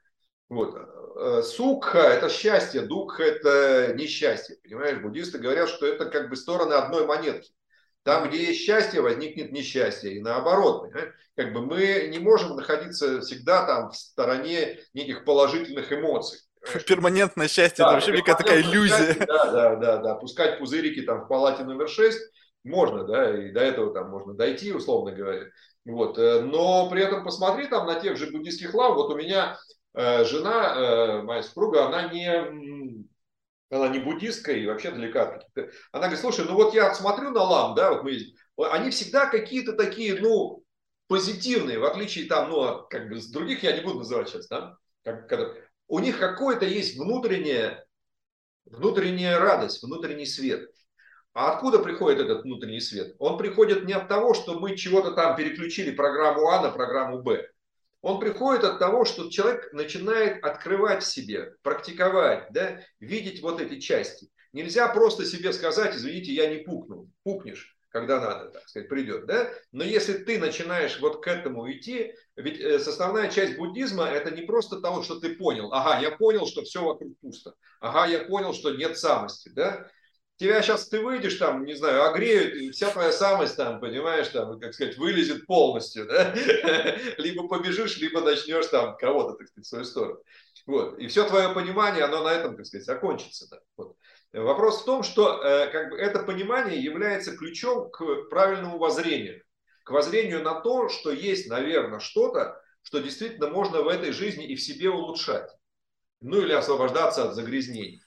[0.50, 0.76] Вот.
[0.76, 4.58] Э, сукха– это счастье, дукха– это несчастье.
[4.62, 7.54] Понимаешь, буддисты говорят, что это как бы стороны одной монетки.
[8.04, 10.16] Там, где есть счастье, возникнет несчастье.
[10.16, 10.92] И наоборот,
[11.36, 16.40] как бы мы не можем находиться всегда там в стороне неких положительных эмоций.
[16.62, 16.86] Понимаешь?
[16.86, 18.98] Перманентное счастье, да, это вообще какая-то такая иллюзия.
[18.98, 20.16] Счастье, да, да, да, да.
[20.16, 22.20] Пускать пузырики там в палате номер 6
[22.64, 25.46] можно, да, и до этого там можно дойти, условно говоря.
[25.86, 26.18] Вот.
[26.20, 28.96] Э, но при этом посмотри там на тех же буддийских лав.
[28.96, 29.58] Вот у меня
[29.94, 33.01] Э, жена, э, моя супруга, она не,
[33.72, 35.76] она не буддистка и вообще далека от каких-то...
[35.92, 38.18] Она говорит, слушай, ну вот я смотрю на лам, да, вот мы
[38.70, 40.64] они всегда какие-то такие, ну,
[41.08, 44.76] позитивные, в отличие там, ну, как бы с других я не буду называть сейчас, да,
[45.04, 45.54] как, когда,
[45.88, 47.86] у них какое-то есть внутреннее,
[48.66, 50.70] внутренняя радость, внутренний свет.
[51.34, 53.16] А откуда приходит этот внутренний свет?
[53.20, 57.48] Он приходит не от того, что мы чего-то там переключили программу А на программу Б
[58.02, 63.80] он приходит от того, что человек начинает открывать в себе, практиковать, да, видеть вот эти
[63.80, 64.30] части.
[64.54, 67.10] Нельзя просто себе сказать, извините, я не пукнул.
[67.24, 69.26] Пукнешь, когда надо, так сказать, придет.
[69.26, 69.50] Да?
[69.72, 74.42] Но если ты начинаешь вот к этому идти, ведь э, составная часть буддизма это не
[74.42, 75.72] просто того, что ты понял.
[75.72, 77.54] Ага, я понял, что все вокруг пусто.
[77.80, 79.50] Ага, я понял, что нет самости.
[79.50, 79.88] Да?
[80.38, 84.60] Тебя сейчас ты выйдешь там, не знаю, огреют, и вся твоя самость там, понимаешь, там,
[84.60, 86.34] как сказать, вылезет полностью, да?
[87.18, 90.20] Либо побежишь, либо начнешь там кого-то, так сказать, в свою сторону.
[90.66, 91.00] Вот.
[91.00, 93.48] И все твое понимание, оно на этом, так сказать, закончится.
[93.50, 93.60] Да?
[93.78, 93.96] Вот.
[94.34, 99.44] Вопрос в том, что э, как бы, это понимание является ключом к правильному воззрению.
[99.84, 104.56] К воззрению на то, что есть, наверное, что-то, что действительно можно в этой жизни и
[104.56, 105.50] в себе улучшать.
[106.22, 108.02] Ну или освобождаться от загрязнений.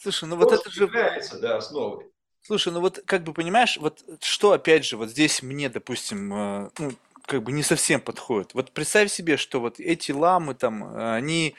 [0.00, 0.84] Слушай, ну вот это же...
[0.84, 2.06] является, да, основой.
[2.42, 6.70] Слушай, ну вот как бы понимаешь, вот что опять же вот здесь мне, допустим, э,
[6.78, 6.92] ну,
[7.26, 8.54] как бы не совсем подходит.
[8.54, 11.54] Вот представь себе, что вот эти ламы там, они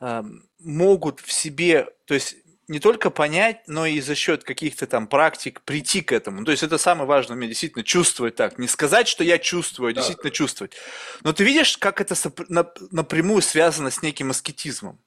[0.00, 0.22] э,
[0.60, 2.36] могут в себе, то есть
[2.68, 6.44] не только понять, но и за счет каких-то там практик прийти к этому.
[6.44, 8.58] То есть это самое важное мне действительно чувствовать так.
[8.58, 10.00] Не сказать, что я чувствую, а да.
[10.00, 10.74] действительно чувствовать.
[11.24, 12.14] Но ты видишь, как это
[12.92, 15.00] напрямую связано с неким аскетизмом.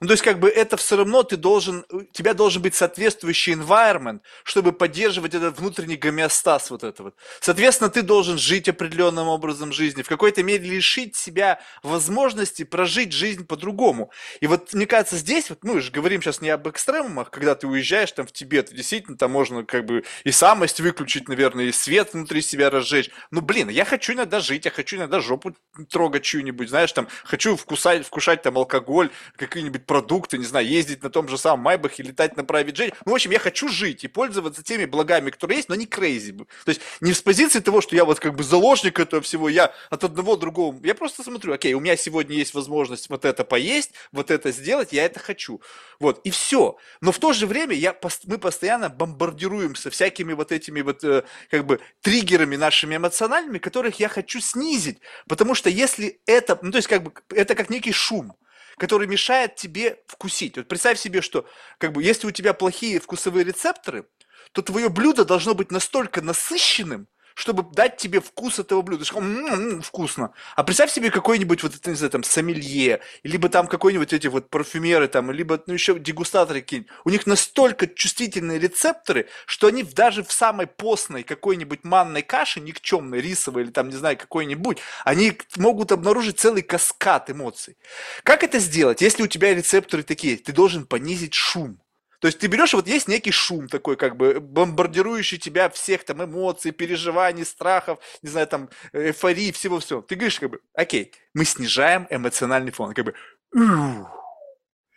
[0.00, 3.54] Ну, то есть, как бы это все равно ты должен, у тебя должен быть соответствующий
[3.54, 7.14] environment, чтобы поддерживать этот внутренний гомеостаз вот это вот.
[7.40, 13.46] Соответственно, ты должен жить определенным образом жизни, в какой-то мере лишить себя возможности прожить жизнь
[13.46, 14.10] по-другому.
[14.40, 17.66] И вот, мне кажется, здесь, вот мы же говорим сейчас не об экстремумах, когда ты
[17.66, 22.12] уезжаешь там в Тибет, действительно там можно как бы и самость выключить, наверное, и свет
[22.12, 23.10] внутри себя разжечь.
[23.30, 25.54] Ну, блин, я хочу иногда жить, я хочу иногда жопу
[25.88, 31.02] трогать чью-нибудь, знаешь, там, хочу вкусать, вкушать там алкоголь, какие-нибудь какие-нибудь продукты, не знаю, ездить
[31.02, 32.94] на том же самом Майбахе, летать на private jet.
[33.04, 36.36] Ну, в общем, я хочу жить и пользоваться теми благами, которые есть, но не crazy.
[36.64, 39.72] То есть не с позиции того, что я вот как бы заложник этого всего, я
[39.90, 40.78] от одного другого.
[40.84, 44.92] Я просто смотрю, окей, у меня сегодня есть возможность вот это поесть, вот это сделать,
[44.92, 45.60] я это хочу.
[45.98, 46.76] Вот, и все.
[47.00, 47.94] Но в то же время я,
[48.26, 54.08] мы постоянно бомбардируемся всякими вот этими вот э, как бы триггерами нашими эмоциональными, которых я
[54.08, 54.98] хочу снизить.
[55.28, 58.34] Потому что если это, ну то есть как бы это как некий шум
[58.80, 60.56] который мешает тебе вкусить.
[60.56, 64.06] Вот представь себе, что как бы, если у тебя плохие вкусовые рецепторы,
[64.52, 67.06] то твое блюдо должно быть настолько насыщенным,
[67.40, 69.04] чтобы дать тебе вкус этого блюда.
[69.14, 70.32] М-м-м, вкусно.
[70.56, 75.08] А представь себе какой-нибудь вот, не знаю, там, сомелье, либо там какой-нибудь эти вот парфюмеры,
[75.08, 76.92] там, либо ну, еще дегустаторы какие-нибудь.
[77.04, 83.22] У них настолько чувствительные рецепторы, что они даже в самой постной какой-нибудь манной каше, никчемной,
[83.22, 87.78] рисовой или там, не знаю, какой-нибудь, они могут обнаружить целый каскад эмоций.
[88.22, 89.00] Как это сделать?
[89.00, 91.80] Если у тебя рецепторы такие, ты должен понизить шум.
[92.20, 96.22] То есть ты берешь, вот есть некий шум такой, как бы бомбардирующий тебя всех там
[96.22, 100.02] эмоций, переживаний, страхов, не знаю, там, эйфории, всего-всего.
[100.02, 103.14] Ты говоришь, как бы, окей, мы снижаем эмоциональный фон, как бы,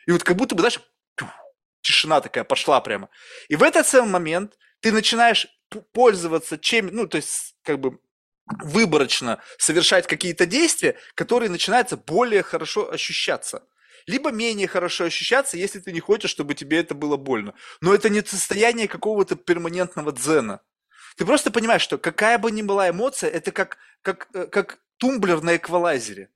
[0.06, 0.82] и вот как будто бы, знаешь,
[1.82, 3.10] тишина такая пошла прямо.
[3.48, 5.48] И в этот самый момент ты начинаешь
[5.94, 8.00] пользоваться чем, ну, то есть, как бы,
[8.46, 13.66] выборочно совершать какие-то действия, которые начинаются более хорошо ощущаться
[14.08, 17.54] либо менее хорошо ощущаться, если ты не хочешь, чтобы тебе это было больно.
[17.82, 20.62] Но это не состояние какого-то перманентного дзена.
[21.16, 25.42] Ты просто понимаешь, что какая бы ни была эмоция, это как, как, э, как тумблер
[25.42, 26.30] на эквалайзере.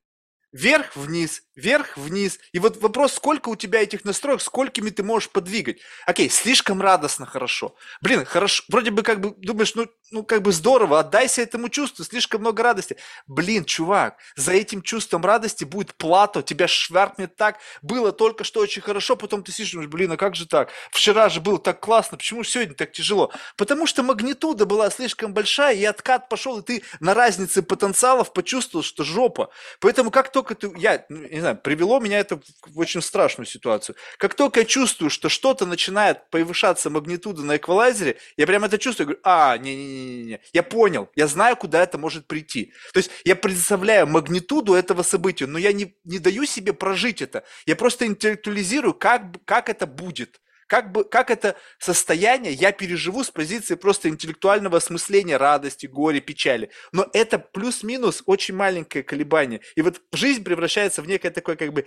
[0.52, 2.38] Вверх-вниз, вверх-вниз.
[2.52, 5.76] И вот вопрос, сколько у тебя этих настроек, сколькими ты можешь подвигать.
[6.06, 7.74] Окей, слишком радостно хорошо.
[8.00, 12.02] Блин, хорошо, вроде бы как бы думаешь, ну, ну как бы здорово, отдайся этому чувству,
[12.02, 12.96] слишком много радости.
[13.26, 17.58] Блин, чувак, за этим чувством радости будет плата, тебя шваркнет так.
[17.82, 20.70] Было только что очень хорошо, потом ты сидишь, думаешь, блин, а как же так?
[20.92, 23.32] Вчера же было так классно, почему сегодня так тяжело?
[23.58, 28.82] Потому что магнитуда была слишком большая, и откат пошел, и ты на разнице потенциалов почувствовал,
[28.82, 29.50] что жопа.
[29.80, 33.96] Поэтому как только ты, я, ну, не знаю, привело меня это в очень страшную ситуацию.
[34.18, 39.06] Как только я чувствую, что что-то начинает повышаться магнитуда на эквалайзере, я прямо это чувствую,
[39.06, 42.72] говорю, а, не-не-не-не, я понял, я знаю, куда это может прийти.
[42.92, 47.42] То есть я представляю магнитуду этого события, но я не, не даю себе прожить это.
[47.66, 50.40] Я просто интеллектуализирую, как, как это будет.
[50.68, 56.70] Как, бы, как это состояние я переживу с позиции просто интеллектуального осмысления радости, горя, печали.
[56.92, 59.62] Но это плюс-минус очень маленькое колебание.
[59.76, 61.86] И вот жизнь превращается в некое такое как бы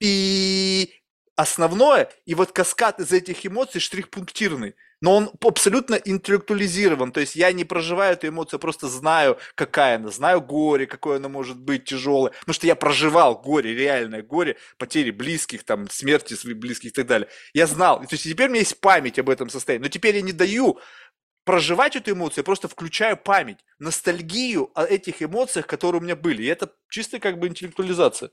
[0.00, 0.94] и
[1.34, 7.12] основное, и вот каскад из этих эмоций штрих-пунктирный но он абсолютно интеллектуализирован.
[7.12, 11.16] То есть я не проживаю эту эмоцию, я просто знаю, какая она, знаю горе, какое
[11.16, 12.32] оно может быть тяжелое.
[12.40, 17.06] Потому что я проживал горе, реальное горе, потери близких, там, смерти своих близких и так
[17.06, 17.28] далее.
[17.54, 18.00] Я знал.
[18.00, 19.84] То есть теперь у меня есть память об этом состоянии.
[19.84, 20.78] Но теперь я не даю
[21.44, 26.42] проживать эту эмоцию, я просто включаю память, ностальгию о этих эмоциях, которые у меня были.
[26.42, 28.30] И это чисто как бы интеллектуализация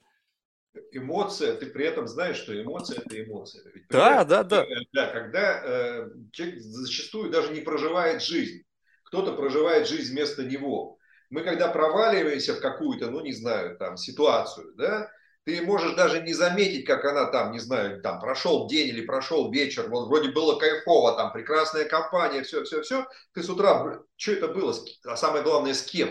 [0.91, 3.63] эмоция, ты при этом знаешь, что эмоция это эмоция.
[3.73, 4.63] Ведь, да, да, да.
[4.63, 8.63] Э, да, когда э, человек зачастую даже не проживает жизнь,
[9.03, 10.97] кто-то проживает жизнь вместо него.
[11.29, 15.09] Мы когда проваливаемся в какую-то, ну не знаю, там ситуацию, да,
[15.47, 19.49] ты можешь даже не заметить, как она там, не знаю, там прошел день или прошел
[19.49, 23.07] вечер, вот вроде было кайфово, там прекрасная компания, все, все, все.
[23.33, 24.75] Ты с утра, что это было,
[25.05, 26.09] а самое главное, с кем?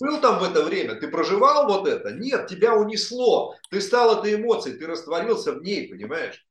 [0.00, 2.12] Был там в это время, ты проживал вот это?
[2.12, 3.56] Нет, тебя унесло.
[3.70, 6.46] Ты стал этой эмоцией, ты растворился в ней, понимаешь?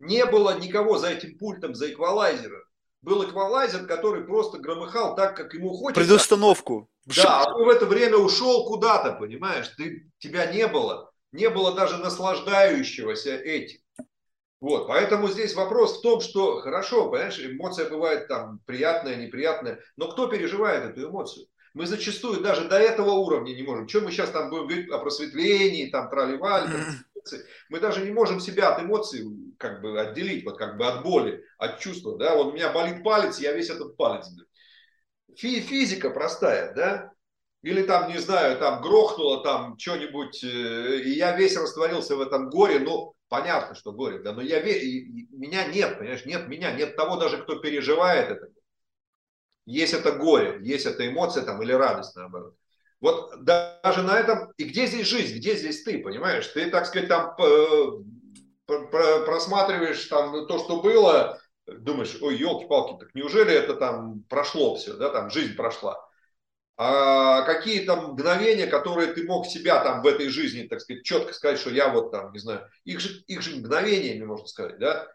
[0.00, 2.62] Не было никого за этим пультом, за эквалайзером.
[3.02, 6.00] Был эквалайзер, который просто громыхал так, как ему хочется.
[6.00, 6.88] Предустановку.
[7.06, 9.68] Да, а ты в это время ушел куда-то, понимаешь?
[9.76, 11.12] Ты, тебя не было.
[11.32, 13.80] Не было даже наслаждающегося этим.
[14.60, 20.10] Вот, поэтому здесь вопрос в том, что хорошо, понимаешь, эмоция бывает там приятная, неприятная, но
[20.10, 21.46] кто переживает эту эмоцию?
[21.74, 23.86] Мы зачастую даже до этого уровня не можем.
[23.86, 26.70] Чем мы сейчас там будем говорить о просветлении, там траливали,
[27.68, 29.24] мы даже не можем себя от эмоций
[29.58, 33.02] как бы отделить, вот как бы от боли, от чувства, да, вот у меня болит
[33.02, 34.28] палец, я весь этот палец.
[35.36, 37.12] Фи физика простая, да,
[37.62, 42.50] или там, не знаю, там грохнуло там что-нибудь, э, и я весь растворился в этом
[42.50, 47.16] горе, ну, понятно, что горе, да, но я, меня нет, понимаешь, нет меня, нет того
[47.16, 48.48] даже, кто переживает это
[49.72, 52.54] есть это горе, есть эта эмоция там или радость наоборот.
[53.00, 56.46] Вот даже на этом, и где здесь жизнь, где здесь ты, понимаешь?
[56.48, 57.36] Ты, так сказать, там
[58.66, 65.10] просматриваешь там то, что было, думаешь, ой, елки-палки, так неужели это там прошло все, да,
[65.10, 66.08] там жизнь прошла.
[66.80, 71.32] а какие там мгновения, которые ты мог себя там в этой жизни, так сказать, четко
[71.32, 75.08] сказать, что я вот там, не знаю, их же, их же мгновениями, можно сказать, да,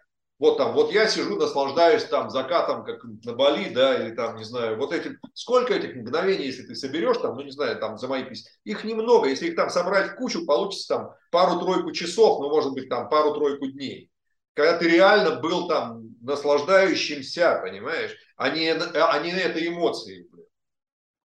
[0.43, 4.43] вот там, вот я сижу, наслаждаюсь там закатом, как на Бали, да, или там, не
[4.43, 8.09] знаю, вот этим, сколько этих мгновений, если ты соберешь там, ну, не знаю, там, за
[8.09, 12.49] мои письма, их немного, если их там собрать в кучу, получится там пару-тройку часов, ну,
[12.49, 14.11] может быть, там пару-тройку дней.
[14.53, 20.27] Когда ты реально был там наслаждающимся, понимаешь, а не, а не этой эмоцией.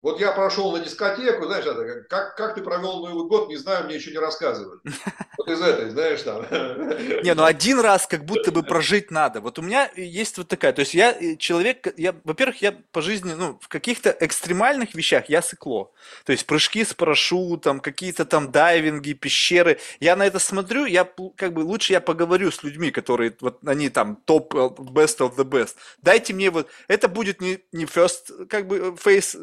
[0.02, 3.84] Вот я прошел на дискотеку, знаешь, это, как, как ты провел Новый год, не знаю,
[3.84, 4.80] мне еще не рассказывали.
[5.38, 6.42] Вот из этой, знаешь, там.
[7.22, 9.40] Не, ну один раз как будто бы прожить надо.
[9.40, 13.00] Вот у меня есть вот такая, то есть я э, человек, я, во-первых, я по
[13.00, 15.92] жизни, ну, в каких-то экстремальных вещах я сыкло.
[16.26, 19.78] То есть прыжки с парашютом, какие-то там дайвинги, пещеры.
[19.98, 23.88] Я на это смотрю, я как бы лучше я поговорю с людьми, которые вот они
[23.88, 25.76] там топ, э, best of the best.
[26.02, 29.38] Дайте мне вот, это будет не, не first, как бы face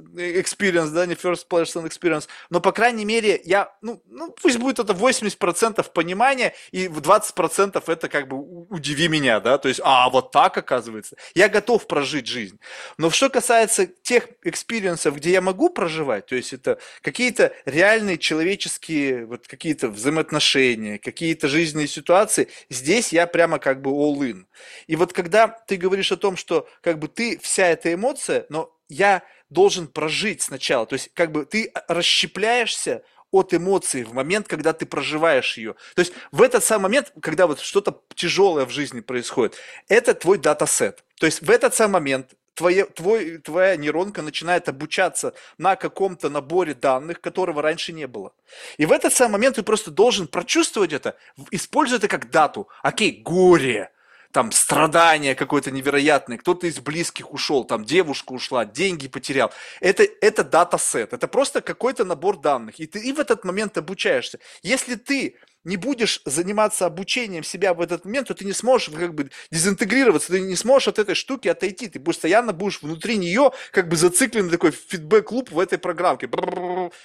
[0.48, 4.80] experience, да, не first person experience, но, по крайней мере, я, ну, ну пусть будет
[4.80, 8.38] это 80% понимания, и в 20% это как бы
[8.70, 11.16] удиви меня, да, то есть, а, вот так оказывается.
[11.36, 12.60] Я готов прожить жизнь.
[12.98, 18.18] Но что касается тех experience ов, где я могу проживать, то есть это какие-то реальные
[18.18, 24.46] человеческие, вот какие-то взаимоотношения, какие-то жизненные ситуации, здесь я прямо как бы all in.
[24.88, 28.74] И вот когда ты говоришь о том, что как бы ты вся эта эмоция, но
[28.90, 30.86] я должен прожить сначала.
[30.86, 35.76] То есть как бы ты расщепляешься от эмоций в момент, когда ты проживаешь ее.
[35.96, 39.56] То есть в этот самый момент, когда вот что-то тяжелое в жизни происходит,
[39.88, 41.04] это твой dataset.
[41.20, 46.74] То есть в этот самый момент твоя, твой, твоя нейронка начинает обучаться на каком-то наборе
[46.74, 48.34] данных, которого раньше не было.
[48.78, 51.16] И в этот самый момент ты просто должен прочувствовать это,
[51.52, 52.68] используя это как data у.
[52.82, 53.92] Окей, горе,
[54.32, 59.52] там страдания какое-то невероятное, кто-то из близких ушел, там девушка ушла, деньги потерял.
[59.80, 62.80] Это, это dataset, это просто какой-то набор данных.
[62.80, 64.40] И ты и в этот момент обучаешься.
[64.62, 69.14] Если ты не будешь заниматься обучением себя в этот момент, то ты не сможешь как
[69.14, 73.90] бы дезинтегрироваться, ты не сможешь от этой штуки отойти, ты постоянно будешь внутри нее как
[73.90, 76.30] бы зациклен такой фидбэк-клуб в этой программке,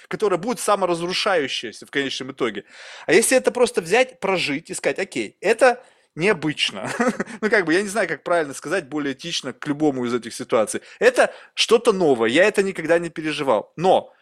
[0.07, 2.63] которая будет саморазрушающаяся в конечном итоге.
[3.05, 5.83] А если это просто взять, прожить и сказать, окей, это
[6.15, 6.89] необычно.
[7.41, 10.33] ну, как бы, я не знаю, как правильно сказать, более этично к любому из этих
[10.33, 10.81] ситуаций.
[10.99, 13.73] Это что-то новое, я это никогда не переживал.
[13.75, 14.13] Но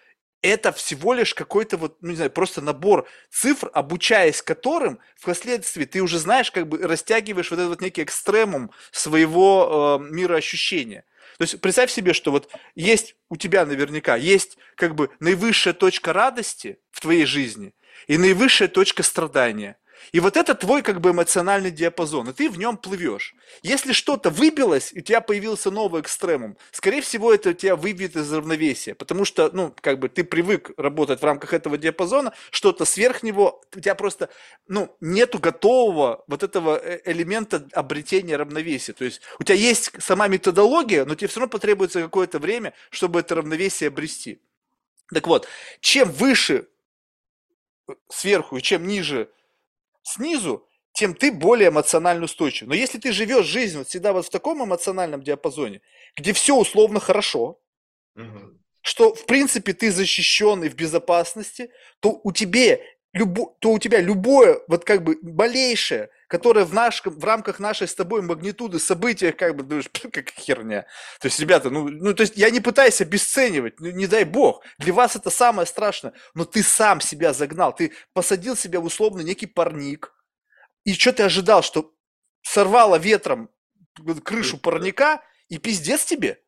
[0.41, 6.01] это всего лишь какой-то вот, ну не знаю, просто набор цифр, обучаясь которым впоследствии ты
[6.01, 11.05] уже знаешь, как бы растягиваешь вот этот вот некий экстремум своего э, мироощущения.
[11.37, 16.13] То есть представь себе, что вот есть у тебя наверняка, есть как бы наивысшая точка
[16.13, 17.73] радости в твоей жизни
[18.07, 19.77] и наивысшая точка страдания.
[20.11, 23.35] И вот это твой как бы эмоциональный диапазон, и ты в нем плывешь.
[23.63, 28.31] Если что-то выбилось, и у тебя появился новый экстремум, скорее всего, это тебя выбьет из
[28.31, 33.23] равновесия, потому что, ну, как бы ты привык работать в рамках этого диапазона, что-то сверх
[33.23, 34.29] него, у тебя просто,
[34.67, 38.93] ну, нету готового вот этого э, элемента обретения равновесия.
[38.93, 43.19] То есть у тебя есть сама методология, но тебе все равно потребуется какое-то время, чтобы
[43.19, 44.41] это равновесие обрести.
[45.13, 45.47] Так вот,
[45.79, 46.67] чем выше
[47.87, 49.29] э, сверху и чем ниже
[50.03, 52.67] снизу, тем ты более эмоционально устойчив.
[52.67, 55.81] Но если ты живешь жизнь вот всегда вот в таком эмоциональном диапазоне,
[56.15, 57.59] где все условно хорошо,
[58.15, 58.59] угу.
[58.81, 61.71] что в принципе ты защищен и в безопасности,
[62.01, 62.79] то у тебя
[63.13, 67.87] любо, то у тебя любое вот как бы малейшее, которое в, наш, в рамках нашей
[67.87, 70.85] с тобой магнитуды события, как бы думаешь, как херня.
[71.19, 74.63] То есть, ребята, ну, ну, то есть я не пытаюсь обесценивать, ну, не дай бог.
[74.77, 79.21] Для вас это самое страшное, но ты сам себя загнал, ты посадил себя в условно
[79.21, 80.13] некий парник,
[80.83, 81.93] и что ты ожидал, что
[82.41, 83.49] сорвало ветром
[84.23, 86.41] крышу парника, и пиздец тебе?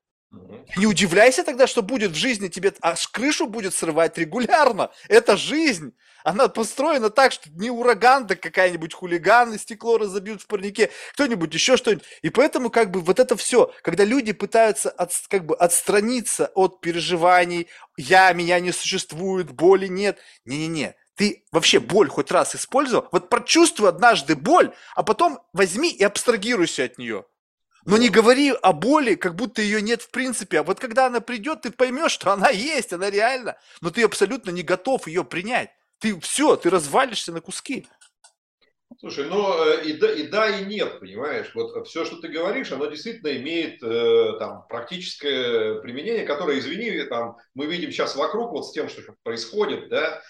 [0.77, 4.91] Не удивляйся тогда, что будет в жизни тебе, аж крышу будет срывать регулярно.
[5.07, 5.93] Это жизнь.
[6.23, 11.53] Она построена так, что не ураган, да какая-нибудь хулиган, и стекло разобьют в парнике, кто-нибудь
[11.53, 12.05] еще что-нибудь.
[12.21, 16.81] И поэтому как бы вот это все, когда люди пытаются от, как бы отстраниться от
[16.81, 17.67] переживаний,
[17.97, 20.17] я, меня не существует, боли нет.
[20.45, 23.07] Не-не-не, ты вообще боль хоть раз использовал?
[23.11, 27.25] Вот прочувствуй однажды боль, а потом возьми и абстрагируйся от нее.
[27.85, 30.61] Но не говори о боли, как будто ее нет в принципе.
[30.61, 33.57] А вот когда она придет, ты поймешь, что она есть, она реально.
[33.81, 35.69] Но ты абсолютно не готов ее принять.
[36.03, 37.87] Ты все, ты развалишься на куски.
[38.99, 41.49] Слушай, ну э, и да, и да, и нет, понимаешь.
[41.55, 47.37] Вот все, что ты говоришь, оно действительно имеет э, там практическое применение, которое, извини, там
[47.55, 50.21] мы видим сейчас вокруг вот с тем, что происходит, да,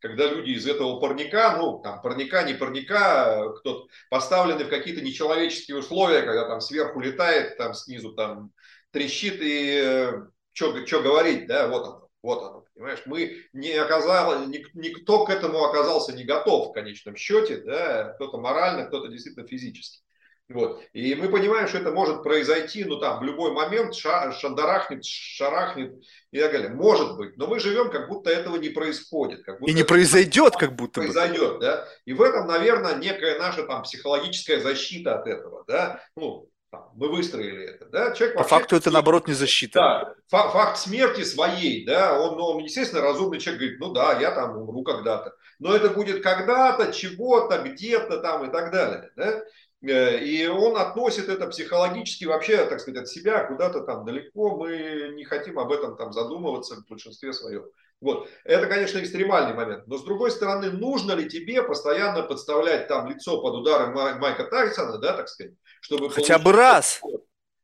[0.00, 5.76] когда люди из этого парника, ну, там, парника, не парника, кто поставлены в какие-то нечеловеческие
[5.76, 8.52] условия, когда там сверху летает, там снизу там
[8.92, 10.12] трещит, и э,
[10.52, 13.02] что говорить, да, вот он, Вот оно, понимаешь?
[13.06, 18.86] Мы не оказалось, никто к этому оказался не готов в конечном счете, да, кто-то морально,
[18.86, 20.02] кто-то действительно физически.
[20.48, 20.80] Вот.
[20.92, 25.94] И мы понимаем, что это может произойти, ну там, в любой момент шандарахнет, шарахнет
[26.30, 26.68] и так далее.
[26.68, 29.42] Может быть, но мы живем, как будто этого не происходит.
[29.42, 31.60] Как будто и не произойдет, как будто произойдет, бы.
[31.60, 31.88] да.
[32.04, 36.00] И в этом, наверное, некая наша там психологическая защита от этого, да.
[36.16, 36.48] Ну,
[36.94, 39.80] мы выстроили это, да, человек По вообще, факту это, наоборот, не защита.
[39.80, 44.32] Да, факт, факт смерти своей, да, он, он, естественно, разумный человек говорит, ну да, я
[44.32, 49.42] там умру когда-то, но это будет когда-то, чего-то, где-то там и так далее, да,
[49.82, 54.56] Э, и он относит это психологически вообще, так сказать, от себя куда-то там далеко.
[54.56, 57.64] Мы не хотим об этом там задумываться в большинстве своем.
[58.00, 58.28] Вот.
[58.44, 59.86] Это, конечно, экстремальный момент.
[59.86, 64.98] Но, с другой стороны, нужно ли тебе постоянно подставлять там лицо под удары Майка Тайсона,
[64.98, 65.54] да, так сказать,
[65.86, 66.10] чтобы...
[66.10, 67.00] Хотя бы раз.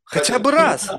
[0.04, 0.88] Хотя бы раз.
[0.90, 0.98] Не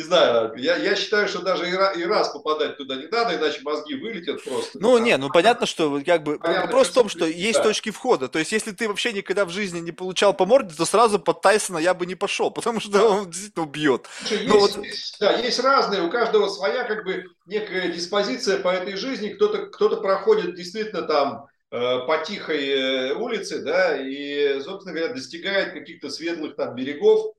[0.00, 1.74] знаю, я, я считаю, что даже и,
[2.04, 4.78] раз попадать туда не надо, иначе мозги вылетят просто.
[4.78, 7.64] Ну, не, ну понятно, что как бы понятно, вопрос в том, что есть да.
[7.64, 8.28] точки входа.
[8.28, 11.40] То есть, если ты вообще никогда в жизни не получал по морде, то сразу под
[11.40, 14.06] Тайсона я бы не пошел, потому что он действительно убьет.
[14.20, 14.78] Слушай, есть, вот...
[15.20, 19.30] да, есть разные, у каждого своя как бы некая диспозиция по этой жизни.
[19.30, 26.08] Кто-то кто проходит действительно там по тихой э, улице, да, и, собственно говоря, достигает каких-то
[26.08, 27.34] светлых там берегов,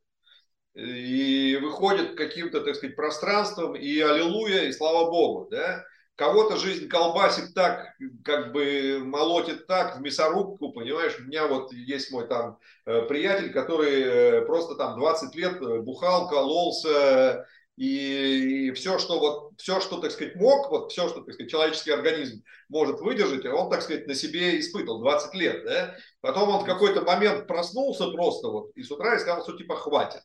[0.76, 5.84] и выходит каким-то, так сказать, пространствам, и аллилуйя, и слава Богу, да.
[6.16, 7.96] Кого-то жизнь колбасит так,
[8.26, 13.52] как бы молотит так в мясорубку, понимаешь, у меня вот есть мой там э, приятель,
[13.52, 17.48] который просто там 20 лет бухал, кололся,
[17.80, 21.50] и, и все, что вот, все, что, так сказать, мог, вот все, что, так сказать,
[21.50, 25.96] человеческий организм может выдержать, он, так сказать, на себе испытывал 20 лет, да?
[26.20, 29.78] Потом он в какой-то момент проснулся просто вот и с утра и сказал, что типа
[29.78, 30.22] хватит.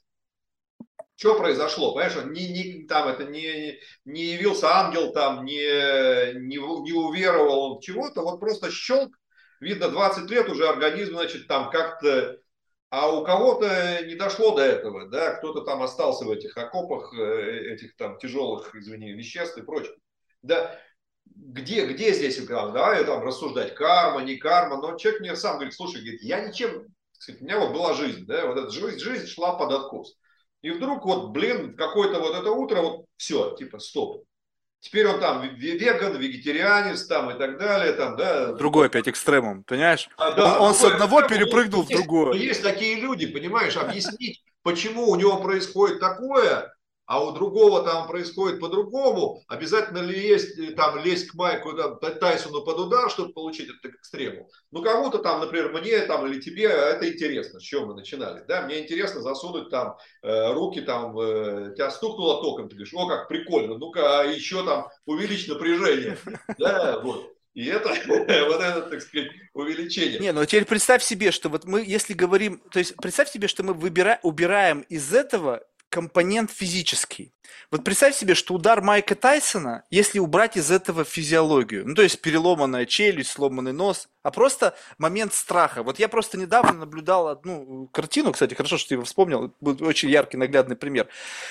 [1.14, 1.92] Что произошло?
[1.92, 7.70] Понимаешь, он не, не, там это не, не явился ангел, там не, не, не уверовал
[7.70, 9.14] он в чего-то, вот просто щелк,
[9.60, 12.36] видно, 20 лет уже организм, значит, там как-то
[12.96, 17.72] а у кого-то не дошло до этого, да, кто-то там остался в этих окопах, э,
[17.72, 19.96] этих там тяжелых, извини, веществ и прочее.
[20.42, 20.78] Да,
[21.26, 26.02] где, где здесь, давай там рассуждать, карма, не карма, но человек мне сам говорит, слушай,
[26.02, 26.86] говорит, я ничем,
[27.18, 30.14] сказать, у меня вот была жизнь, да, вот эта жизнь, жизнь шла под откос.
[30.62, 34.24] И вдруг вот, блин, какое-то вот это утро, вот все, типа, стоп.
[34.84, 37.94] Теперь он там веган, вегетарианец там и так далее.
[37.94, 38.52] Там, да.
[38.52, 40.10] Другой опять экстремум, понимаешь?
[40.18, 42.34] А, да, он, он с одного перепрыгнул есть, в другое.
[42.34, 46.74] Есть такие люди, понимаешь, объяснить, почему у него происходит такое,
[47.06, 51.98] а у другого там происходит по-другому, обязательно ли есть э, там лезть к Майку там,
[51.98, 54.48] Тайсону под удар, чтобы получить это к экстремуму.
[54.70, 58.44] Ну, кому-то там, например, мне там или тебе это интересно, с чего мы начинали.
[58.48, 63.06] Да, мне интересно засунуть там э, руки, там, э, тебя стукнуло током, ты говоришь, о,
[63.06, 66.16] как прикольно, ну-ка, а еще там увеличь напряжение.
[66.58, 67.30] Да, вот.
[67.54, 70.18] И это, вот это, так сказать, увеличение.
[70.18, 73.62] Не, ну теперь представь себе, что вот мы, если говорим, то есть представь себе, что
[73.62, 75.62] мы выбираем, убираем из этого
[75.94, 77.32] компонент физический.
[77.70, 82.20] Вот представь себе, что удар Майка Тайсона, если убрать из этого физиологию, ну то есть
[82.20, 85.82] переломанная челюсть, сломанный нос, а просто момент страха.
[85.82, 90.08] Вот я просто недавно наблюдал одну картину, кстати, хорошо, что ты его вспомнил, был очень
[90.08, 91.08] яркий, наглядный пример.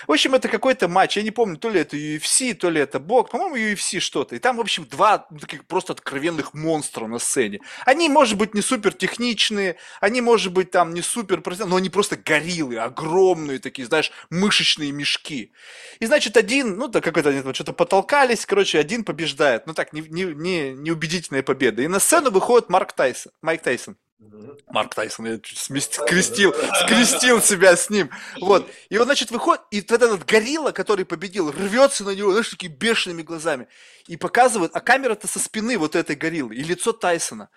[0.07, 2.99] В общем, это какой-то матч, я не помню, то ли это UFC, то ли это
[2.99, 4.35] бокс, по-моему, UFC что-то.
[4.35, 7.61] И там, в общем, два ну, таких просто откровенных монстра на сцене.
[7.85, 12.15] Они, может быть, не супер техничные, они, может быть, там не супер, но они просто
[12.15, 15.53] гориллы, огромные такие, знаешь, мышечные мешки.
[15.99, 19.67] И значит, один, ну, да, какой-то они там что-то потолкались, короче, один побеждает.
[19.67, 21.81] Ну так, не, не, не, неубедительная победа.
[21.81, 23.95] И на сцену выходит Марк Тайсон, Майк Тайсон.
[24.67, 28.09] Марк Тайсон, я чуть скрестил, скрестил себя с ним.
[28.39, 28.69] Вот.
[28.89, 32.71] И он, значит, выходит, и вот этот горилла, который победил, рвется на него, знаешь, такими
[32.71, 33.67] бешеными глазами.
[34.07, 37.49] И показывает, а камера-то со спины вот этой гориллы, и лицо Тайсона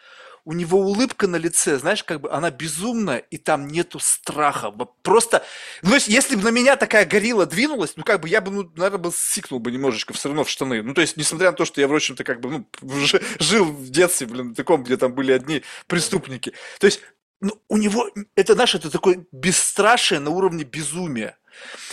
[0.47, 4.70] у него улыбка на лице, знаешь, как бы она безумная, и там нету страха.
[5.02, 5.44] Просто,
[5.82, 8.52] ну, то есть, если бы на меня такая горилла двинулась, ну, как бы я бы,
[8.52, 10.85] ну, наверное, бы сикнул бы немножечко все равно в штаны.
[10.85, 12.66] Ну, то есть, несмотря на то, что я, в общем-то, как бы, ну,
[13.40, 16.52] жил в детстве, блин, таком, где там были одни преступники.
[16.78, 17.01] То есть,
[17.40, 21.36] ну, у него, это, знаешь, это такое бесстрашие на уровне безумия.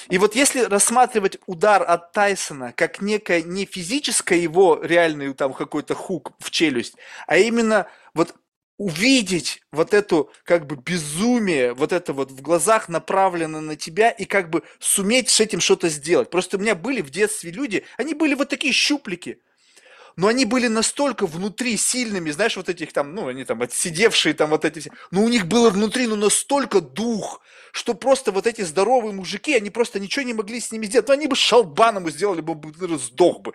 [0.10, 5.96] И вот если рассматривать удар от Тайсона как некое не физическое его реальный там какой-то
[5.96, 6.96] хук в челюсть,
[7.28, 8.36] а именно вот
[8.84, 14.26] увидеть вот эту как бы безумие, вот это вот в глазах направлено на тебя и
[14.26, 16.30] как бы суметь с этим что-то сделать.
[16.30, 19.40] Просто у меня были в детстве люди, они были вот такие щуплики,
[20.16, 24.50] но они были настолько внутри сильными, знаешь, вот этих там, ну, они там отсидевшие там
[24.50, 27.42] вот эти все, но у них было внутри, ну, настолько дух,
[27.74, 31.08] что просто вот эти здоровые мужики, они просто ничего не могли с ними сделать.
[31.08, 33.54] Ну, они бы шалбаном сделали бы, бы сдох бы.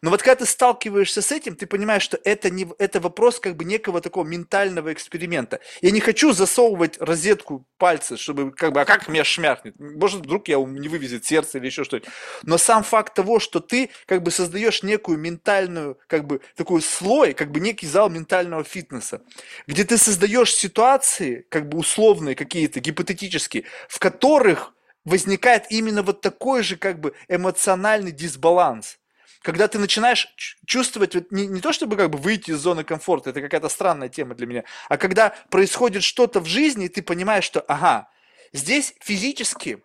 [0.00, 3.56] Но вот когда ты сталкиваешься с этим, ты понимаешь, что это, не, это вопрос как
[3.56, 5.60] бы некого такого ментального эксперимента.
[5.82, 9.78] Я не хочу засовывать розетку пальца, чтобы как бы, а как меня шмякнет?
[9.78, 12.08] Может, вдруг я не вывезет сердце или еще что-нибудь.
[12.44, 17.34] Но сам факт того, что ты как бы создаешь некую ментальную, как бы такой слой,
[17.34, 19.22] как бы некий зал ментального фитнеса,
[19.66, 26.62] где ты создаешь ситуации, как бы условные какие-то, гипотетические, в которых возникает именно вот такой
[26.62, 28.98] же как бы эмоциональный дисбаланс.
[29.42, 30.28] Когда ты начинаешь
[30.66, 34.08] чувствовать, вот не, не то чтобы как бы выйти из зоны комфорта, это какая-то странная
[34.08, 38.08] тема для меня, а когда происходит что-то в жизни, и ты понимаешь, что, ага,
[38.52, 39.80] здесь физически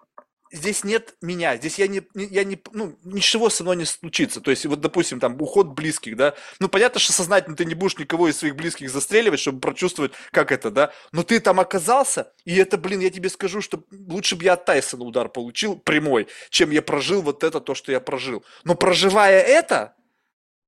[0.54, 4.40] здесь нет меня, здесь я не, я не, ну, ничего со мной не случится.
[4.40, 7.98] То есть, вот, допустим, там, уход близких, да, ну, понятно, что сознательно ты не будешь
[7.98, 12.56] никого из своих близких застреливать, чтобы прочувствовать, как это, да, но ты там оказался, и
[12.56, 16.72] это, блин, я тебе скажу, что лучше бы я от Тайсона удар получил прямой, чем
[16.72, 18.46] я прожил вот это, то, что я прожил.
[18.64, 19.96] Но проживая это,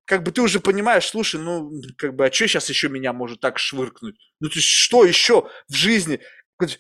[0.06, 3.40] как бы ты уже понимаешь, слушай, ну, как бы, а что сейчас еще меня может
[3.40, 4.16] так швыркнуть?
[4.40, 6.20] Ну, то есть, что еще в жизни?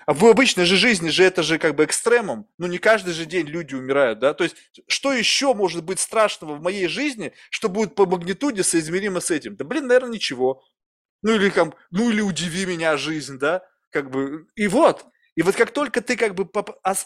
[0.06, 2.48] А в обычной же жизни же это же как бы экстремум.
[2.58, 4.34] Ну, не каждый же день люди умирают, да?
[4.34, 4.56] То есть,
[4.88, 9.56] что еще может быть страшного в моей жизни, что будет по магнитуде соизмеримо с этим?
[9.58, 10.64] Да, блин, наверное, ничего.
[11.24, 13.64] Ну, или там, ну, или удиви меня жизнь, да?
[13.92, 15.06] Как бы, и вот.
[15.36, 16.50] И вот как только ты как бы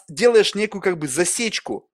[0.08, 1.90] делаешь некую как бы засечку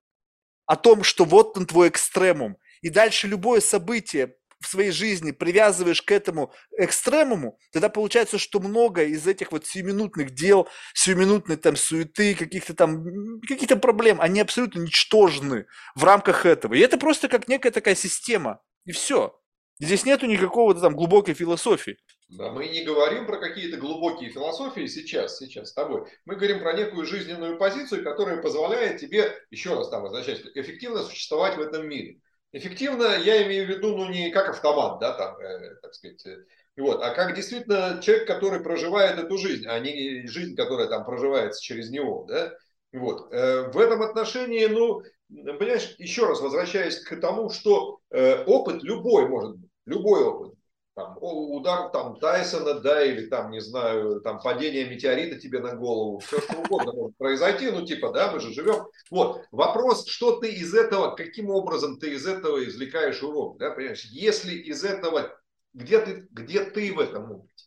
[0.65, 6.01] о том, что вот он твой экстремум, и дальше любое событие в своей жизни привязываешь
[6.01, 12.35] к этому экстремуму, тогда получается, что много из этих вот сиюминутных дел, сиюминутной там суеты,
[12.35, 16.73] каких-то там, каких-то проблем, они абсолютно ничтожны в рамках этого.
[16.73, 18.61] И это просто как некая такая система.
[18.85, 19.39] И все.
[19.79, 21.97] Здесь нету никакого там глубокой философии.
[22.29, 26.09] Да, мы не говорим про какие-то глубокие философии сейчас, сейчас с тобой.
[26.25, 31.55] Мы говорим про некую жизненную позицию, которая позволяет тебе, еще раз там возвращаясь, эффективно существовать
[31.55, 32.19] в этом мире.
[32.57, 36.37] Эффективно я имею в виду, ну, не как автомат, да, там, э, так сказать, э,
[36.75, 41.61] вот, а как действительно человек, который проживает эту жизнь, а не жизнь, которая там проживается
[41.61, 42.53] через него, да,
[42.91, 43.31] вот.
[43.31, 49.27] Э, в этом отношении, ну, понимаешь, еще раз возвращаясь к тому, что э, опыт любой
[49.27, 50.56] может быть, любой опыт,
[50.97, 56.17] там, удар там Тайсона, да, или там, не знаю, там падение метеорита тебе на голову,
[56.17, 58.87] все что угодно может произойти, ну типа, да, мы же живем.
[59.11, 64.05] Вот, вопрос, что ты из этого, каким образом ты из этого извлекаешь урок, да, понимаешь,
[64.05, 65.37] если из этого,
[65.75, 67.65] где ты, где ты в этом опыте?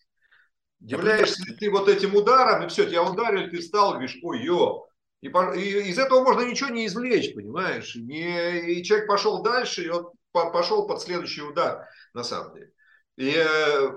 [0.81, 4.87] Являешься ли ты вот этим ударом, и все, тебя ударили, ты встал, говоришь, ой, ё,
[5.21, 7.95] и, и из этого можно ничего не извлечь, понимаешь?
[7.95, 12.73] Не, и человек пошел дальше, и он пошел под следующий удар, на самом деле.
[13.21, 13.91] И э,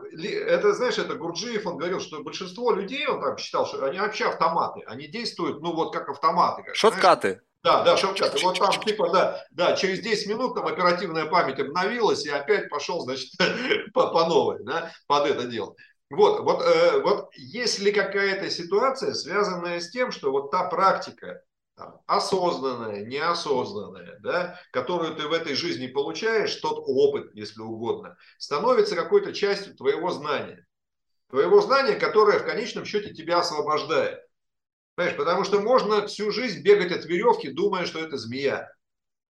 [0.49, 4.25] это, знаешь, это Гурджиев, он говорил, что большинство людей, он там считал, что они вообще
[4.25, 6.63] автоматы, они действуют, ну вот как автоматы.
[6.63, 7.41] Как, шоткаты.
[7.63, 8.43] Да, да, шоткаты.
[8.43, 12.99] Вот там типа, да, да, через 10 минут там оперативная память обновилась и опять пошел,
[12.99, 13.29] значит,
[13.93, 15.73] по, по новой, да, под это дело.
[16.09, 21.41] Вот, вот, э, вот если какая-то ситуация, связанная с тем, что вот та практика,
[21.75, 28.95] там, осознанная, неосознанная, да, которую ты в этой жизни получаешь, тот опыт, если угодно, становится
[28.95, 30.65] какой-то частью твоего знания.
[31.29, 34.19] Твоего знания, которое в конечном счете тебя освобождает.
[34.95, 38.71] Понимаешь, потому что можно всю жизнь бегать от веревки, думая, что это змея.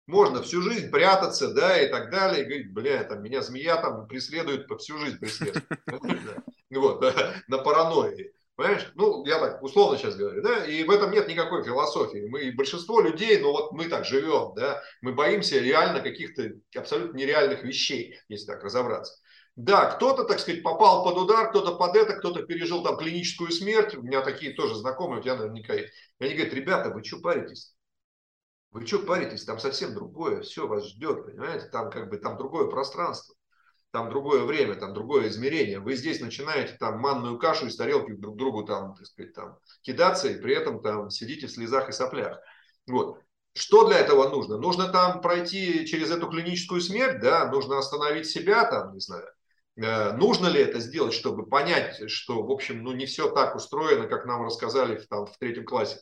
[0.06, 4.06] Можно всю жизнь прятаться, да, и так далее, и говорить, бля, там меня змея там
[4.06, 5.64] преследует, по всю жизнь преследует.
[6.70, 7.02] Вот,
[7.48, 8.34] на паранойи.
[8.58, 8.90] Понимаешь?
[8.96, 12.26] Ну, я так условно сейчас говорю, да, и в этом нет никакой философии.
[12.28, 17.62] Мы, большинство людей, ну вот мы так живем, да, мы боимся реально каких-то абсолютно нереальных
[17.62, 19.14] вещей, если так разобраться.
[19.54, 23.94] Да, кто-то, так сказать, попал под удар, кто-то под это, кто-то пережил там клиническую смерть.
[23.94, 25.92] У меня такие тоже знакомые, у тебя наверняка есть.
[26.18, 27.76] И они говорят, ребята, вы что паритесь?
[28.72, 29.44] Вы что паритесь?
[29.44, 31.66] Там совсем другое, все вас ждет, понимаете?
[31.66, 33.36] Там как бы там другое пространство
[33.90, 35.80] там другое время, там другое измерение.
[35.80, 40.28] Вы здесь начинаете там манную кашу из тарелки друг другу там, так сказать, там кидаться,
[40.28, 42.38] и при этом там сидите в слезах и соплях.
[42.86, 43.18] Вот.
[43.54, 44.58] Что для этого нужно?
[44.58, 49.26] Нужно там пройти через эту клиническую смерть, да, нужно остановить себя там, не знаю.
[49.76, 54.06] Э, нужно ли это сделать, чтобы понять, что, в общем, ну не все так устроено,
[54.06, 56.00] как нам рассказали там, в третьем классе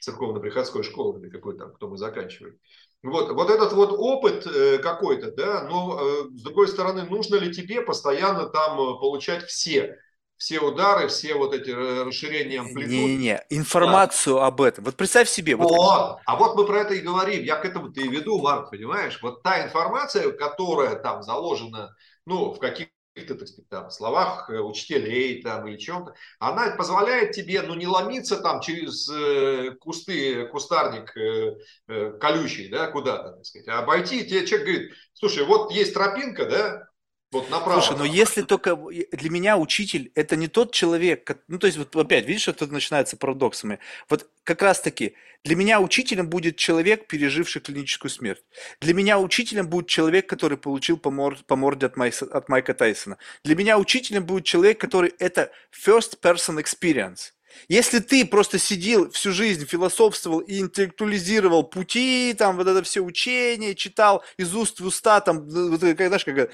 [0.00, 2.58] церковно-приходской школы или какой там, кто мы заканчивали.
[3.02, 7.52] Вот, вот этот вот опыт э, какой-то, да, но э, с другой стороны, нужно ли
[7.52, 9.96] тебе постоянно там э, получать все,
[10.36, 12.94] все удары, все вот эти расширения амплитуды?
[12.94, 14.46] Не-не-не, информацию да.
[14.46, 14.84] об этом.
[14.84, 15.56] Вот представь себе.
[15.56, 15.68] Вот...
[15.68, 17.42] Вот, а вот мы про это и говорим.
[17.42, 19.18] Я к этому-то и веду, Марк, понимаешь?
[19.20, 21.96] Вот та информация, которая там заложена
[22.26, 27.32] ну, в каких каких-то, так сказать, там, словах э, учителей там, или чем-то, она позволяет
[27.32, 33.68] тебе, ну, не ломиться там через э, кусты, кустарник э, колючий, да, куда-то, так сказать,
[33.68, 36.88] а обойти, тебе человек говорит, слушай, вот есть тропинка, да,
[37.32, 37.80] вот направо.
[37.80, 41.96] Слушай, но если только для меня учитель это не тот человек, ну то есть вот
[41.96, 43.78] опять видишь, что тут начинается парадоксами.
[44.10, 48.44] Вот как раз таки для меня учителем будет человек, переживший клиническую смерть.
[48.80, 52.74] Для меня учителем будет человек, который получил по, мор, по морде от, Майса, от Майка
[52.74, 53.16] Тайсона.
[53.44, 57.32] Для меня учителем будет человек, который это first person experience.
[57.68, 63.74] Если ты просто сидел всю жизнь, философствовал и интеллектуализировал пути, там вот это все учения,
[63.74, 66.50] читал из уст в уста, там, ну, вот, как, знаешь, как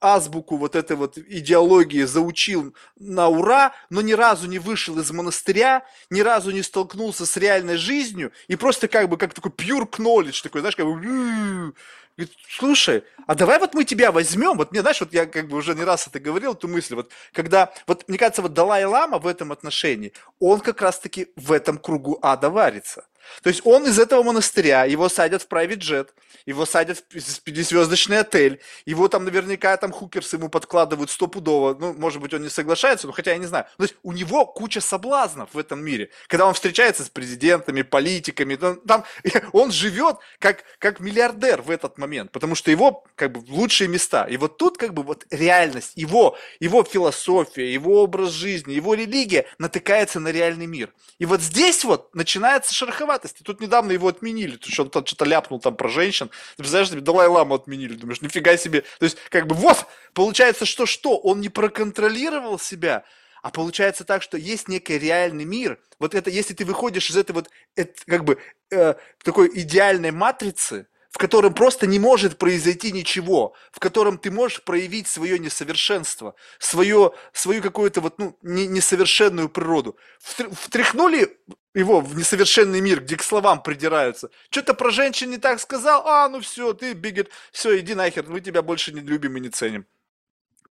[0.00, 5.84] азбуку вот этой вот идеологии заучил на ура, но ни разу не вышел из монастыря,
[6.10, 10.42] ни разу не столкнулся с реальной жизнью, и просто как бы как такой pure knowledge,
[10.42, 11.72] такой, знаешь, как бы
[12.16, 15.56] Говорит, слушай, а давай вот мы тебя возьмем, вот мне, знаешь, вот я как бы
[15.56, 19.26] уже не раз это говорил, эту мысль, вот когда, вот мне кажется, вот Далай-Лама в
[19.26, 23.06] этом отношении, он как раз-таки в этом кругу ада варится.
[23.42, 26.08] То есть он из этого монастыря, его садят в private jet,
[26.46, 32.20] его садят в пятизвездочный отель, его там наверняка там хукерсы ему подкладывают стопудово, ну, может
[32.20, 33.66] быть, он не соглашается, но хотя я не знаю.
[33.76, 36.10] То есть у него куча соблазнов в этом мире.
[36.26, 39.04] Когда он встречается с президентами, политиками, там, там
[39.52, 44.24] он живет как, как миллиардер в этот момент, потому что его как бы лучшие места.
[44.24, 49.46] И вот тут как бы вот реальность, его, его философия, его образ жизни, его религия
[49.58, 50.92] натыкается на реальный мир.
[51.18, 53.11] И вот здесь вот начинается шероховатость.
[53.16, 56.62] И тут недавно его отменили, то что он там что-то ляпнул там про женщин, ты
[56.62, 58.82] представляешь, тебе Далай-Ламу отменили, думаешь, нифига себе.
[58.98, 61.18] То есть, как бы, вот, получается, что что?
[61.18, 63.04] Он не проконтролировал себя,
[63.42, 65.78] а получается так, что есть некий реальный мир.
[65.98, 68.38] Вот это, если ты выходишь из этой вот, это, как бы,
[68.70, 74.62] э, такой идеальной матрицы, в котором просто не может произойти ничего, в котором ты можешь
[74.62, 79.96] проявить свое несовершенство, свое, свою какую-то вот, ну, не, несовершенную природу.
[80.20, 81.36] Втряхнули
[81.74, 84.30] его в несовершенный мир, где к словам придираются.
[84.48, 88.40] Что-то про женщин не так сказал, а, ну все, ты, бигет, все, иди нахер, мы
[88.40, 89.86] тебя больше не любим и не ценим.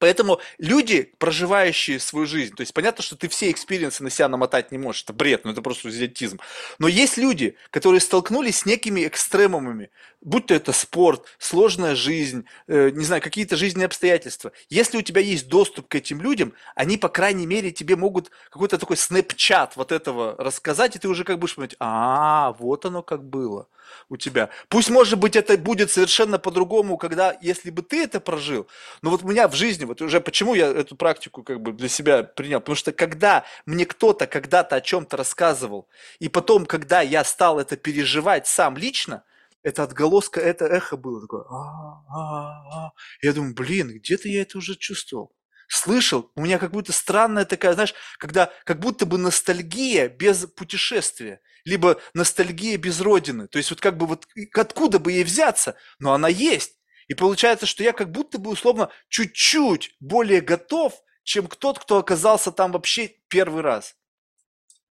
[0.00, 4.28] Поэтому люди, проживающие свою жизнь, то есть понятно, что ты все experience ы на себя
[4.28, 6.40] намотать не можешь, это бред, ну это просто идиотизм.
[6.78, 9.90] Но есть люди, которые столкнулись с некими экстремумами,
[10.22, 14.52] будь то это спорт, сложная жизнь, э, не знаю, какие-то жизненные обстоятельства.
[14.70, 18.78] Если у тебя есть доступ к этим людям, они, по крайней мере, тебе могут какой-то
[18.78, 23.22] такой snapshot вот этого рассказать, и ты уже как будешь понимать, а, вот оно как
[23.22, 23.68] было
[24.08, 24.50] у тебя.
[24.68, 28.66] Пусть, может быть, это будет совершенно по-другому, когда, если бы ты это прожил.
[29.02, 31.88] Но вот у меня в жизни, вот уже почему я эту практику как бы для
[31.88, 35.88] себя принял, потому что когда мне кто-то когда-то о чем-то рассказывал,
[36.18, 39.24] и потом, когда я стал это переживать сам лично,
[39.62, 41.42] это отголоска, это эхо было такое.
[41.50, 42.92] А, а, а.
[43.22, 45.32] Я думаю, блин, где-то я это уже чувствовал.
[45.68, 51.40] Слышал, у меня как будто странная такая, знаешь, когда как будто бы ностальгия без путешествия,
[51.64, 53.48] либо ностальгия без родины.
[53.48, 56.78] То есть вот как бы вот откуда бы ей взяться, но она есть.
[57.08, 62.52] И получается, что я как будто бы условно чуть-чуть более готов, чем тот, кто оказался
[62.52, 63.96] там вообще первый раз.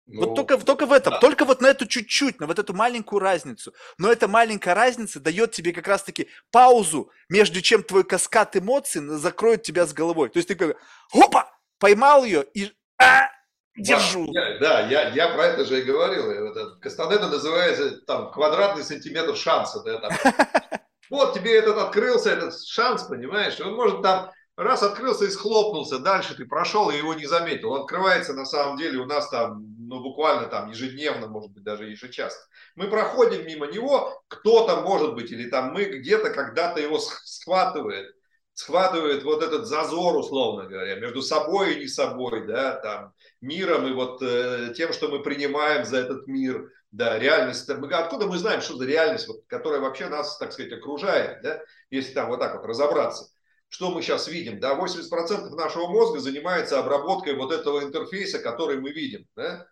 [0.08, 1.20] Ну, вот только, только в этом, да.
[1.20, 3.74] только вот на эту чуть-чуть, на вот эту маленькую разницу.
[3.98, 9.64] Но эта маленькая разница дает тебе как раз-таки паузу, между чем твой каскад эмоций закроет
[9.64, 10.30] тебя с головой.
[10.30, 10.78] То есть ты как,
[11.12, 13.30] опа, поймал ее и а,
[13.78, 14.32] держу.
[14.34, 16.30] Да, да я, я про это же и говорил.
[16.30, 19.82] Это, Кастанеда называется там квадратный сантиметр шанса.
[19.84, 20.12] Да, там.
[21.10, 23.58] Вот тебе этот открылся, этот шанс, понимаешь?
[23.62, 27.72] Он может там раз открылся и схлопнулся, дальше ты прошел и его не заметил.
[27.72, 31.86] Он открывается на самом деле у нас там, ну буквально там ежедневно, может быть даже
[31.86, 32.42] ежечасно.
[32.76, 38.14] Мы проходим мимо него, кто-то может быть, или там мы где-то когда-то его схватывает,
[38.54, 43.94] схватывает вот этот зазор, условно говоря, между собой и не собой, да, там, миром и
[43.94, 47.68] вот э, тем, что мы принимаем за этот мир, да, реальность.
[47.70, 51.62] Мы, откуда мы знаем, что за реальность, вот, которая вообще нас, так сказать, окружает, да,
[51.90, 53.30] если там вот так вот разобраться
[53.70, 54.60] что мы сейчас видим?
[54.60, 59.28] Да, 80% нашего мозга занимается обработкой вот этого интерфейса, который мы видим.
[59.36, 59.68] Да?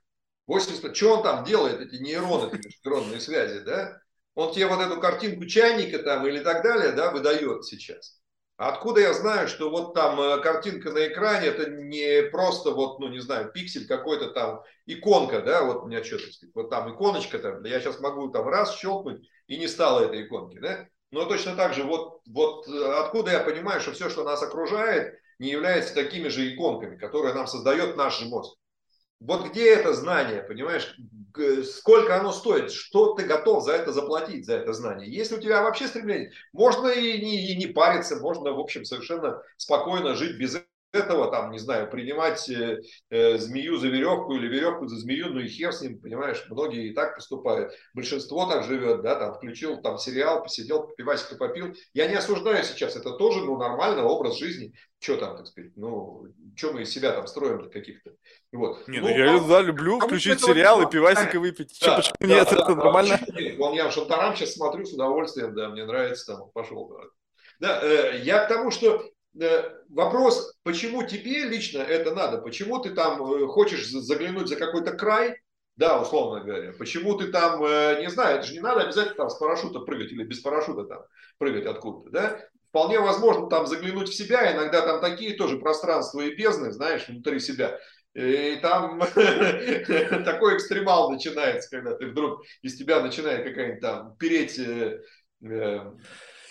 [0.48, 2.52] 80, что он там делает, эти нейроны,
[2.84, 4.00] нейронные связи, да?
[4.36, 8.20] Он тебе вот эту картинку чайника там или так далее, да, выдает сейчас.
[8.57, 13.10] Откуда я знаю, что вот там э, картинка на экране, это не просто вот, ну
[13.10, 16.23] не знаю, пиксель какой-то там, иконка, да, вот у меня что-то,
[16.53, 20.57] вот там иконочка там, я сейчас могу там раз щелкнуть, и не стало этой иконки,
[20.60, 20.88] да?
[21.11, 25.19] Но точно так же, вот, вот э, откуда я понимаю, что все, что нас окружает,
[25.38, 28.57] не является такими же иконками, которые нам создает наш же мозг.
[29.26, 30.95] Вот где это знание, понимаешь?
[31.64, 32.72] Сколько оно стоит?
[32.72, 35.11] Что ты готов за это заплатить, за это знание?
[35.11, 39.41] Если у тебя вообще стремление, можно и не, и не париться, можно, в общем, совершенно
[39.57, 40.57] спокойно жить без
[40.96, 45.40] этого, там, не знаю, принимать э, э, змею за веревку или веревку за змею, ну
[45.40, 47.74] и хер с ним, понимаешь, многие и так поступают.
[47.94, 51.76] Большинство так живет, да, там, включил там сериал, посидел, пивасика попил.
[51.94, 54.74] Я не осуждаю сейчас, это тоже, ну, нормальный образ жизни.
[55.00, 58.12] Что там, так сказать, ну, что мы из себя там строим для каких-то,
[58.52, 58.88] вот.
[58.88, 61.78] Не, ну, ну я да, люблю включить сериал и пивасика выпить.
[61.82, 63.20] Да, Че, почему да, нет, да, это да, нормально?
[63.58, 66.88] Вон я Шантарам сейчас смотрю с удовольствием, да, мне нравится, там, пошел.
[66.90, 67.04] Да,
[67.60, 69.04] да э, я к тому, что
[69.90, 75.38] вопрос, почему тебе лично это надо, почему ты там э, хочешь заглянуть за какой-то край,
[75.76, 79.30] да, условно говоря, почему ты там, э, не знаю, это же не надо обязательно там
[79.30, 81.03] с парашюта прыгать или без парашюта там
[81.38, 82.40] прыгать откуда-то, да,
[82.70, 87.40] вполне возможно там заглянуть в себя, иногда там такие тоже пространства и бездны, знаешь, внутри
[87.40, 87.80] себя,
[88.14, 88.99] и там
[90.24, 94.57] такой экстремал начинается, когда ты вдруг из тебя начинает какая-нибудь там переть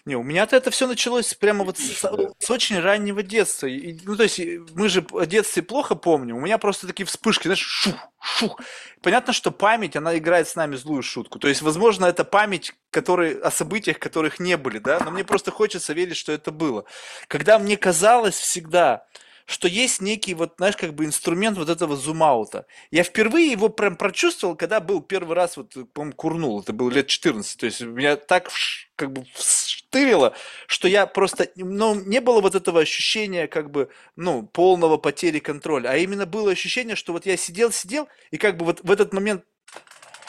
[0.07, 2.05] не, у меня-то это все началось прямо вот с,
[2.39, 3.67] с очень раннего детства.
[3.67, 4.39] И, ну, то есть
[4.75, 6.37] мы же о детстве плохо помним.
[6.37, 8.61] У меня просто такие вспышки, знаешь, шух, шух.
[9.03, 11.39] Понятно, что память, она играет с нами злую шутку.
[11.39, 15.51] То есть, возможно, это память, которые, о событиях, которых не были, да, но мне просто
[15.51, 16.85] хочется верить, что это было.
[17.27, 19.07] Когда мне казалось всегда,
[19.47, 22.67] что есть некий, вот, знаешь, как бы инструмент вот этого зум-аута.
[22.91, 27.09] Я впервые его прям прочувствовал, когда был первый раз, вот, по-моему, курнул, это было лет
[27.09, 28.51] 14, то есть меня так
[28.97, 30.35] как бы вштырило,
[30.67, 35.91] что я просто, ну, не было вот этого ощущения, как бы, ну, полного потери контроля,
[35.91, 39.45] а именно было ощущение, что вот я сидел-сидел, и как бы вот в этот момент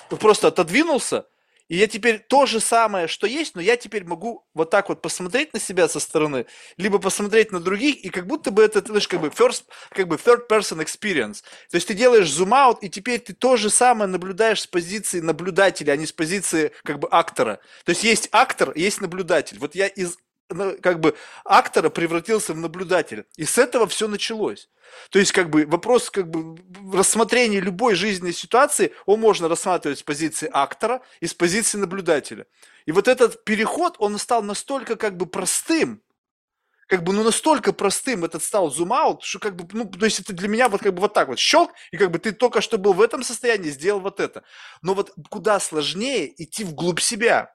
[0.10, 1.26] просто отодвинулся,
[1.68, 5.02] и я теперь то же самое, что есть, но я теперь могу вот так вот
[5.02, 6.46] посмотреть на себя со стороны,
[6.78, 10.18] либо посмотреть на других, и как будто бы это, знаешь, как бы first, как бы
[10.18, 11.42] third person experience.
[11.72, 15.94] То есть ты делаешь зум-аут, и теперь ты то же самое наблюдаешь с позиции наблюдателя,
[15.94, 17.60] а не с позиции как бы актора.
[17.84, 19.58] То есть есть актор, есть наблюдатель.
[19.60, 23.26] Вот я из как бы актора превратился в наблюдателя.
[23.38, 24.70] И с этого все началось.
[25.10, 26.62] То есть, как бы, вопрос, как бы,
[26.96, 32.46] рассмотрения любой жизненной ситуации, он можно рассматривать с позиции актора и с позиции наблюдателя.
[32.86, 36.02] И вот этот переход, он стал настолько, как бы, простым,
[36.88, 40.34] как бы, ну, настолько простым этот стал зум-аут, что, как бы, ну, то есть, это
[40.34, 42.78] для меня вот, как бы, вот так вот щелк, и, как бы, ты только что
[42.78, 44.44] был в этом состоянии, сделал вот это.
[44.84, 47.55] Но вот куда сложнее идти вглубь себя.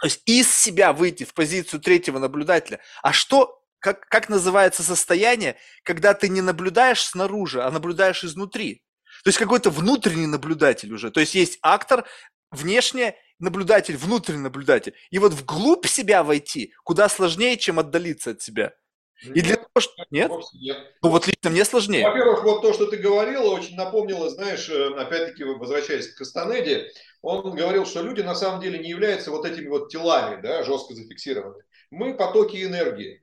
[0.00, 2.80] То есть из себя выйти в позицию третьего наблюдателя.
[3.02, 8.82] А что, как, как называется состояние, когда ты не наблюдаешь снаружи, а наблюдаешь изнутри?
[9.24, 11.10] То есть какой-то внутренний наблюдатель уже.
[11.10, 12.06] То есть есть актор,
[12.50, 14.94] внешне наблюдатель, внутренний наблюдатель.
[15.10, 18.74] И вот вглубь себя войти куда сложнее, чем отдалиться от себя.
[19.22, 19.92] И для того, что...
[20.10, 20.30] Нет?
[20.54, 20.78] нет?
[21.02, 22.08] Ну вот лично мне сложнее.
[22.08, 26.90] Во-первых, вот то, что ты говорила, очень напомнило, знаешь, э, опять-таки, возвращаясь к Кастанеде,
[27.22, 30.94] он говорил, что люди на самом деле не являются вот этими вот телами, да, жестко
[30.94, 31.64] зафиксированными.
[31.90, 33.22] Мы потоки энергии.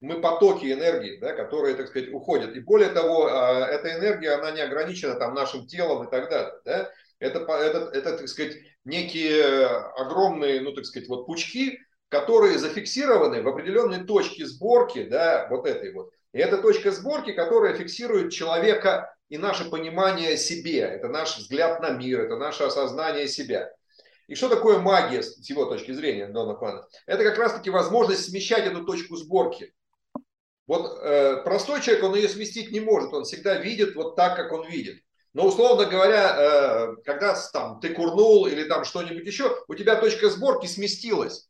[0.00, 2.56] Мы потоки энергии, да, которые, так сказать, уходят.
[2.56, 6.54] И более того, а, эта энергия, она не ограничена там нашим телом и так далее.
[6.64, 6.90] Да?
[7.18, 13.48] Это, это, это, так сказать, некие огромные, ну, так сказать, вот пучки, которые зафиксированы в
[13.48, 16.12] определенной точке сборки, да, вот этой вот.
[16.32, 20.80] И это точка сборки, которая фиксирует человека и наше понимание себе.
[20.80, 23.72] Это наш взгляд на мир, это наше осознание себя.
[24.26, 26.86] И что такое магия с его точки зрения, Дона Пана?
[27.06, 29.72] Это как раз-таки возможность смещать эту точку сборки.
[30.66, 34.52] Вот э, простой человек, он ее сместить не может, он всегда видит вот так, как
[34.52, 35.02] он видит.
[35.32, 40.28] Но, условно говоря, э, когда там, ты курнул или там что-нибудь еще, у тебя точка
[40.28, 41.49] сборки сместилась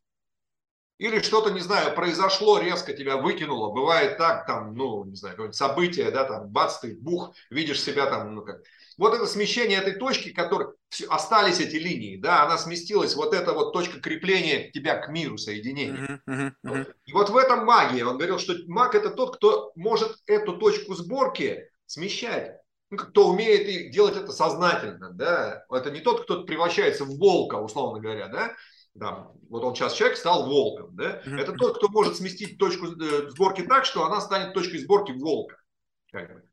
[1.00, 5.56] или что-то, не знаю, произошло, резко тебя выкинуло, бывает так, там, ну, не знаю, какое-нибудь
[5.56, 8.60] событие, да, там, бац, ты, бух, видишь себя там, ну, как.
[8.98, 10.74] Вот это смещение этой точки, которой
[11.08, 16.20] остались эти линии, да, она сместилась, вот эта вот точка крепления тебя к миру, соединения.
[16.26, 16.94] Uh-huh, uh-huh, uh-huh.
[17.06, 18.04] И вот в этом магия.
[18.04, 22.58] Он говорил, что маг это тот, кто может эту точку сборки смещать.
[22.90, 25.64] Ну, кто умеет делать это сознательно, да.
[25.70, 28.54] Это не тот, кто превращается в волка, условно говоря, да,
[28.94, 31.22] да, вот он сейчас человек стал волком, да?
[31.24, 31.40] Mm-hmm.
[31.40, 35.56] Это тот, кто может сместить точку э, сборки так, что она станет точкой сборки волка.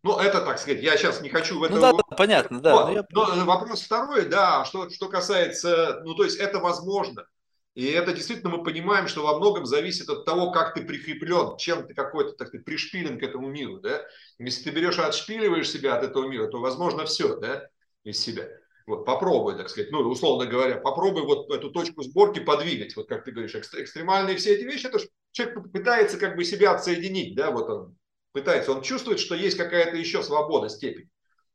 [0.04, 1.74] Ну, это, так сказать, я сейчас не хочу в это...
[1.74, 2.92] Ну, да, да, понятно, да.
[2.92, 7.26] Но, но, но вопрос второй, да, что, что касается, ну, то есть это возможно.
[7.74, 11.88] И это действительно мы понимаем, что во многом зависит от того, как ты прикреплен, чем
[11.88, 14.04] ты какой-то, так сказать, пришпилен к этому миру, да.
[14.40, 17.68] Если ты берешь и отшпиливаешь себя от этого мира, то возможно все, да,
[18.04, 18.48] из себя.
[18.88, 23.26] Вот, попробуй, так сказать, ну, условно говоря, попробуй вот эту точку сборки подвигать, вот как
[23.26, 27.52] ты говоришь, экстремальные все эти вещи, это же человек пытается как бы себя отсоединить, да,
[27.52, 27.98] вот он
[28.32, 31.10] пытается, он чувствует, что есть какая-то еще свобода, степень,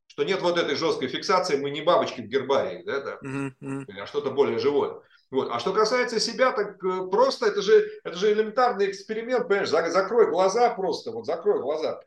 [0.09, 4.00] что нет вот этой жесткой фиксации, мы не бабочки в гербарии, да, там, mm-hmm.
[4.02, 5.00] а что-то более живое.
[5.30, 5.48] Вот.
[5.50, 10.28] А что касается себя, так э, просто это же, это же элементарный эксперимент, понимаешь, закрой
[10.28, 12.02] глаза просто, вот закрой глаза,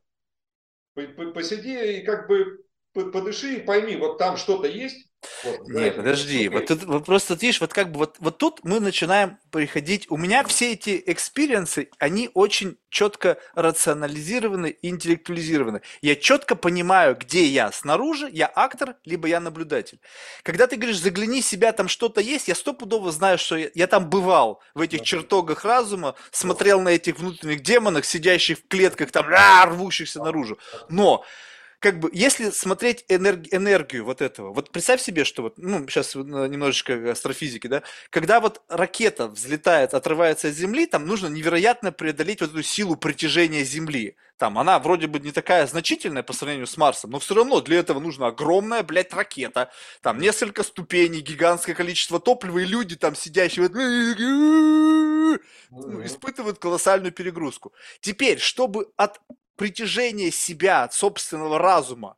[0.94, 2.60] посиди и как бы
[2.94, 5.10] подыши и пойми, вот там что-то есть,
[5.44, 8.80] вот, Не, подожди, вот, тут, вот просто видишь, вот как бы вот, вот тут мы
[8.80, 15.82] начинаем приходить, у меня все эти experience ы, они очень четко рационализированы и интеллектуализированы.
[16.02, 20.00] Я четко понимаю, где я снаружи, я актор, либо я наблюдатель.
[20.44, 24.10] Когда ты говоришь, загляни себя, там что-то есть, я стопудово знаю, что я, я там
[24.10, 29.26] бывал, в этих чертогах разума, смотрел на этих внутренних демонах, сидящих в клетках, там,
[29.66, 30.58] рвущихся наружу.
[30.90, 31.26] Но
[31.86, 36.16] как бы, если смотреть энерг, энергию вот этого, вот представь себе, что вот, ну, сейчас
[36.16, 42.50] немножечко астрофизики, да, когда вот ракета взлетает, отрывается от Земли, там нужно невероятно преодолеть вот
[42.50, 44.16] эту силу притяжения Земли.
[44.38, 47.78] Там она вроде бы не такая значительная по сравнению с Марсом, но все равно для
[47.78, 49.70] этого нужна огромная, блядь, ракета,
[50.02, 55.38] там несколько ступеней, гигантское количество топлива, и люди там сидящие вот, ну,
[56.04, 57.74] испытывают колоссальную перегрузку.
[58.02, 59.20] Теперь, чтобы от
[59.56, 62.18] притяжение себя от собственного разума,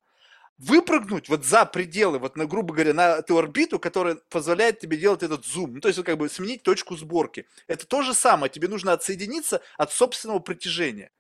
[0.58, 5.24] выпрыгнуть вот за пределы, вот, на, грубо говоря, на эту орбиту, которая позволяет тебе делать
[5.24, 7.48] этот зум, ну, то есть, как бы сменить точку сборки.
[7.68, 11.12] Это то же самое, тебе нужно отсоединиться от собственного притяжения.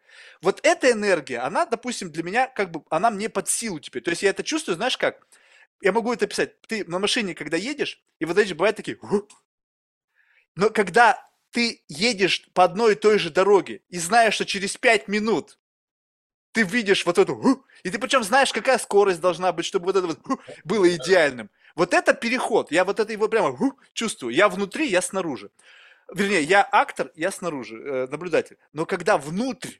[0.41, 4.01] Вот эта энергия, она, допустим, для меня, как бы, она мне под силу теперь.
[4.01, 5.27] То есть я это чувствую, знаешь как?
[5.81, 6.59] Я могу это писать.
[6.61, 8.97] Ты на машине, когда едешь, и вот эти бывают такие...
[10.55, 15.07] Но когда ты едешь по одной и той же дороге и знаешь, что через пять
[15.07, 15.59] минут
[16.57, 20.07] ты видишь вот эту, и ты причем знаешь, какая скорость должна быть, чтобы вот это
[20.07, 20.19] вот
[20.63, 21.51] было идеальным.
[21.75, 23.55] Вот это переход, я вот это его прямо
[23.93, 24.33] чувствую.
[24.33, 25.51] Я внутри, я снаружи.
[26.11, 28.57] Вернее, я актор, я снаружи, э, наблюдатель.
[28.73, 29.73] Но когда внутрь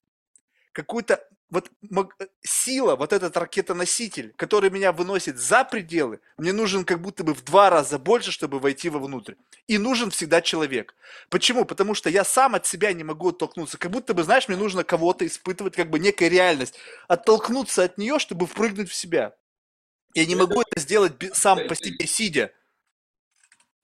[0.72, 1.72] какую-то вот
[2.42, 7.44] сила, вот этот ракетоноситель, который меня выносит за пределы, мне нужен как будто бы в
[7.44, 9.36] два раза больше, чтобы войти вовнутрь.
[9.68, 10.96] И нужен всегда человек.
[11.30, 11.64] Почему?
[11.64, 13.78] Потому что я сам от себя не могу оттолкнуться.
[13.78, 16.76] Как будто бы, знаешь, мне нужно кого-то испытывать, как бы некая реальность.
[17.08, 19.34] Оттолкнуться от нее, чтобы впрыгнуть в себя.
[20.14, 22.52] Я не могу это сделать сам по себе, сидя.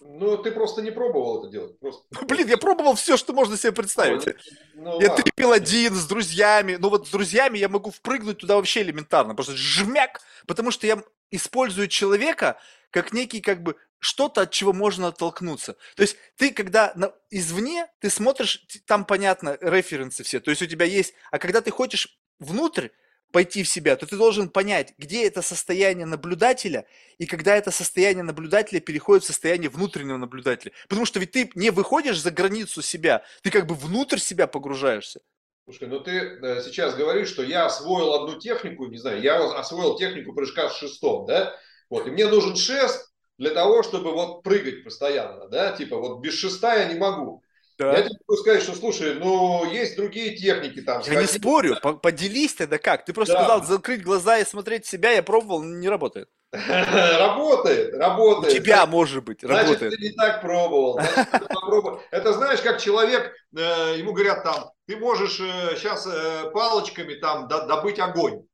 [0.06, 1.80] Ну, ты просто не пробовал это делать.
[1.80, 2.04] Просто.
[2.26, 4.26] Блин, я пробовал все, что можно себе представить.
[4.26, 4.34] Ну,
[4.76, 5.24] ну, я ладно.
[5.24, 6.78] трепил один с друзьями.
[6.80, 9.34] Ну вот с друзьями я могу впрыгнуть туда вообще элементарно.
[9.34, 11.02] Просто жмяк, потому что я
[11.32, 12.58] использую человека
[12.92, 15.78] как некий как бы что-то, от чего можно оттолкнуться.
[15.96, 20.68] То есть ты, когда на, извне, ты смотришь, там понятно, референсы все, то есть у
[20.68, 22.90] тебя есть, а когда ты хочешь внутрь,
[23.34, 26.86] пойти в себя, то ты должен понять, где это состояние наблюдателя
[27.18, 30.72] и когда это состояние наблюдателя переходит в состояние внутреннего наблюдателя.
[30.88, 35.20] Потому что ведь ты не выходишь за границу себя, ты как бы внутрь себя погружаешься.
[35.66, 39.98] Слушай, ну ты э, сейчас говоришь, что я освоил одну технику, не знаю, я освоил
[39.98, 41.56] технику прыжка с шестом, да,
[41.90, 46.34] вот, и мне нужен шест для того, чтобы вот прыгать постоянно, да, типа вот без
[46.36, 47.43] шеста я не могу.
[47.78, 47.98] Да.
[47.98, 51.02] Я тебе могу сказать, что, слушай, ну, есть другие техники там.
[51.06, 53.06] Я не спорю, поделись тогда как.
[53.06, 53.40] Ты просто да.
[53.40, 56.30] сказал закрыть глаза и смотреть себя, я пробовал, не работает.
[56.52, 58.54] Работает, работает.
[58.54, 59.80] У тебя, может быть, работает.
[59.80, 61.00] Значит, ты не так пробовал.
[62.12, 67.48] Это знаешь, как человек, э, ему говорят там, ты можешь сейчас э, э, палочками там
[67.48, 68.46] добыть огонь.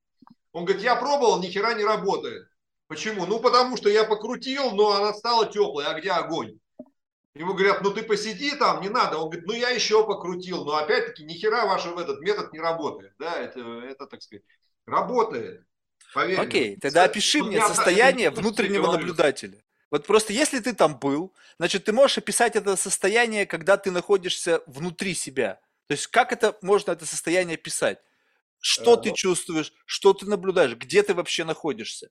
[0.53, 2.47] Он говорит, я пробовал, ни хера не работает.
[2.87, 3.25] Почему?
[3.25, 5.85] Ну, потому что я покрутил, но она стала теплой.
[5.85, 6.57] А где огонь?
[7.39, 9.17] Ему говорят, ну ты посиди там, не надо.
[9.17, 10.65] Он говорит, ну я еще покрутил.
[10.65, 13.13] Но опять-таки, ни хера ваш этот метод не работает.
[13.17, 14.43] Да, это, это так сказать,
[14.85, 15.63] работает.
[16.13, 16.77] Поверь Окей, мне.
[16.81, 19.63] тогда опиши мне состояние внутреннего наблюдателя.
[19.89, 24.61] Вот просто если ты там был, значит, ты можешь описать это состояние, когда ты находишься
[24.67, 25.61] внутри себя.
[25.87, 27.99] То есть как это можно это состояние описать?
[28.59, 32.09] Что э, ты чувствуешь, что ты наблюдаешь, где ты вообще находишься?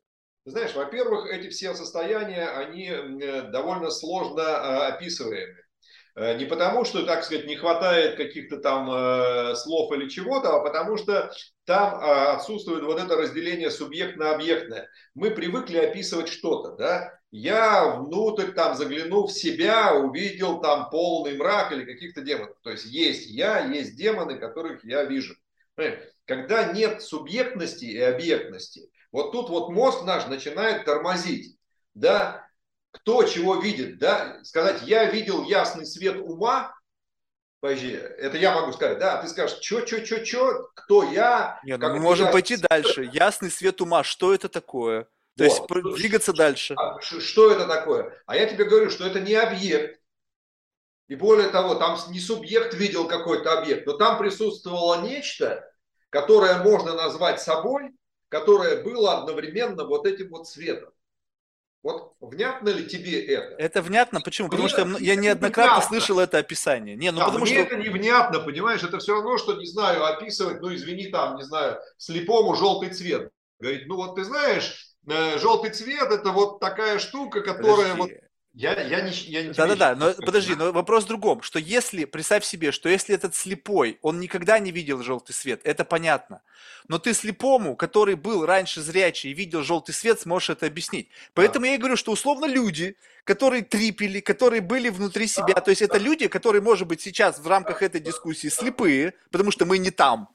[0.51, 5.57] Знаешь, во-первых, эти все состояния, они э, довольно сложно э, описываемы.
[6.17, 10.97] Э, не потому, что, так сказать, не хватает каких-то там слов или чего-то, а потому
[10.97, 11.31] что
[11.65, 12.01] там
[12.35, 14.89] отсутствует вот это разделение субъектно-объектное.
[15.15, 17.19] Мы привыкли описывать что-то, да?
[17.31, 22.57] Я внутрь там заглянув в себя, увидел там полный мрак или каких-то демонов.
[22.63, 25.35] То есть есть я, есть демоны, которых я вижу.
[26.25, 31.59] Когда нет субъектности и объектности, вот тут вот мозг наш начинает тормозить.
[31.95, 32.47] Да,
[32.93, 36.75] кто чего видит, да, сказать, я видел ясный свет ума,
[37.61, 41.59] Подожди, это я могу сказать, да, ты скажешь, что, что, что, что, кто я?
[41.65, 42.33] Нет, ну мы можем я...
[42.33, 43.11] пойти дальше.
[43.13, 45.09] Ясный свет ума, что это такое?
[45.37, 45.71] То вот.
[45.71, 46.75] есть двигаться дальше.
[46.77, 48.17] А, что это такое?
[48.27, 50.01] А я тебе говорю, что это не объект.
[51.09, 55.69] И более того, там не субъект видел какой-то объект, но там присутствовало нечто,
[56.11, 57.91] которое можно назвать собой,
[58.29, 60.91] которое было одновременно вот этим вот светом.
[61.83, 63.55] Вот внятно ли тебе это?
[63.57, 64.49] Это внятно, почему?
[64.49, 65.89] Потому что я неоднократно внятно.
[65.89, 66.97] слышал это описание.
[66.97, 67.63] Не, ну да, потому мне что...
[67.63, 68.83] это невнятно, понимаешь?
[68.83, 73.31] Это все равно, что, не знаю, описывать, ну извини, там, не знаю, слепому желтый цвет.
[73.61, 78.15] Говорит, ну вот ты знаешь, э, желтый цвет это вот такая штука, которая Подожди.
[78.15, 78.28] вот
[78.59, 82.45] я, я не, я не Да-да-да, но подожди, но вопрос в другом, что если, представь
[82.45, 86.43] себе, что если этот слепой, он никогда не видел желтый свет, это понятно,
[86.89, 91.09] но ты слепому, который был раньше зрячий и видел желтый свет, сможешь это объяснить.
[91.35, 91.69] Поэтому да.
[91.69, 95.81] я и говорю, что условно люди, которые трипели, которые были внутри себя, да, то есть
[95.81, 95.85] да.
[95.87, 99.93] это люди, которые, может быть, сейчас в рамках этой дискуссии слепые, потому что мы не
[99.93, 100.31] там,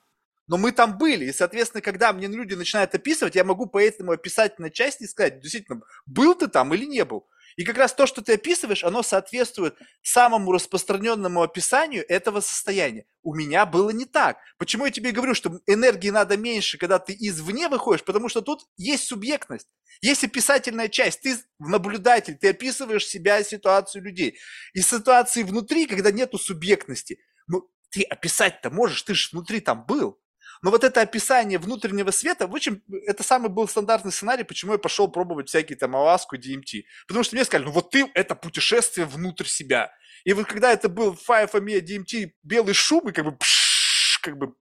[0.48, 4.14] но мы там были, и, соответственно, когда мне люди начинают описывать, я могу по этому
[4.14, 7.28] описательной части сказать, действительно, был ты там или не был.
[7.56, 13.06] И как раз то, что ты описываешь, оно соответствует самому распространенному описанию этого состояния.
[13.22, 14.38] У меня было не так.
[14.58, 18.04] Почему я тебе говорю, что энергии надо меньше, когда ты извне выходишь?
[18.04, 19.68] Потому что тут есть субъектность.
[20.02, 21.22] Есть описательная часть.
[21.22, 24.38] Ты наблюдатель, ты описываешь себя, ситуацию людей.
[24.74, 30.20] И ситуации внутри, когда нету субъектности, ну, ты описать-то можешь, ты же внутри там был.
[30.64, 34.78] Но вот это описание внутреннего света, в общем, это самый был стандартный сценарий, почему я
[34.78, 36.86] пошел пробовать всякие там Аласку, DMT.
[37.06, 39.94] Потому что мне сказали, ну вот ты, это путешествие внутрь себя.
[40.24, 44.38] И вот когда это был Five Amia DMT, белый шум, и как бы, пш, как
[44.38, 44.56] бы,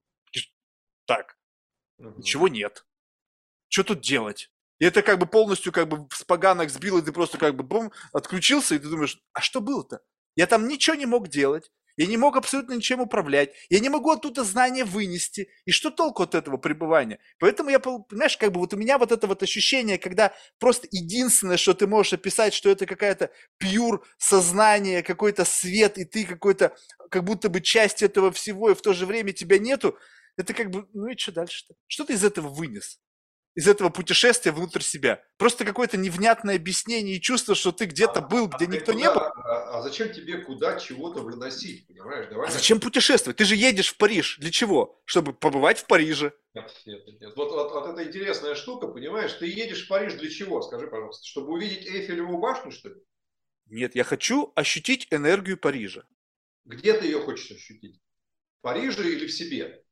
[1.07, 1.39] так,
[1.99, 2.19] угу.
[2.19, 2.85] ничего нет.
[3.69, 4.51] Что тут делать?
[4.81, 7.63] И это как бы полностью как бы с поганок сбил, и ты просто как бы
[7.63, 10.01] бум, отключился, и ты думаешь, а что было-то?
[10.35, 11.71] Я там ничего не мог делать.
[11.97, 13.55] Я не мог абсолютно ничем управлять.
[13.69, 15.49] Я не могу оттуда знания вынести.
[15.67, 17.19] И что толку от этого пребывания?
[17.39, 21.57] Поэтому я, понимаешь, как бы вот у меня вот это вот ощущение, когда просто единственное,
[21.57, 26.77] что ты можешь описать, что это какая-то пьюр сознание, какой-то свет, и ты какой-то,
[27.11, 29.99] как будто бы часть этого всего, и в то же время тебя нету,
[30.37, 31.75] это как бы, ну и что дальше-то?
[31.87, 32.99] Что ты из этого вынес?
[33.55, 35.23] Из этого путешествия внутрь себя.
[35.37, 39.05] Просто какое-то невнятное объяснение и чувство, что ты где-то а, был, где а никто куда,
[39.05, 39.21] не был.
[39.21, 42.29] А, а зачем тебе куда чего-то выносить, понимаешь?
[42.31, 43.37] Давай а зачем путешествовать?
[43.37, 44.39] Ты же едешь в Париж.
[44.39, 45.03] Для чего?
[45.05, 46.33] Чтобы побывать в Париже.
[46.55, 47.33] Нет, нет, нет.
[47.37, 49.33] Вот, вот, вот это интересная штука, понимаешь?
[49.35, 50.63] Ты едешь в Париж для чего?
[50.63, 51.27] Скажи, пожалуйста.
[51.27, 52.97] Чтобы увидеть Эйфелеву башню, что ли?
[53.67, 56.05] Нет, я хочу ощутить энергию Парижа.
[56.65, 58.01] Где ты ее хочешь ощутить?
[58.59, 59.85] В Париже или в себе?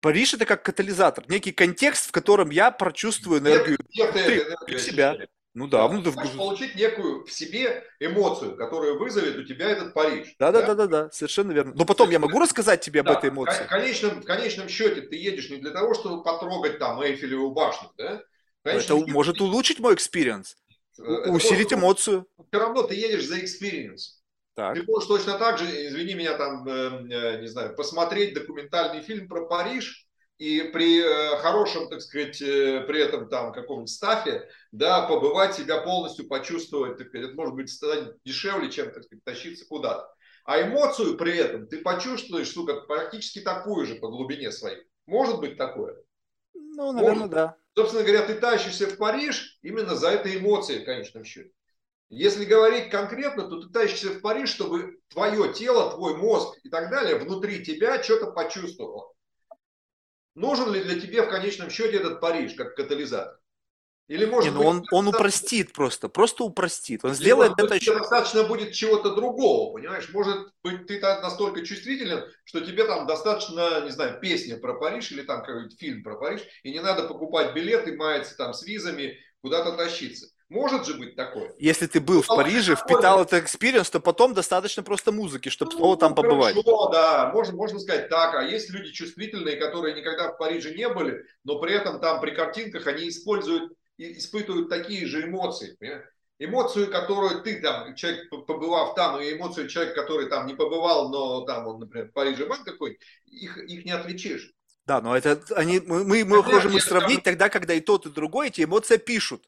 [0.00, 4.78] Париж это как катализатор, некий контекст, в котором я прочувствую энергию где, где ты энергию
[4.78, 5.16] себя.
[5.54, 9.92] Ну да, да ну, ты получить некую в себе эмоцию, которая вызовет у тебя этот
[9.92, 10.28] Париж.
[10.38, 11.72] Да, да, да, да, да, совершенно верно.
[11.74, 13.64] Но потом я могу рассказать тебе да, об этой эмоции.
[13.64, 17.90] В конечном, в конечном счете ты едешь не для того, чтобы потрогать там Эйфелеву башню,
[17.96, 18.22] да?
[18.62, 20.56] Это счете, может улучшить мой experience,
[20.98, 22.28] усилить эмоцию.
[22.36, 24.17] Все равно ты едешь за experience.
[24.58, 24.74] Так.
[24.74, 29.28] Ты можешь точно так же, извини меня, там, э, э, не знаю, посмотреть документальный фильм
[29.28, 30.04] про Париж,
[30.38, 35.80] и при э, хорошем, так сказать, при этом там каком-нибудь stuff е, да, побывать себя
[35.80, 40.12] полностью, почувствовать, так сказать, это может быть стать дешевле, чем, так сказать, тащиться куда-то.
[40.44, 44.82] А эмоцию при этом ты почувствуешь, сука, практически такую же по глубине своей.
[45.06, 46.02] Может быть такое?
[46.54, 47.30] Ну, наверное, может.
[47.30, 47.56] да.
[47.76, 51.52] Собственно говоря, ты тащишься в Париж именно за этой эмоцией в конечном счете.
[52.10, 56.90] Если говорить конкретно, то ты тащишься в Париж, чтобы твое тело, твой мозг и так
[56.90, 59.12] далее внутри тебя что-то почувствовало.
[60.34, 63.38] Нужен ли для тебя в конечном счете этот Париж как катализатор?
[64.06, 67.04] Или может Не, ну быть, он, он упростит просто, просто упростит.
[67.04, 67.92] Он сделает это еще...
[67.94, 70.08] Достаточно будет чего-то другого, понимаешь?
[70.14, 75.22] Может быть, ты настолько чувствителен, что тебе там достаточно, не знаю, песня про Париж или
[75.22, 79.72] там какой-нибудь фильм про Париж, и не надо покупать билеты, маяться там с визами, куда-то
[79.72, 80.28] тащиться.
[80.48, 81.52] Может же быть такое.
[81.58, 85.96] Если ты был в Париже, впитал этот experience, то потом достаточно просто музыки, чтобы ну,
[85.96, 86.54] там побывать.
[86.54, 88.34] Хорошо, да, можно, можно сказать так.
[88.34, 92.30] А есть люди чувствительные, которые никогда в Париже не были, но при этом там при
[92.30, 95.76] картинках они используют, испытывают такие же эмоции.
[95.78, 96.06] Понимаешь?
[96.38, 101.42] Эмоцию, которую ты там, человек, побывав там, и эмоцию человека, который там не побывал, но
[101.42, 104.54] там он, например, в Париже банк какой их, их не отличишь.
[104.86, 108.48] Да, но это они, мы, мы можем их сравнить тогда, когда и тот, и другой
[108.48, 109.44] эти эмоции пишут.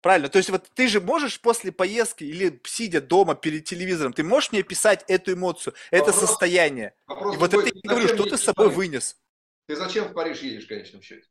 [0.00, 0.28] Правильно.
[0.30, 4.52] То есть вот ты же можешь после поездки или сидя дома перед телевизором, ты можешь
[4.52, 6.94] мне писать эту эмоцию, это вопрос, состояние.
[7.06, 9.18] Вопрос и вот это я говорю, что ты с собой вынес.
[9.66, 11.28] Ты зачем в Париж едешь в конечном счете?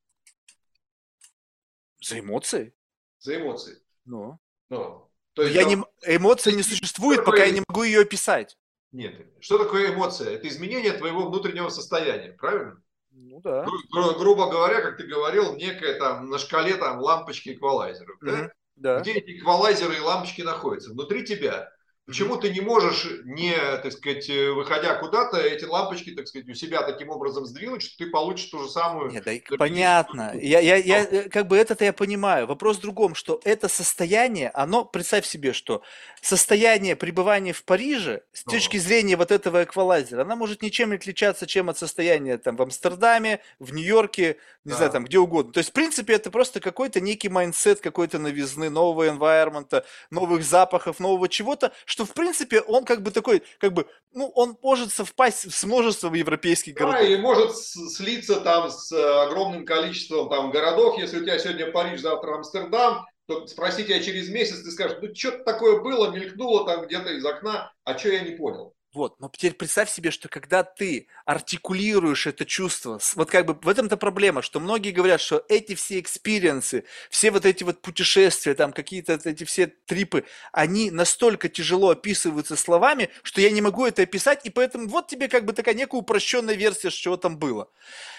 [2.02, 2.74] За эмоции.
[3.20, 3.82] За эмоции.
[4.06, 4.40] Ну.
[4.70, 5.10] Ну.
[5.34, 8.58] То есть, я не, эмоция не существует, пока я не могу ее описать.
[8.92, 9.16] Нет.
[9.40, 10.32] Что такое эмоция?
[10.32, 12.82] Это изменение твоего внутреннего состояния, правильно?
[13.12, 13.66] Ну да.
[13.92, 18.22] Гру- грубо говоря, как ты говорил, некая там на шкале там лампочки эквалайзеров.
[18.22, 18.32] Mm-hmm.
[18.32, 18.52] Да?
[18.80, 19.02] Да.
[19.02, 20.92] Где эти эквалайзеры и лампочки находятся?
[20.92, 21.72] Внутри тебя.
[22.10, 26.56] Почему ты не можешь, не, так сказать, э, выходя куда-то, эти лампочки, так сказать, у
[26.56, 29.12] себя таким образом сдвинуть, что ты получишь ту же самую...
[29.12, 30.32] Нет, да, понятно.
[30.34, 32.48] Я, я, я, э, как бы это-то я понимаю.
[32.48, 35.84] Вопрос в другом, что это состояние, оно, представь себе, что
[36.20, 41.46] состояние пребывания в Париже, с точки зрения вот этого эквалайзера, она может ничем не отличаться,
[41.46, 44.78] чем от состояния там в Амстердаме, в Нью-Йорке, не да.
[44.78, 45.54] знаю, там где угодно.
[45.54, 51.00] То есть, в принципе, это просто какой-то некий mindset какой-то новизны, нового environment, новых запахов,
[51.00, 55.52] нового чего-то, что, в принципе, он как бы такой, как бы, ну, он может совпасть
[55.52, 57.10] с множеством европейских да, городов.
[57.10, 60.98] и может слиться там с э, огромным количеством там городов.
[60.98, 65.14] Если у тебя сегодня Париж, завтра Амстердам, то спроси тебя через месяц, ты скажешь, ну,
[65.14, 68.74] что-то такое было, мелькнуло там где-то из окна, а что я не понял.
[68.92, 73.70] Вот, но теперь представь себе, что когда ты артикулируешь это чувство, вот как бы в
[73.70, 78.56] этом-то проблема, что многие говорят, что эти все experience ы, все вот эти вот путешествия,
[78.56, 84.02] там какие-то эти все трипы, они настолько тяжело описываются словами, что я не могу это
[84.02, 87.70] описать, и поэтому вот тебе как бы такая некая упрощенная версия, чего там было.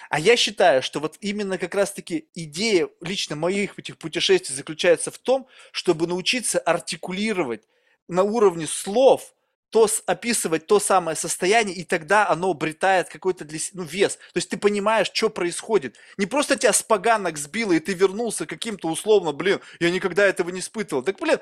[0.09, 5.19] А я считаю, что вот именно как раз-таки идея лично моих этих путешествий заключается в
[5.19, 7.65] том, чтобы научиться артикулировать
[8.07, 9.35] на уровне слов–
[9.71, 14.17] то описывать то самое состояние, и тогда оно обретает какой-то для, ну, вес.
[14.17, 15.97] То есть ты понимаешь, что происходит.
[16.19, 20.51] Не просто тебя с поганок сбило, и ты вернулся каким-то условно, блин, я никогда этого
[20.51, 21.03] не испытывал.
[21.03, 21.39] Так, блин.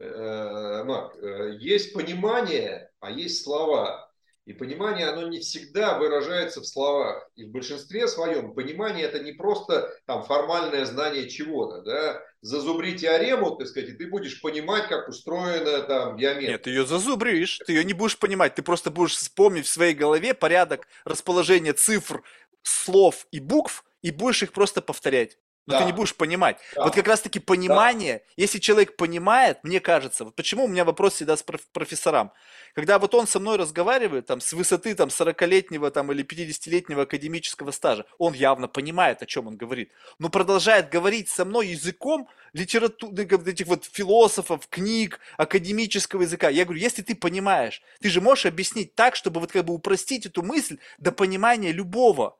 [0.00, 4.10] Э, Марк, э, есть понимание, а есть слова.
[4.46, 7.30] И понимание, оно не всегда выражается в словах.
[7.34, 12.22] И в большинстве своем понимание это не просто там формальное знание чего-то, да.
[12.42, 16.50] Зазубри теорему, так сказать, и ты будешь понимать, как устроена там геометрия.
[16.50, 19.94] Нет, ты ее зазубришь, ты ее не будешь понимать, ты просто будешь вспомнить в своей
[19.94, 22.22] голове порядок расположения цифр,
[22.62, 25.78] слов и букв, и будешь их просто повторять но да.
[25.80, 26.58] ты не будешь понимать.
[26.74, 26.84] Да.
[26.84, 28.24] Вот как раз-таки понимание, да.
[28.36, 32.32] если человек понимает, мне кажется, вот почему у меня вопрос всегда с профессорам.
[32.74, 37.70] Когда вот он со мной разговаривает там с высоты там 40-летнего там или 50-летнего академического
[37.70, 43.24] стажа, он явно понимает, о чем он говорит, но продолжает говорить со мной языком литературы,
[43.46, 46.48] этих вот философов, книг, академического языка.
[46.48, 50.26] Я говорю, если ты понимаешь, ты же можешь объяснить так, чтобы вот как бы упростить
[50.26, 52.38] эту мысль до понимания любого.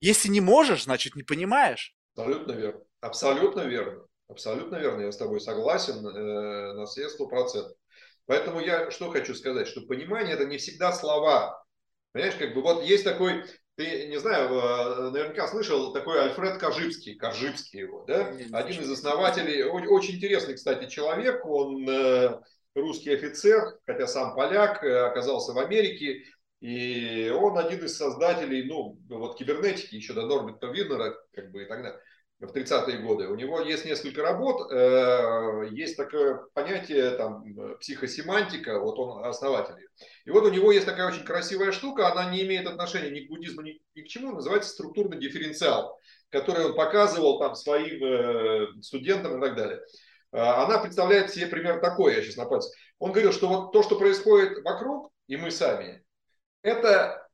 [0.00, 1.95] Если не можешь, значит не понимаешь.
[2.16, 2.80] Абсолютно верно.
[3.00, 4.06] Абсолютно верно.
[4.28, 5.02] Абсолютно верно.
[5.02, 7.76] Я с тобой согласен э, на все сто процентов.
[8.24, 11.62] Поэтому я что хочу сказать, что понимание это не всегда слова.
[12.12, 13.44] Понимаешь, как бы вот есть такой,
[13.76, 18.32] ты, не знаю, э, наверняка слышал такой Альфред Кожибский, Кожибский его, да?
[18.52, 22.40] Один из основателей, очень интересный, кстати, человек, он э,
[22.74, 26.24] русский офицер, хотя сам поляк, оказался в Америке,
[26.60, 31.66] и он один из создателей, ну, вот кибернетики еще до Норберта Виннера, как бы и
[31.66, 32.00] так далее
[32.38, 33.28] в 30-е годы.
[33.28, 37.44] У него есть несколько работ, э, есть такое понятие там
[37.80, 39.74] психосемантика, вот он основатель.
[40.26, 43.30] И вот у него есть такая очень красивая штука, она не имеет отношения ни к
[43.30, 45.98] буддизму, ни, ни к чему, называется структурный дифференциал,
[46.28, 49.80] который он показывал там своим э, студентам и так далее.
[50.32, 52.70] Э, она представляет себе пример такой, я сейчас на пальце.
[52.98, 56.04] Он говорил, что вот то, что происходит вокруг, и мы сами,
[56.60, 57.26] это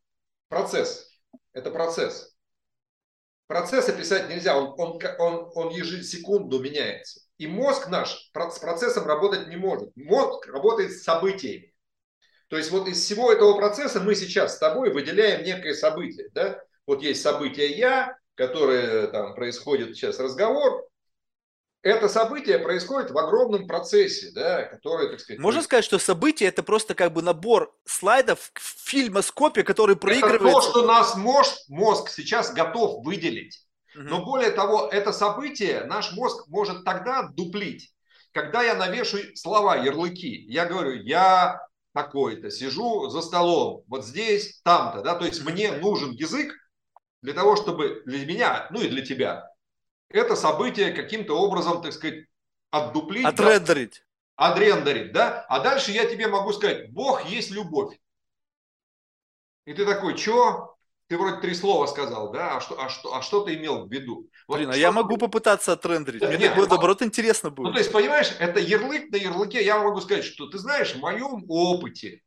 [0.49, 1.09] процесс.
[1.53, 2.32] Это процесс.
[3.53, 7.21] Процесс описать нельзя, он, он, он, он ежесекунду меняется.
[7.37, 9.95] И мозг наш с процессом работать не может.
[9.95, 11.75] Мозг работает с событиями.
[12.49, 16.31] То есть вот из всего этого процесса мы сейчас с тобой выделяем некое событие.
[16.33, 16.63] Да?
[16.87, 20.89] Вот есть событие «я», которое там происходит сейчас разговор,
[21.83, 25.41] это событие происходит в огромном процессе, да, который, так сказать...
[25.41, 30.43] Можно сказать, что событие это просто как бы набор слайдов фильмоскопе, который проигрывает...
[30.43, 33.67] Это то, что нас мозг, мозг сейчас готов выделить.
[33.97, 34.05] Угу.
[34.05, 37.93] Но более того, это событие наш мозг может тогда дуплить,
[38.31, 40.45] когда я навешу слова, ярлыки.
[40.49, 41.61] Я говорю, я
[41.93, 46.55] такой-то, сижу за столом, вот здесь, там-то, да, то есть мне нужен язык
[47.21, 49.52] для того, чтобы для меня, ну и для тебя,
[50.13, 52.27] это событие каким-то образом, так сказать,
[52.71, 53.25] отдуплить.
[53.25, 54.05] Отрендерить.
[54.37, 54.53] Да?
[54.53, 55.47] Отрендерить, да?
[55.49, 57.99] А дальше я тебе могу сказать, Бог есть любовь.
[59.65, 60.77] И ты такой, что?
[61.09, 62.57] Ты вроде три слова сказал, да?
[62.57, 64.31] А что, а что, а что ты имел в виду?
[64.49, 66.23] Вот Блин, а я могу попытаться отрендерить.
[66.23, 67.67] Мне Нет, наоборот, интересно будет.
[67.67, 69.63] Ну, то есть, понимаешь, это ярлык на ярлыке.
[69.63, 72.23] Я могу сказать, что ты знаешь, в моем опыте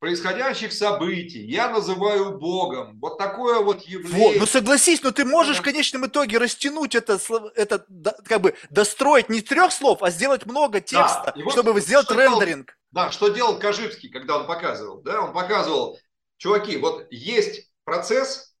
[0.00, 2.98] происходящих событий я называю Богом.
[3.00, 4.18] Вот такое вот явление.
[4.18, 7.20] Вот, ну согласись, но ты можешь в конечном итоге растянуть это,
[7.54, 7.86] это
[8.24, 12.66] как бы достроить не трех слов, а сделать много текста, да, чтобы вот, сделать рендеринг.
[12.66, 15.02] Делал, да, что делал Коживский, когда он показывал?
[15.02, 15.98] Да, он показывал,
[16.38, 18.54] чуваки, вот есть процесс,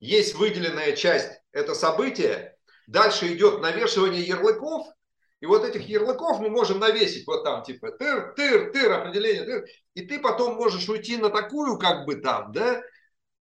[0.00, 2.56] есть выделенная часть, это событие,
[2.88, 4.88] дальше идет навешивание ярлыков,
[5.40, 9.64] И вот этих ярлыков мы можем навесить вот там, типа, тыр, тыр, тыр, определение, тыр.
[9.94, 12.82] И ты потом можешь уйти на такую, как бы там, да,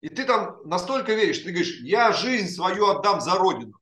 [0.01, 3.79] и ты там настолько веришь, ты говоришь, я жизнь свою отдам за Родину.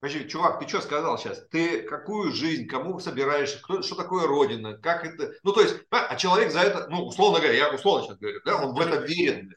[0.00, 1.46] Подожди, чувак, ты что сказал сейчас?
[1.48, 5.32] Ты какую жизнь, кому собираешься, кто, что такое Родина, как это...
[5.44, 8.56] Ну, то есть, а человек за это, ну, условно говоря, я условно сейчас говорю, да,
[8.56, 9.56] он в это верит.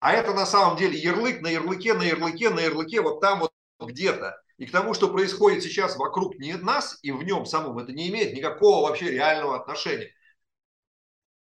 [0.00, 3.52] А это на самом деле ярлык на ярлыке, на ярлыке, на ярлыке, вот там вот
[3.80, 4.43] где-то.
[4.58, 8.08] И к тому, что происходит сейчас вокруг не нас и в нем самом, это не
[8.08, 10.10] имеет никакого вообще реального отношения.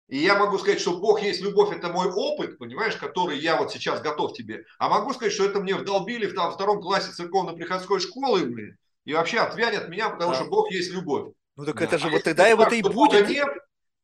[0.07, 3.71] И я могу сказать, что Бог есть любовь, это мой опыт, понимаешь, который я вот
[3.71, 4.65] сейчас готов тебе.
[4.77, 9.13] А могу сказать, что это мне вдолбили в там, втором классе церковно-приходской школы, блин, и
[9.13, 10.37] вообще отвянет меня, потому да.
[10.37, 11.33] что Бог есть любовь.
[11.55, 11.85] Ну так да.
[11.85, 13.27] это же а вот тогда и вот и будет.
[13.27, 13.47] Нет,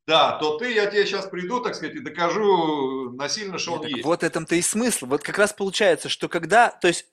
[0.08, 3.88] да, то ты, я тебе сейчас приду, так сказать, и докажу насильно, что Нет, он
[3.88, 4.04] есть.
[4.06, 5.06] Вот этом-то и смысл.
[5.06, 7.06] Вот как раз получается, что когда, то есть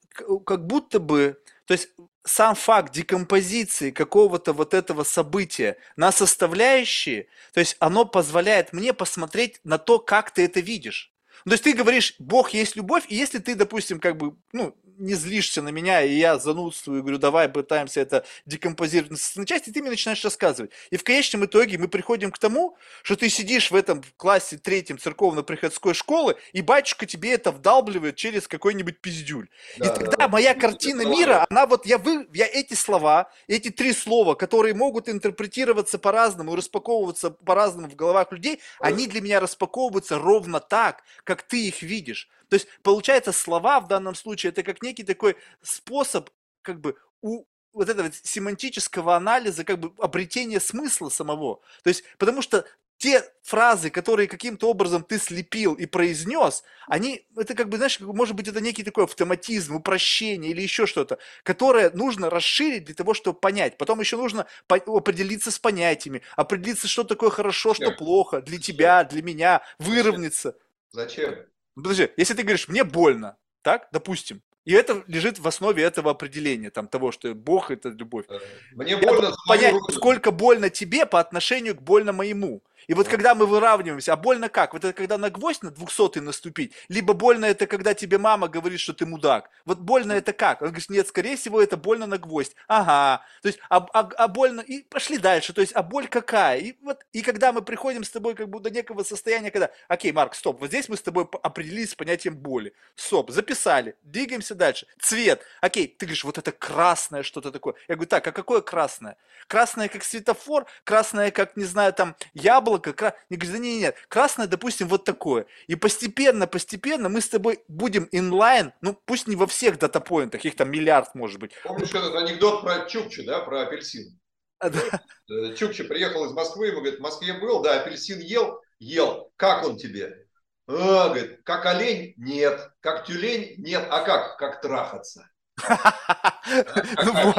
[0.47, 1.90] как будто бы, то есть
[2.24, 9.60] сам факт декомпозиции какого-то вот этого события на составляющие, то есть оно позволяет мне посмотреть
[9.64, 11.15] на то, как ты это видишь.
[11.47, 14.74] Ну, то есть ты говоришь, Бог есть любовь, и если ты, допустим, как бы, ну,
[14.98, 19.70] не злишься на меня, и я занудствую, говорю, давай пытаемся это декомпозировать на составные части,
[19.70, 20.70] ты мне начинаешь рассказывать.
[20.90, 24.98] И в конечном итоге мы приходим к тому, что ты сидишь в этом классе третьем
[24.98, 29.48] церковно-приходской школы, и батюшка тебе это вдалбливает через какой-нибудь пиздюль.
[29.78, 30.60] Да, и тогда да, моя да.
[30.60, 35.98] картина мира, она вот, я, вы, я эти слова, эти три слова, которые могут интерпретироваться
[35.98, 41.83] по-разному распаковываться по-разному в головах людей, они для меня распаковываются ровно так, как ты их
[41.83, 42.29] видишь.
[42.49, 46.31] То есть, получается, слова в данном случае это как некий такой способ
[46.63, 51.61] как бы у вот этого семантического анализа, как бы обретения смысла самого.
[51.83, 52.65] То есть, потому что
[52.99, 58.35] те фразы, которые каким-то образом ты слепил и произнес, они, это как бы, знаешь, может
[58.35, 63.39] быть, это некий такой автоматизм, упрощение или еще что-то, которое нужно расширить для того, чтобы
[63.39, 63.77] понять.
[63.77, 69.23] Потом еще нужно определиться с понятиями, определиться, что такое хорошо, что плохо для тебя, для
[69.23, 70.57] меня, выровняться.
[70.91, 71.35] Зачем?
[71.75, 76.11] Ну, подожди, если ты говоришь, мне больно, так, допустим, и это лежит в основе этого
[76.11, 78.27] определения, там, того, что Бог– это любовь.
[78.29, 78.41] Э,
[78.73, 79.33] мне Я больно.
[79.47, 82.65] Понять, сколько больно тебе по отношению к больно моему.
[82.87, 84.73] И вот когда мы выравниваемся, а больно как?
[84.73, 88.81] Вот это когда на гвоздь на 200 наступить, либо больно это когда тебе мама говорит,
[88.81, 89.51] что ты мудак.
[89.65, 90.63] Вот больно это как?
[90.63, 92.55] Он говорит, нет, скорее всего, это больно на гвоздь.
[92.69, 93.25] Ага.
[93.43, 95.53] То есть, а, а, а больно, и пошли дальше.
[95.53, 96.59] То есть, а боль какая?
[96.59, 100.13] И вот, и когда мы приходим с тобой как бы до некого состояния, когда, окей,
[100.13, 102.73] Марк, стоп, вот здесь мы с тобой определились с понятием боли.
[102.95, 104.87] Стоп, записали, двигаемся дальше.
[105.01, 105.43] Цвет.
[105.61, 107.75] Окей, ты говоришь, вот это красное что-то такое.
[107.89, 109.17] Я говорю, так, а какое красное?
[109.49, 113.15] Красное как светофор, красное как, не знаю, там, яблоко, яблоко, кра...
[113.31, 115.47] не говорит, да нет, нет, красное, допустим, вот такое.
[115.66, 120.57] И постепенно, постепенно мы с тобой будем инлайн, ну пусть не во всех датапоинтах, их
[120.57, 121.53] там миллиард может быть.
[121.65, 124.19] Помнишь этот анекдот про Чукчу, да, про апельсин?
[124.59, 124.81] А, да.
[125.28, 129.31] Э, Чукча приехал из Москвы, ему говорит, в Москве был, да, апельсин ел, ел.
[129.36, 130.27] Как он тебе?
[130.69, 132.15] А, говорит, как олень?
[132.16, 132.70] Нет.
[132.81, 133.55] Как тюлень?
[133.59, 133.86] Нет.
[133.90, 134.36] А как?
[134.39, 135.28] Как трахаться?
[135.59, 137.35] Ну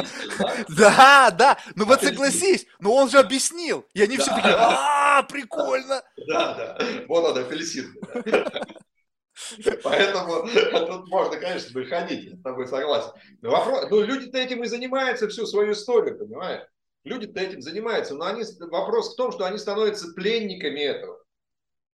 [0.70, 6.02] да, да, ну вот согласись, но он же объяснил, и они все такие, а, прикольно.
[6.28, 6.78] Да, да,
[7.08, 7.96] вот он апельсин.
[9.84, 10.48] Поэтому
[10.88, 13.12] тут можно, конечно, выходить, я с тобой согласен.
[13.42, 16.64] Но вопрос, ну, люди-то этим и занимаются всю свою историю, понимаешь?
[17.04, 21.24] Люди-то этим занимаются, но они, вопрос в том, что они становятся пленниками этого.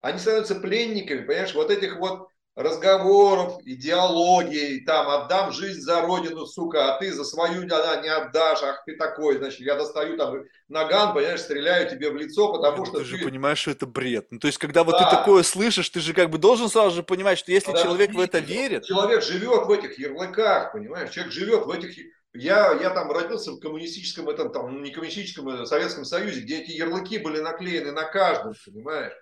[0.02, 6.94] Они становятся пленниками, понимаешь, вот этих вот разговоров, идеологии, там, отдам жизнь за родину, сука,
[6.94, 11.14] а ты за свою да, не отдашь, ах ты такой, значит, я достаю там наган,
[11.14, 13.04] понимаешь, стреляю тебе в лицо, потому ну, что ты...
[13.04, 14.28] ты же понимаешь, что это бред.
[14.30, 15.10] Ну, то есть, когда вот да.
[15.10, 18.14] ты такое слышишь, ты же как бы должен сразу же понимать, что если Подожди, человек
[18.14, 18.86] в это верит...
[18.86, 21.98] Человек живет в этих ярлыках, понимаешь, человек живет в этих...
[22.36, 26.72] Я, я там родился в коммунистическом, этом, там, не коммунистическом, а Советском Союзе, где эти
[26.72, 29.14] ярлыки были наклеены на каждом, понимаешь?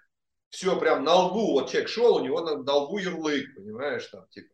[0.51, 4.27] Все прям на лбу, вот человек шел, у него на, на лбу ярлык, понимаешь, там,
[4.29, 4.53] типа.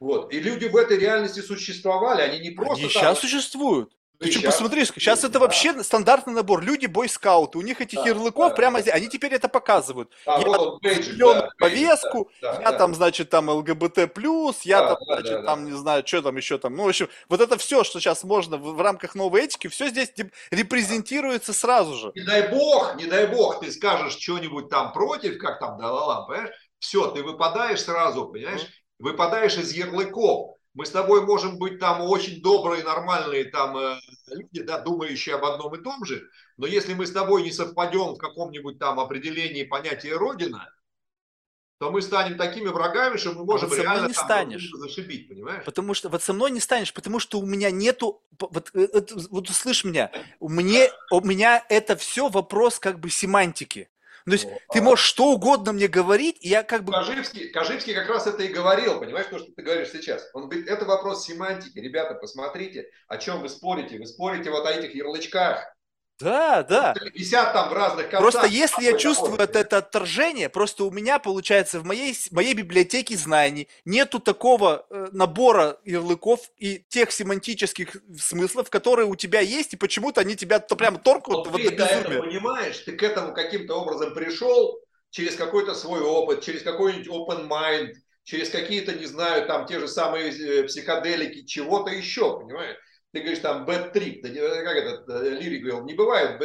[0.00, 0.32] Вот.
[0.32, 2.74] И люди в этой реальности существовали, они не просто...
[2.74, 2.90] Они там...
[2.90, 3.96] сейчас существуют.
[4.18, 6.62] Ты что, посмотри, сейчас это вообще стандартный набор.
[6.62, 10.10] Люди бойскауты, у них этих да, ярлыков да, прямо здесь, они теперь это показывают.
[10.24, 13.98] А, я вот бейджик, да, повестку, да, я да, там, значит, там ЛГБТ+,
[14.62, 15.70] я да, там, да, значит, да, там, да.
[15.70, 16.76] не знаю, что там еще там.
[16.76, 19.88] Ну, в общем, вот это все, что сейчас можно в, в рамках новой этики, все
[19.88, 20.12] здесь
[20.50, 22.12] репрезентируется сразу же.
[22.14, 26.54] Не дай бог, не дай бог, ты скажешь что-нибудь там против, как там Далалам, понимаешь?
[26.78, 28.66] Все, ты выпадаешь сразу, понимаешь?
[28.98, 34.62] Выпадаешь из ярлыков мы с тобой можем быть там очень добрые, нормальные там э, люди,
[34.62, 38.18] да, думающие об одном и том же, но если мы с тобой не совпадем в
[38.18, 40.68] каком-нибудь там определении понятия Родина,
[41.78, 44.70] то мы станем такими врагами, что мы можем вот реально не станешь.
[44.72, 45.64] зашибить, понимаешь?
[45.64, 49.14] Потому что вот со мной не станешь, потому что у меня нету, вот, э, это,
[49.30, 50.10] вот услышь меня,
[50.40, 53.88] у, мне, у меня это все вопрос как бы семантики.
[54.26, 56.92] То есть О, ты можешь что угодно мне говорить, и я как бы...
[56.92, 60.30] Кожевский, Кожевский как раз это и говорил, понимаешь, то, что ты говоришь сейчас.
[60.32, 61.78] Он говорит, это вопрос семантики.
[61.78, 63.98] Ребята, посмотрите, о чем вы спорите.
[63.98, 65.73] Вы спорите вот о этих ярлычках.
[66.20, 66.94] Да, да.
[67.14, 68.20] Висят там в разных концах.
[68.20, 73.16] Просто если я чувствую это, это отторжение, просто у меня, получается, в моей, моей библиотеке
[73.16, 79.76] знаний нету такого э, набора ярлыков и тех семантических смыслов, которые у тебя есть, и
[79.76, 81.46] почему-то они тебя то прям торкают.
[81.46, 84.78] Вот, вот ты это понимаешь, ты к этому каким-то образом пришел
[85.10, 89.88] через какой-то свой опыт, через какой-нибудь open mind, через какие-то, не знаю, там те же
[89.88, 92.76] самые э, психоделики, чего-то еще, понимаешь?
[93.14, 96.36] Ты говоришь там trip, да, как этот э, лирик говорил, не бывает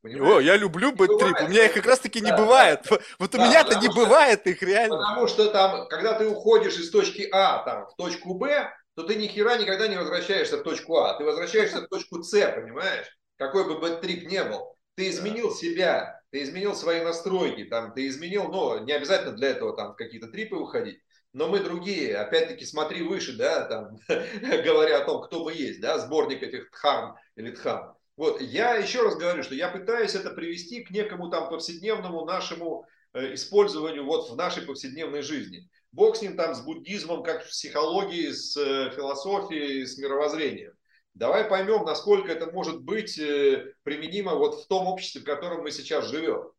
[0.00, 0.36] понимаешь?
[0.36, 2.80] О, я люблю trip, у меня их как раз таки не да, бывает.
[2.88, 2.98] Да.
[3.18, 4.96] Вот у да, меня-то не что, бывает их реально.
[4.96, 9.16] Потому что там, когда ты уходишь из точки А там, в точку Б, то ты
[9.16, 13.06] ни хера никогда не возвращаешься в точку А, ты возвращаешься в точку С, понимаешь?
[13.36, 14.76] Какой бы trip не был.
[14.96, 19.76] Ты изменил себя, ты изменил свои настройки, там, ты изменил, но не обязательно для этого
[19.76, 21.00] там в какие-то трипы уходить
[21.34, 22.16] но мы другие.
[22.16, 27.16] Опять-таки смотри выше, да, там, говоря о том, кто мы есть, да, сборник этих тхан
[27.36, 27.92] или тхан.
[28.16, 32.86] Вот, я еще раз говорю, что я пытаюсь это привести к некому там повседневному нашему
[33.12, 35.68] э, использованию вот в нашей повседневной жизни.
[35.90, 40.72] Бог с ним там, с буддизмом, как с психологией, с э, философией, с мировоззрением.
[41.14, 45.72] Давай поймем, насколько это может быть э, применимо вот в том обществе, в котором мы
[45.72, 46.52] сейчас живем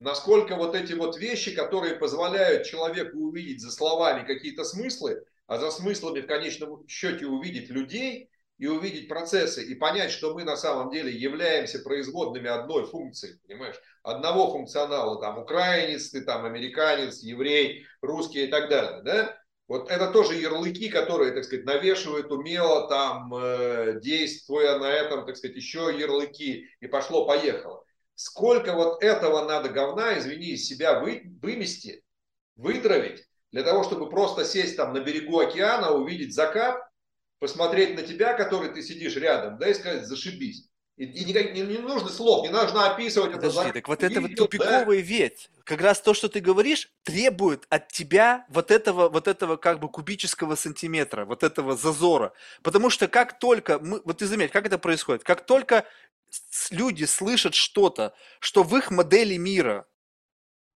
[0.00, 5.70] насколько вот эти вот вещи, которые позволяют человеку увидеть за словами какие-то смыслы, а за
[5.70, 10.90] смыслами в конечном счете увидеть людей и увидеть процессы, и понять, что мы на самом
[10.90, 18.44] деле являемся производными одной функции, понимаешь, одного функционала, там, украинец, ты там, американец, еврей, русский
[18.44, 19.38] и так далее, да?
[19.68, 25.36] Вот это тоже ярлыки, которые, так сказать, навешивают умело, там, э, действуя на этом, так
[25.36, 27.85] сказать, еще ярлыки, и пошло-поехало
[28.16, 32.02] сколько вот этого надо говна, извини, из себя вы, вымести,
[32.56, 36.82] вытравить, для того, чтобы просто сесть там на берегу океана, увидеть закат,
[37.38, 40.68] посмотреть на тебя, который ты сидишь рядом, да, и сказать, зашибись.
[40.96, 43.72] И, и никак, не, не нужно слов, не нужно описывать Подожди, это.
[43.74, 45.08] так вот это вот тупиковый да?
[45.08, 45.50] ведь.
[45.64, 49.90] Как раз то, что ты говоришь, требует от тебя вот этого, вот этого как бы
[49.90, 52.32] кубического сантиметра, вот этого зазора.
[52.62, 55.84] Потому что как только мы, вот ты заметь, как это происходит, как только
[56.70, 59.86] люди слышат что-то, что в их модели мира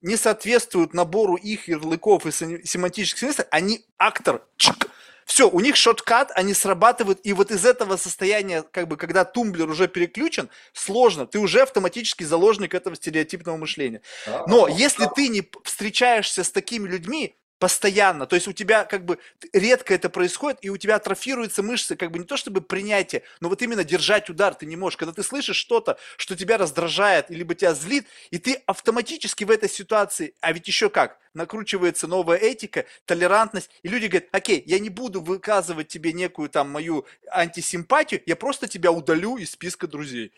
[0.01, 4.89] не соответствует набору их ярлыков и семантических смыслов, они актор, чик,
[5.29, 9.69] все, у них шоткат, они срабатывают, и вот из этого состояния, как бы, когда тумблер
[9.69, 14.01] уже переключен, сложно, ты уже автоматически заложник этого стереотипного мышления.
[14.47, 18.25] Но если ты не встречаешься с такими людьми, постоянно.
[18.25, 19.19] То есть у тебя как бы
[19.53, 23.49] редко это происходит, и у тебя атрофируются мышцы, как бы не то чтобы принятие, но
[23.49, 24.97] вот именно держать удар ты не можешь.
[24.97, 29.69] Когда ты слышишь что-то, что тебя раздражает, либо тебя злит, и ты автоматически в этой
[29.69, 34.89] ситуации, а ведь еще как, накручивается новая этика, толерантность, и люди говорят, окей, я не
[34.89, 40.31] буду выказывать тебе некую там мою антисимпатию, я просто тебя удалю из списка друзей.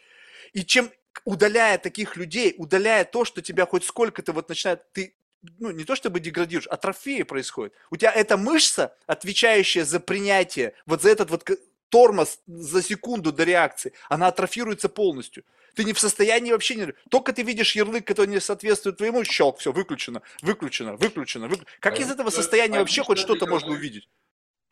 [0.54, 0.92] И чем
[1.24, 5.14] удаляя таких людей, удаляя то, что тебя хоть сколько-то вот начинает, ты
[5.60, 7.74] ну, не то чтобы деградируешь, атрофия происходит.
[7.90, 11.50] У тебя эта мышца, отвечающая за принятие, вот за этот вот
[11.90, 15.44] тормоз за секунду до реакции, она атрофируется полностью.
[15.76, 16.94] Ты не в состоянии вообще не...
[17.10, 21.48] Только ты видишь ярлык, который не соответствует твоему, щелк, все, выключено, выключено, выключено.
[21.48, 21.66] выключено.
[21.80, 24.10] Как пойми, из этого состояния пойми, вообще хоть что-то можно увидеть?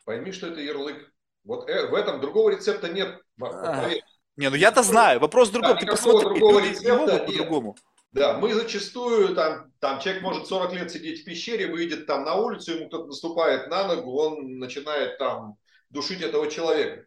[0.04, 1.10] Пойми, что это ярлык.
[1.44, 3.18] Вот э, в этом другого рецепта нет.
[3.40, 3.88] А,
[4.36, 5.20] не, ну я-то знаю.
[5.20, 5.74] Вопрос в другом.
[5.74, 7.76] Да, ты посмотри, другого люди не могут по-другому.
[8.12, 12.34] Да, мы зачастую, там, там человек может 40 лет сидеть в пещере, выйдет там на
[12.34, 15.56] улицу, ему кто-то наступает на ногу, он начинает там
[15.90, 17.06] душить этого человека.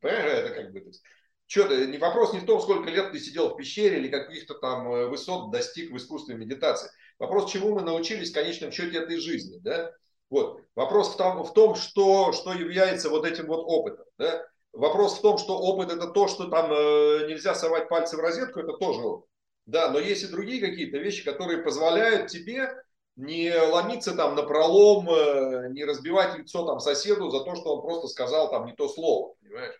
[0.00, 0.90] Понимаешь, это как бы...
[1.46, 4.90] Что-то, не вопрос не в том, сколько лет ты сидел в пещере или каких-то там
[4.90, 6.90] э, высот достиг в искусстве медитации.
[7.18, 9.58] Вопрос, чему мы научились в конечном счете этой жизни.
[9.58, 9.92] Да?
[10.30, 10.62] Вот.
[10.74, 14.06] Вопрос в том, в том что, что является вот этим вот опытом.
[14.16, 14.46] Да?
[14.72, 18.60] Вопрос в том, что опыт это то, что там э, нельзя совать пальцы в розетку,
[18.60, 19.28] это тоже опыт.
[19.72, 22.74] Да, но есть и другие какие-то вещи, которые позволяют тебе
[23.16, 27.80] не ломиться там на пролом, э, не разбивать лицо там соседу за то, что он
[27.80, 29.74] просто сказал там не то слово, понимаешь?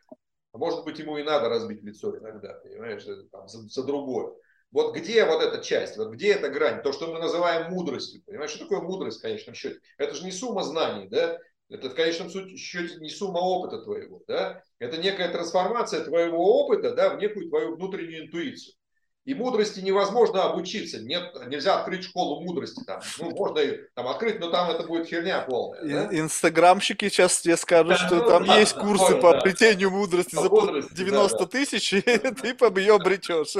[0.52, 4.32] А может быть, ему и надо разбить лицо иногда, понимаешь, там, за, за другое.
[4.70, 8.51] Вот где вот эта часть, вот где эта грань, то, что мы называем мудростью, понимаешь,
[8.52, 9.78] что такое мудрость в конечном счете?
[9.98, 11.39] Это же не сумма знаний, да?
[11.69, 14.62] Это в конечном счете не сумма опыта твоего, да?
[14.78, 18.74] Это некая трансформация твоего опыта, да, в некую твою внутреннюю интуицию.
[19.24, 21.00] И мудрости невозможно обучиться.
[21.00, 22.82] Нет, нельзя открыть школу мудрости.
[22.84, 23.00] Там.
[23.20, 23.60] Ну, можно
[23.94, 26.08] там открыть, но там это будет херня полная.
[26.08, 26.18] Да?
[26.18, 30.34] Инстаграмщики сейчас тебе скажут, да, что ну, там да, есть курсы да, по обретению мудрости
[30.34, 33.54] по за мудрости, 90 да, тысяч, и ты по ее обретешь.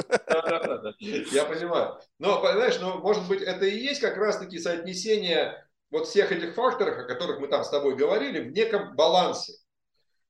[0.99, 1.97] Я понимаю.
[2.19, 6.97] Но, понимаешь, ну, может быть, это и есть как раз-таки соотнесение вот всех этих факторов,
[6.97, 9.53] о которых мы там с тобой говорили, в неком балансе.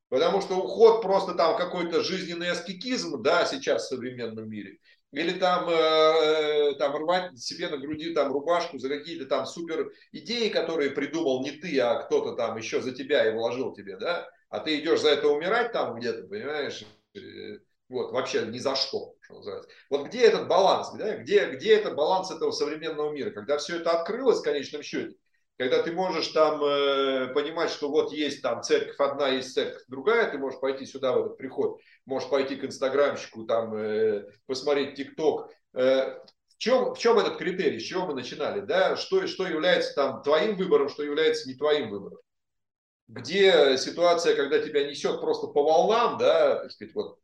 [0.10, 4.78] Потому что уход просто там какой-то жизненный аскетизм, да, сейчас в современном мире,
[5.14, 10.50] или там, э, там рвать себе на груди там рубашку за какие-то там супер идеи,
[10.50, 14.60] которые придумал не ты, а кто-то там еще за тебя и вложил тебе, да, а
[14.60, 16.84] ты идешь за это умирать там где-то, понимаешь,
[17.16, 17.60] э,
[17.90, 19.70] вот, вообще ни за что, что называется.
[19.92, 21.18] Вот где этот баланс, да?
[21.18, 25.16] где, где этот баланс этого современного мира, когда все это открылось в конечном счете,
[25.58, 30.32] когда ты можешь там э, понимать, что вот есть там церковь одна, есть церковь другая,
[30.32, 35.52] ты можешь пойти сюда в этот приход, можешь пойти к инстаграмщику, там э, посмотреть тикток.
[35.74, 38.96] Э, в чем, в чем этот критерий, с чего мы начинали, да?
[38.96, 42.20] Что, что является там твоим выбором, что является не твоим выбором?
[43.08, 47.20] Где ситуация, когда тебя несет просто по волнам, да, так сказать, вот,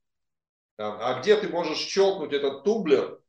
[0.75, 3.19] там, а где ты можешь щелкнуть этот тумблер,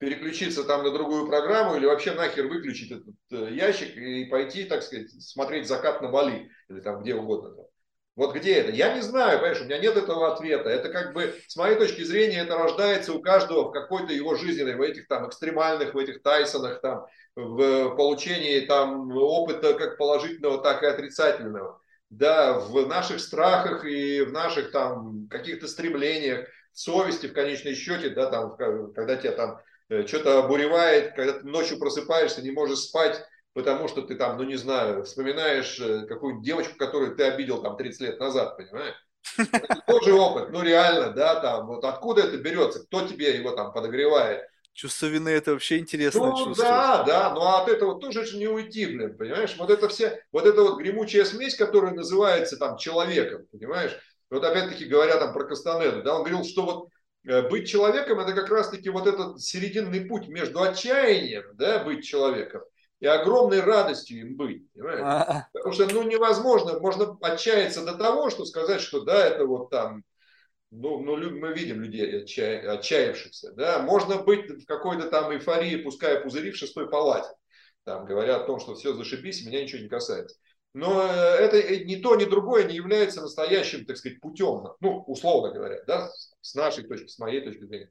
[0.00, 4.82] переключиться там на другую программу или вообще нахер выключить этот э, ящик и пойти, так
[4.82, 7.54] сказать, смотреть закат на Бали или там где угодно.
[7.54, 7.66] Там.
[8.16, 8.72] Вот где это?
[8.72, 10.70] Я не знаю, понимаешь, у меня нет этого ответа.
[10.70, 14.74] Это как бы, с моей точки зрения, это рождается у каждого в какой-то его жизненной,
[14.74, 17.04] в этих там экстремальных, в этих Тайсонах, там,
[17.36, 21.80] в получении там опыта как положительного, так и отрицательного.
[22.08, 28.30] Да, в наших страхах и в наших там каких-то стремлениях, совести в конечном счете, да,
[28.30, 28.56] там,
[28.94, 29.60] когда тебя там
[30.06, 34.56] что-то обуревает, когда ты ночью просыпаешься, не можешь спать, потому что ты там, ну не
[34.56, 38.94] знаю, вспоминаешь э, какую-нибудь девочку, которую ты обидел там 30 лет назад, понимаешь?
[39.36, 43.72] Это тоже опыт, ну реально, да, там, вот откуда это берется, кто тебе его там
[43.72, 44.42] подогревает.
[44.72, 46.26] Чувство вины это вообще интересно.
[46.26, 46.64] Ну чувство.
[46.64, 49.56] да, да, но от этого тоже же не уйти, блин, понимаешь?
[49.58, 53.98] Вот это все, вот эта вот гремучая смесь, которая называется там человеком, понимаешь?
[54.30, 58.32] Вот опять-таки говоря там про Кастанеду, да, он говорил, что вот Э, быть человеком это
[58.32, 62.62] как раз-таки вот этот серединный путь между отчаянием, да, быть человеком,
[63.00, 64.70] и огромной радостью им быть.
[64.72, 65.02] Понимаете?
[65.04, 65.48] А.
[65.52, 70.04] Потому что ну, невозможно, можно отчаяться до того, что сказать, что да, это вот там,
[70.70, 76.20] ну, ну мы видим людей отчая, отчаявшихся, да, можно быть в какой-то там эйфории, пускай
[76.20, 77.30] пузыри в шестой палате,
[77.84, 80.36] там говорят о том, что все зашибись, меня ничего не касается.
[80.72, 85.02] Но э, это э, ни то, ни другое не является настоящим, так сказать, путем, ну,
[85.06, 86.08] условно говоря, да,
[86.40, 87.90] с нашей точки, с моей точки зрения.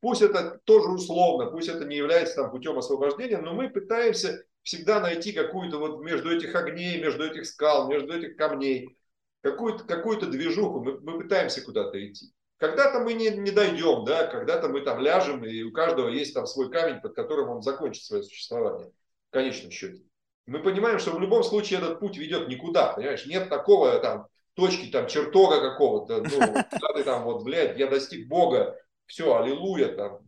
[0.00, 5.00] Пусть это тоже условно, пусть это не является там путем освобождения, но мы пытаемся всегда
[5.00, 8.96] найти какую-то вот между этих огней, между этих скал, между этих камней,
[9.42, 12.32] какую-то какую движуху, мы, мы пытаемся куда-то идти.
[12.58, 16.46] Когда-то мы не, не дойдем, да, когда-то мы там ляжем, и у каждого есть там
[16.46, 18.92] свой камень, под которым он закончит свое существование
[19.30, 20.02] в конечном счете
[20.46, 23.26] мы понимаем, что в любом случае этот путь ведет никуда, понимаешь?
[23.26, 26.38] Нет такого там точки, там, чертога какого-то, ну,
[26.70, 28.76] когда ты там, вот, блядь, я достиг Бога,
[29.06, 30.18] все, аллилуйя там.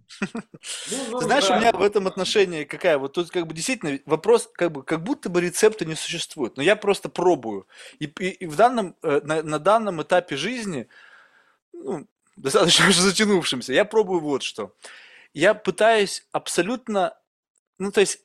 [0.91, 1.57] Ну, ну, ты знаешь, да.
[1.57, 5.03] у меня в этом отношении какая, вот тут как бы действительно вопрос, как бы, как
[5.03, 7.67] будто бы рецепта не существует, но я просто пробую.
[7.99, 10.89] И, и, и в данном, э, на, на данном этапе жизни,
[11.73, 12.07] ну,
[12.37, 14.75] достаточно уже затянувшимся, я пробую вот что.
[15.33, 17.17] Я пытаюсь абсолютно,
[17.79, 18.24] ну, то есть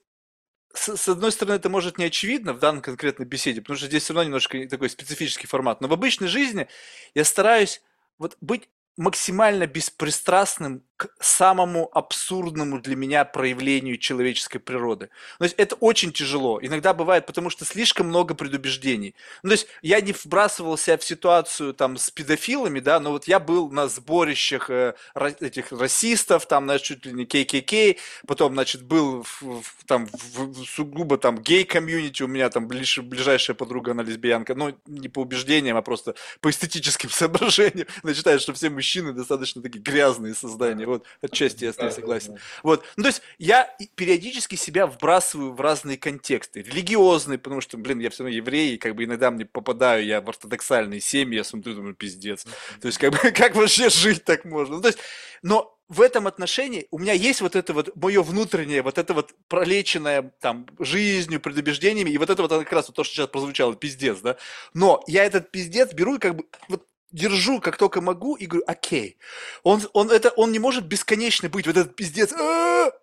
[0.73, 4.03] с, с одной стороны, это может не очевидно в данной конкретной беседе, потому что здесь
[4.03, 5.81] все равно немножко такой специфический формат.
[5.81, 6.67] Но в обычной жизни
[7.15, 7.81] я стараюсь
[8.17, 15.07] вот быть максимально беспристрастным к самому абсурдному для меня проявлению человеческой природы.
[15.37, 16.59] То есть это очень тяжело.
[16.61, 19.15] Иногда бывает, потому что слишком много предубеждений.
[19.41, 23.29] Ну, то есть я не вбрасывал себя в ситуацию там с педофилами, да, но вот
[23.29, 24.93] я был на сборищах э,
[25.39, 27.97] этих расистов, там, значит, чуть ли не ККК,
[28.27, 32.99] потом, значит, был в, в, там в, в сугубо там гей-комьюнити, у меня там ближ,
[32.99, 37.87] ближайшая подруга, она лесбиянка, ну, не по убеждениям, а просто по эстетическим соображениям.
[38.03, 42.37] Она считает, что все мужчины достаточно такие грязные создания вот, отчасти я с ней согласен.
[42.63, 46.61] Вот, ну, то есть я периодически себя вбрасываю в разные контексты.
[46.61, 50.21] Религиозные, потому что, блин, я все равно еврей, и как бы иногда мне попадаю, я
[50.21, 52.45] в ортодоксальные семьи, я смотрю, думаю, пиздец.
[52.81, 54.75] То есть, как бы, как вообще жить так можно?
[54.75, 54.99] Ну, то есть,
[55.41, 59.33] но в этом отношении у меня есть вот это вот мое внутреннее, вот это вот
[59.47, 63.75] пролеченное там жизнью, предубеждениями, и вот это вот как раз вот то, что сейчас прозвучало,
[63.75, 64.37] пиздец, да.
[64.75, 68.65] Но я этот пиздец беру и как бы вот держу как только могу и говорю,
[68.67, 69.17] окей.
[69.63, 72.33] Он, он, это, он не может бесконечно быть, вот этот пиздец,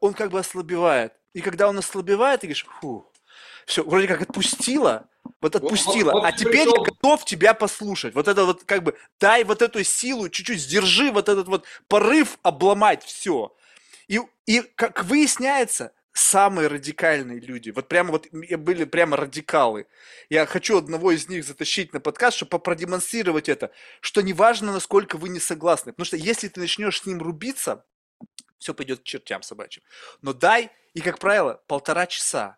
[0.00, 1.12] он как бы ослабевает.
[1.34, 3.10] И когда он ослабевает, ты говоришь, фу,
[3.66, 5.08] все, вроде как отпустила,
[5.40, 6.76] вот отпустила, вот, вот, а теперь пришел.
[6.76, 8.14] я готов тебя послушать.
[8.14, 12.38] Вот это вот как бы, дай вот эту силу, чуть-чуть сдержи вот этот вот порыв
[12.42, 13.54] обломать все.
[14.08, 19.86] И, и как выясняется, самые радикальные люди, вот прямо вот были прямо радикалы.
[20.30, 23.70] Я хочу одного из них затащить на подкаст, чтобы продемонстрировать это,
[24.00, 27.84] что неважно, насколько вы не согласны, потому что если ты начнешь с ним рубиться,
[28.58, 29.82] все пойдет к чертям собачьим.
[30.22, 32.56] Но дай, и как правило, полтора часа.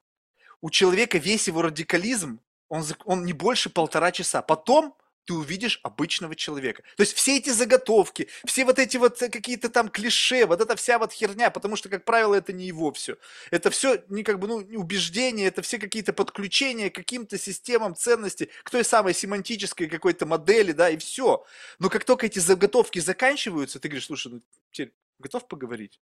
[0.61, 4.41] У человека весь его радикализм, он, он не больше полтора часа.
[4.41, 4.97] Потом
[5.29, 6.83] ты увидишь обычного человека.
[6.97, 10.75] То есть все эти заготовки, все вот эти вот э, какие-то там клише, вот эта
[10.75, 13.19] вся вот херня, потому что, как правило, это не его все.
[13.51, 18.49] Это все не как бы, ну, убеждения, это все какие-то подключения к каким-то системам ценностей,
[18.63, 21.45] к той самой семантической какой-то модели, да, и все.
[21.79, 24.41] Но как только эти заготовки заканчиваются, ты говоришь, слушай, ну,
[24.71, 26.01] теперь готов поговорить?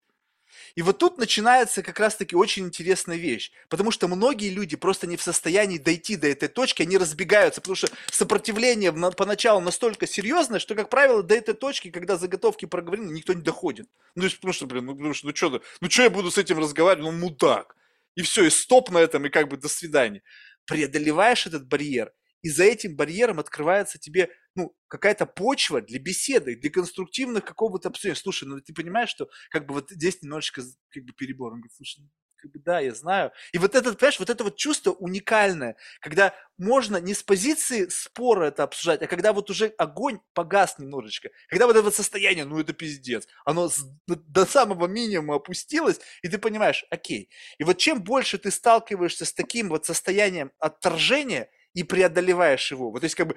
[0.74, 5.16] И вот тут начинается как раз-таки очень интересная вещь, потому что многие люди просто не
[5.16, 10.74] в состоянии дойти до этой точки, они разбегаются, потому что сопротивление поначалу настолько серьезное, что,
[10.74, 13.89] как правило, до этой точки, когда заготовки проговорены, никто не доходит.
[14.14, 16.59] Ну, потому что, блин, ну, потому что, ну что, ну что я буду с этим
[16.59, 17.77] разговаривать, ну мудак.
[18.14, 20.23] И все, и стоп на этом, и как бы до свидания.
[20.64, 22.12] Преодолеваешь этот барьер,
[22.43, 28.16] и за этим барьером открывается тебе ну, какая-то почва для беседы, для конструктивных какого-то обсуждения.
[28.16, 31.53] Слушай, ну ты понимаешь, что как бы вот здесь немножечко как бы перебор.
[31.53, 33.33] Он говорит, слушай, ну, как бы, да, я знаю.
[33.53, 38.47] И вот это, понимаешь, вот это вот чувство уникальное, когда можно не с позиции спора
[38.47, 42.73] это обсуждать, а когда вот уже огонь погас немножечко, когда вот это состояние, ну это
[42.73, 43.70] пиздец, оно
[44.07, 47.31] до самого минимума опустилось, и ты понимаешь, окей.
[47.59, 52.91] И вот чем больше ты сталкиваешься с таким вот состоянием отторжения, и преодолеваешь его.
[52.91, 53.37] Вот то есть как бы «А,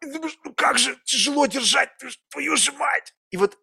[0.00, 1.90] думаешь, ну как же тяжело держать,
[2.30, 3.14] твою же мать.
[3.30, 3.58] И вот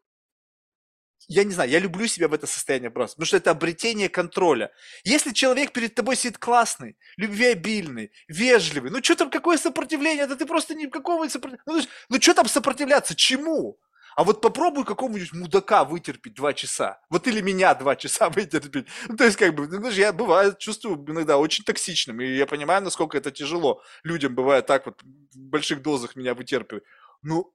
[1.28, 4.72] я не знаю, я люблю себя в это состояние просто, потому что это обретение контроля.
[5.04, 10.46] Если человек перед тобой сидит классный, любвеобильный, вежливый, ну что там, какое сопротивление, да ты
[10.46, 13.80] просто никакого сопротивления, ну, ну что там сопротивляться, чему?
[14.16, 17.02] А вот попробуй какому-нибудь мудака вытерпеть два часа.
[17.10, 18.88] Вот или меня два часа вытерпеть.
[19.08, 22.22] Ну, то есть, как бы, ну, я бываю, чувствую иногда очень токсичным.
[22.22, 23.82] И я понимаю, насколько это тяжело.
[24.04, 26.84] Людям бывает так вот в больших дозах меня вытерпевать.
[27.22, 27.54] Ну,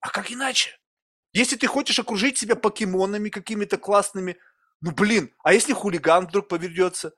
[0.00, 0.78] а как иначе?
[1.32, 4.36] Если ты хочешь окружить себя покемонами какими-то классными,
[4.80, 7.14] ну, блин, а если хулиган вдруг поведется?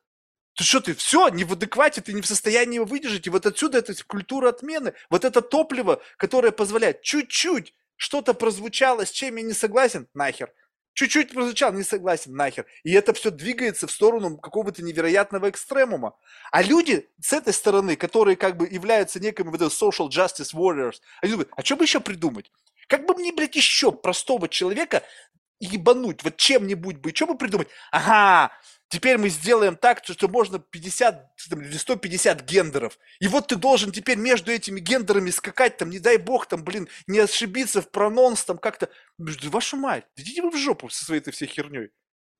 [0.55, 3.27] Ты что, ты все, не в адеквате, ты не в состоянии его выдержать.
[3.27, 9.11] И вот отсюда эта культура отмены, вот это топливо, которое позволяет чуть-чуть что-то прозвучало, с
[9.11, 10.53] чем я не согласен, нахер.
[10.95, 12.65] Чуть-чуть прозвучал, не согласен, нахер.
[12.83, 16.17] И это все двигается в сторону какого-то невероятного экстремума.
[16.51, 21.33] А люди с этой стороны, которые как бы являются некими вот social justice warriors, они
[21.33, 22.51] думают, а что бы еще придумать?
[22.89, 25.03] Как бы мне, блядь, еще простого человека
[25.61, 27.69] ебануть, вот чем-нибудь бы, что бы придумать?
[27.91, 28.53] Ага,
[28.89, 32.99] Теперь мы сделаем так, что можно 50 или 150 гендеров.
[33.19, 36.89] И вот ты должен теперь между этими гендерами скакать, там, не дай бог, там, блин,
[37.09, 38.89] не ошибиться в прононс, там, как-то.
[39.19, 41.91] Вашу мать, идите вы в жопу со своей этой всей херней.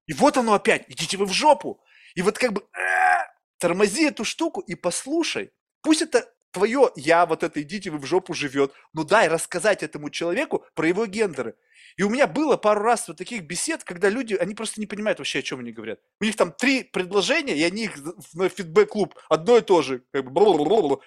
[0.07, 1.83] И вот оно опять, идите вы в жопу.
[2.15, 3.27] И вот как бы э,
[3.59, 5.53] тормози эту штуку и послушай.
[5.83, 10.09] Пусть это твое я, вот это идите вы в жопу живет, ну дай рассказать этому
[10.09, 11.55] человеку про его гендеры.
[11.99, 15.19] И у меня было пару раз вот таких бесед, когда люди, они просто не понимают
[15.19, 16.01] вообще, о чем они говорят.
[16.19, 17.97] У них там три предложения, и они их
[18.33, 20.03] на фидбэк-клуб одно и то же.
[20.13, 20.41] Как бы,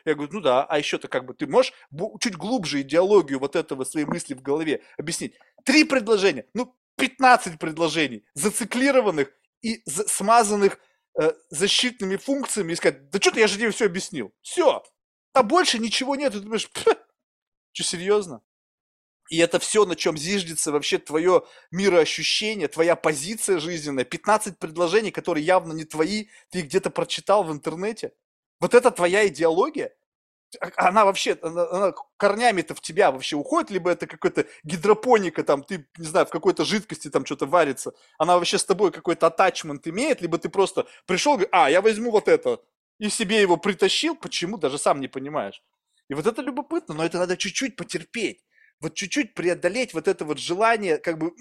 [0.06, 1.74] я говорю, ну да, а еще-то как бы ты можешь
[2.20, 5.34] чуть глубже идеологию вот этого своей мысли в голове объяснить.
[5.66, 9.32] Три предложения, ну 15 предложений, зациклированных
[9.64, 10.80] и смазанных
[11.20, 14.32] э, защитными функциями, и сказать, да что-то я же тебе все объяснил.
[14.42, 14.84] Все.
[15.40, 16.34] А больше ничего нет.
[16.34, 16.70] Ты думаешь,
[17.72, 18.42] что серьезно?
[19.30, 24.04] И это все, на чем зиждется вообще твое мироощущение, твоя позиция жизненная.
[24.04, 28.12] 15 предложений, которые явно не твои, ты где-то прочитал в интернете.
[28.60, 29.94] Вот это твоя идеология?
[30.60, 35.64] А, она вообще, она, она корнями-то в тебя вообще уходит, либо это какая-то гидропоника, там,
[35.64, 39.88] ты, не знаю, в какой-то жидкости там что-то варится, она вообще с тобой какой-то атачмент
[39.88, 42.60] имеет, либо ты просто пришел, говоришь, а, я возьму вот это,
[43.00, 45.64] и себе его притащил, почему, даже сам не понимаешь.
[46.10, 48.44] И вот это любопытно, но это надо чуть-чуть потерпеть
[48.80, 51.34] вот чуть-чуть преодолеть вот это вот желание, как бы,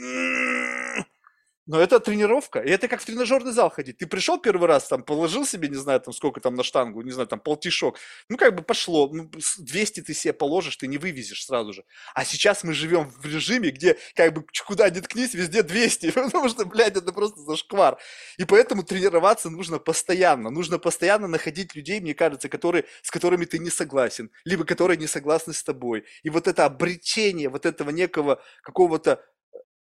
[1.68, 3.98] но это тренировка, и это как в тренажерный зал ходить.
[3.98, 7.10] Ты пришел первый раз, там, положил себе, не знаю, там, сколько там на штангу, не
[7.10, 7.98] знаю, там, полтишок.
[8.30, 9.10] Ну, как бы пошло.
[9.12, 11.84] Ну, 200 ты себе положишь, ты не вывезешь сразу же.
[12.14, 16.10] А сейчас мы живем в режиме, где, как бы, куда ни ткнись, везде 200.
[16.12, 17.98] Потому что, блядь, это просто зашквар.
[18.38, 20.48] И поэтому тренироваться нужно постоянно.
[20.48, 24.30] Нужно постоянно находить людей, мне кажется, которые, с которыми ты не согласен.
[24.44, 26.06] Либо которые не согласны с тобой.
[26.22, 29.22] И вот это обретение вот этого некого какого-то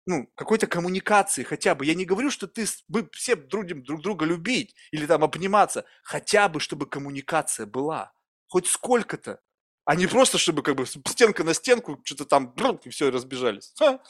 [0.07, 1.85] ну, какой-то коммуникации хотя бы.
[1.85, 5.85] Я не говорю, что ты, мы все будем друг друга любить или там обниматься.
[6.03, 8.13] Хотя бы, чтобы коммуникация была.
[8.49, 9.41] Хоть сколько-то.
[9.85, 12.55] А не просто, чтобы как бы стенка на стенку, что-то там,
[12.85, 13.73] и все, разбежались.
[13.79, 14.01] Ха.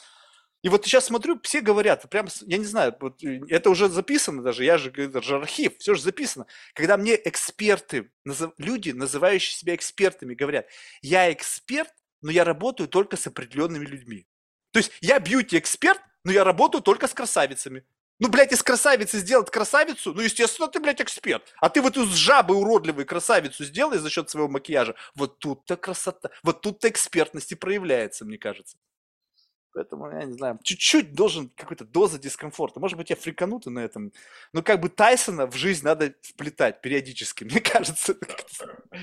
[0.63, 4.41] И вот сейчас смотрю, все говорят, прям, я не знаю, вот, э, это уже записано
[4.41, 6.47] даже, я же, это же архив, все же записано.
[6.73, 8.11] Когда мне эксперты,
[8.57, 10.65] люди, называющие себя экспертами, говорят,
[11.03, 14.27] я эксперт, но я работаю только с определенными людьми.
[14.71, 17.85] То есть я бьюти-эксперт, но я работаю только с красавицами.
[18.19, 21.53] Ну, блядь, из красавицы сделать красавицу, ну, естественно, ты, блядь, эксперт.
[21.61, 24.95] А ты вот из жабы уродливой красавицу сделай за счет своего макияжа.
[25.13, 28.77] Вот тут-то красота, вот тут-то экспертность и проявляется, мне кажется.
[29.77, 32.79] Поэтому, я не знаю, чуть-чуть должен какой-то доза дискомфорта.
[32.79, 34.11] Может быть, я фриканутый на этом.
[34.51, 38.15] Но как бы Тайсона в жизнь надо вплетать периодически, мне кажется.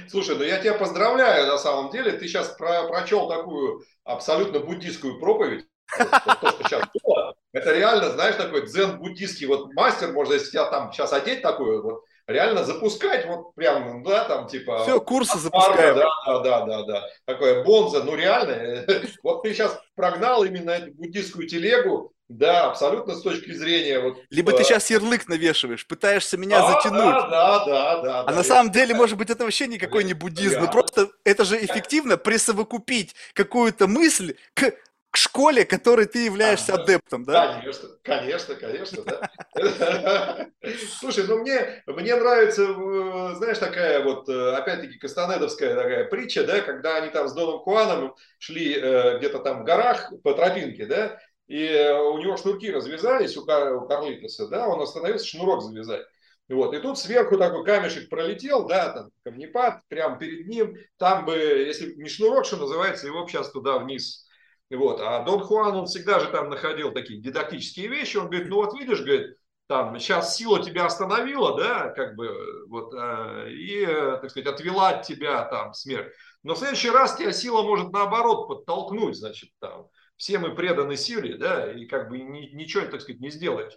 [0.09, 2.11] Слушай, ну я тебя поздравляю на самом деле.
[2.11, 5.65] Ты сейчас про прочел такую абсолютно буддийскую проповедь.
[5.97, 7.37] То, что сейчас было.
[7.53, 12.03] Это реально, знаешь, такой дзен-буддийский вот мастер, можно если тебя там сейчас одеть такую, вот,
[12.27, 14.83] реально запускать вот прям, да, там типа...
[14.83, 15.97] Все, курсы запускаем.
[15.97, 17.03] Да, да, да, да, да.
[17.25, 18.85] Такое бонза, ну реально,
[19.23, 24.17] вот ты сейчас прогнал именно эту буддийскую телегу, да, абсолютно с точки зрения вот...
[24.31, 27.01] Либо ты сейчас э, ярлык навешиваешь, пытаешься меня да, затянуть.
[27.01, 28.21] Да, да, да, да.
[28.21, 31.45] А да, на самом деле, может быть, это вообще никакой не буддизм, но просто это
[31.45, 34.73] же эффективно присовокупить какую-то мысль к
[35.15, 37.55] к школе, которой ты являешься а, адептом, да?
[37.55, 40.49] Конечно, конечно, конечно, да.
[40.99, 46.63] Слушай, ну мне, мне нравится, э, знаешь, такая вот, э, опять-таки, Кастанедовская такая притча, да,
[46.63, 51.21] когда они там с Доном Куаном шли э, где-то там в горах по тропинке, да,
[51.47, 51.65] и
[52.11, 56.03] у него шнурки развязались у, Кар, у Карлитоса, да, он остановился шнурок завязать.
[56.49, 56.75] Вот.
[56.75, 60.77] И тут сверху такой камешек пролетел, да, там камнепад, прямо перед ним.
[60.99, 64.24] Там бы, если не шнурок, что называется, его бы сейчас туда вниз
[64.71, 65.01] вот.
[65.01, 68.17] А Дон Хуан, он всегда же там находил такие дидактические вещи.
[68.17, 69.37] Он говорит, ну вот видишь, говорит,
[69.67, 75.07] там сейчас сила тебя остановила, да, как бы, вот, э, и, так сказать, отвела от
[75.07, 76.13] тебя там смерть.
[76.43, 81.39] Но в следующий раз тебя сила может наоборот подтолкнуть, значит, там, все мы преданы силе,
[81.39, 83.73] да, и как бы ни, ничего, так сказать, не сделаешь.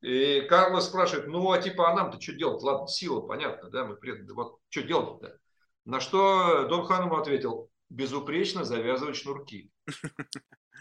[0.00, 2.62] И Карлос спрашивает, ну, а типа, а нам-то что делать?
[2.62, 5.38] Ладно, сила, понятно, да, мы преданы, вот что делать-то?
[5.84, 9.70] На что Дон Хуан ему ответил, безупречно завязывать шнурки.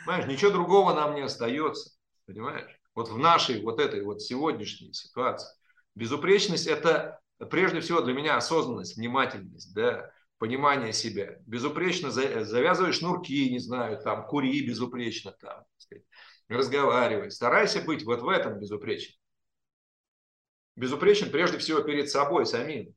[0.05, 1.91] Понимаешь, ничего другого нам не остается.
[2.25, 2.79] Понимаешь?
[2.93, 5.49] Вот в нашей вот этой вот сегодняшней ситуации.
[5.95, 7.19] Безупречность– это
[7.49, 11.37] прежде всего для меня осознанность, внимательность, да, понимание себя.
[11.45, 16.05] Безупречно завязывай шнурки, не знаю, там, кури безупречно, там, сказать,
[16.47, 17.31] разговаривай.
[17.31, 19.15] Старайся быть вот в этом безупречен.
[20.75, 22.93] Безупречен прежде всего перед собой самим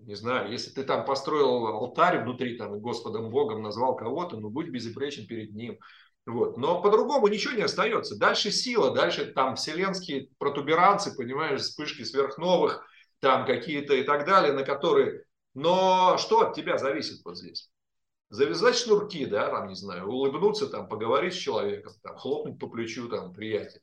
[0.00, 4.50] не знаю, если ты там построил алтарь внутри, там, и Господом Богом назвал кого-то, ну,
[4.50, 5.78] будь безупречен перед Ним.
[6.26, 6.56] Вот.
[6.56, 8.18] Но по-другому ничего не остается.
[8.18, 12.86] Дальше сила, дальше там вселенские протуберанцы, понимаешь, вспышки сверхновых,
[13.20, 15.24] там какие-то и так далее, на которые...
[15.54, 17.70] Но что от тебя зависит вот здесь?
[18.30, 23.08] Завязать шнурки, да, там, не знаю, улыбнуться, там, поговорить с человеком, там, хлопнуть по плечу,
[23.08, 23.82] там, приятеля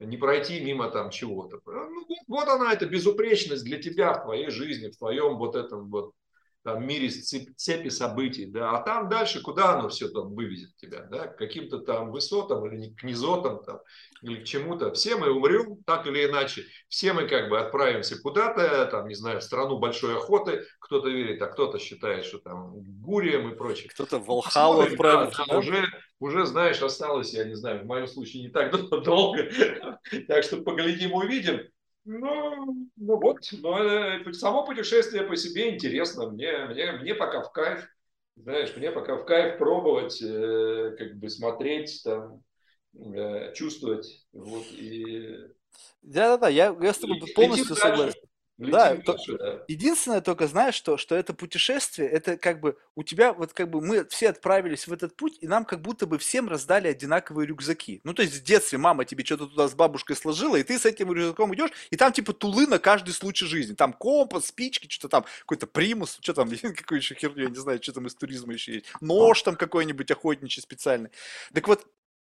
[0.00, 1.60] не пройти мимо там чего-то.
[1.66, 6.12] Ну, вот она, эта безупречность для тебя в твоей жизни, в твоем вот этом вот
[6.64, 11.28] там, мире цепи событий, да, а там дальше куда оно все там вывезет тебя, да,
[11.28, 13.80] к каким-то там высотам или к низотам там,
[14.22, 14.92] или к чему-то.
[14.92, 19.40] Все мы умрем, так или иначе, все мы как бы отправимся куда-то, там, не знаю,
[19.40, 23.88] в страну большой охоты, кто-то верит, а кто-то считает, что там Гурием и прочее.
[23.90, 25.44] Кто-то в Волхалу отправится.
[25.48, 25.86] Да, уже,
[26.20, 28.72] уже, знаешь, осталось, я не знаю, в моем случае не так
[29.04, 29.50] долго,
[30.26, 31.60] так что поглядим, увидим.
[32.04, 36.30] Ну, ну вот, но э, само путешествие по себе интересно.
[36.30, 37.86] Мне, мне, мне пока в кайф,
[38.36, 42.42] знаешь, мне пока в кайф пробовать, э, как бы смотреть, там,
[42.94, 44.26] э, чувствовать.
[44.32, 45.36] Вот, и...
[46.00, 48.27] Да-да-да, я, я с тобой полностью согласен.
[48.58, 53.32] Да, то, да, единственное только знаешь, что, что это путешествие, это как бы у тебя,
[53.32, 56.48] вот как бы мы все отправились в этот путь, и нам как будто бы всем
[56.48, 58.00] раздали одинаковые рюкзаки.
[58.02, 60.84] Ну, то есть в детстве мама тебе что-то туда с бабушкой сложила, и ты с
[60.84, 63.74] этим рюкзаком идешь, и там типа тулы на каждый случай жизни.
[63.74, 67.80] Там компас, спички, что-то там, какой-то примус, что там, какой еще херню, я не знаю,
[67.80, 68.86] что там из туризма еще есть.
[69.00, 71.10] Нож там какой-нибудь охотничий специальный.
[71.54, 71.86] Так вот,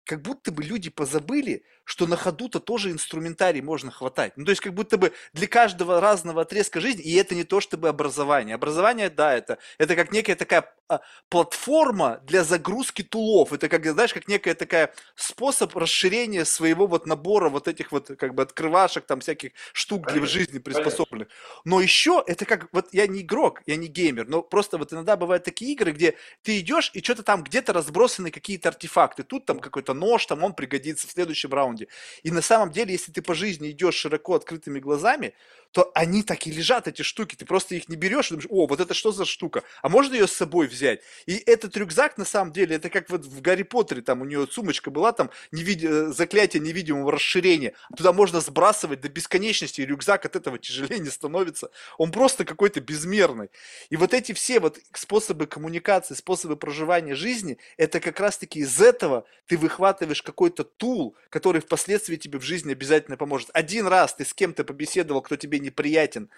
[0.09, 4.35] как будто бы люди позабыли, что на ходу-то тоже инструментарий можно хватать.
[4.37, 7.61] Ну, то есть, как будто бы для каждого разного отрезка жизни, и это не то
[7.61, 8.57] чтобы образование.
[8.57, 13.55] Образование, да, это, это как некая такая а, платформа для загрузки тулов.
[13.55, 18.35] Это как, знаешь, как некая такая способ расширения своего вот набора вот этих вот как
[18.35, 21.29] бы открывашек, там всяких штук для жизни приспособленных.
[21.65, 25.17] Но еще это как, вот я не игрок, я не геймер, но просто вот иногда
[25.17, 29.25] бывают такие игры, где ты идешь и что-то там где-то разбросаны какие-то артефакты.
[29.25, 31.78] Тут там какой-то нож, там он пригодится в следующем раунде.
[32.23, 35.35] И на самом деле, если ты по жизни идешь широко открытыми глазами,
[35.73, 37.37] то они так и лежат, эти штуки.
[37.37, 39.63] Ты просто их не берешь и думаешь, о, вот это что за штука?
[39.83, 41.01] А можно ее с собой взять?
[41.27, 44.47] И этот рюкзак, на самом деле, это как вот в Гарри Поттере, там у нее
[44.51, 45.85] сумочка была, там невид...
[45.85, 47.75] Э, заклятие невидимого расширения.
[47.97, 51.71] Туда можно сбрасывать до бесконечности, и рюкзак от этого тяжелее не становится.
[51.97, 53.51] Он просто какой-то безмерный.
[53.91, 59.27] И вот эти все вот способы коммуникации, способы проживания жизни, это как раз-таки из этого
[59.47, 63.51] ты выхватываешь какой-то тул, который впоследствии тебе в жизни обязательно поможет.
[63.53, 66.31] Один раз ты с кем-то побеседовал, кто тебе неприятен,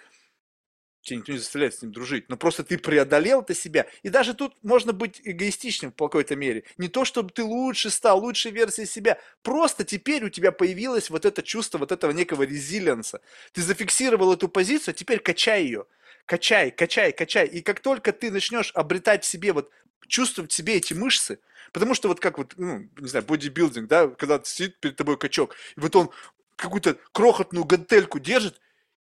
[1.01, 3.87] тебе никто не заставляет с ним дружить, но просто ты преодолел это себя.
[4.03, 6.63] И даже тут можно быть эгоистичным в какой-то мере.
[6.77, 9.17] Не то, чтобы ты лучше стал, лучшей версией себя.
[9.41, 13.21] Просто теперь у тебя появилось вот это чувство вот этого некого резилиенса.
[13.53, 15.85] Ты зафиксировал эту позицию, теперь качай ее.
[16.25, 17.47] Качай, качай, качай.
[17.47, 19.71] И как только ты начнешь обретать в себе вот
[20.07, 21.39] чувствовать в себе эти мышцы,
[21.73, 25.55] потому что вот как вот, ну, не знаю, бодибилдинг, да, когда сидит перед тобой качок,
[25.75, 26.11] и вот он
[26.57, 28.59] какую-то крохотную гантельку держит,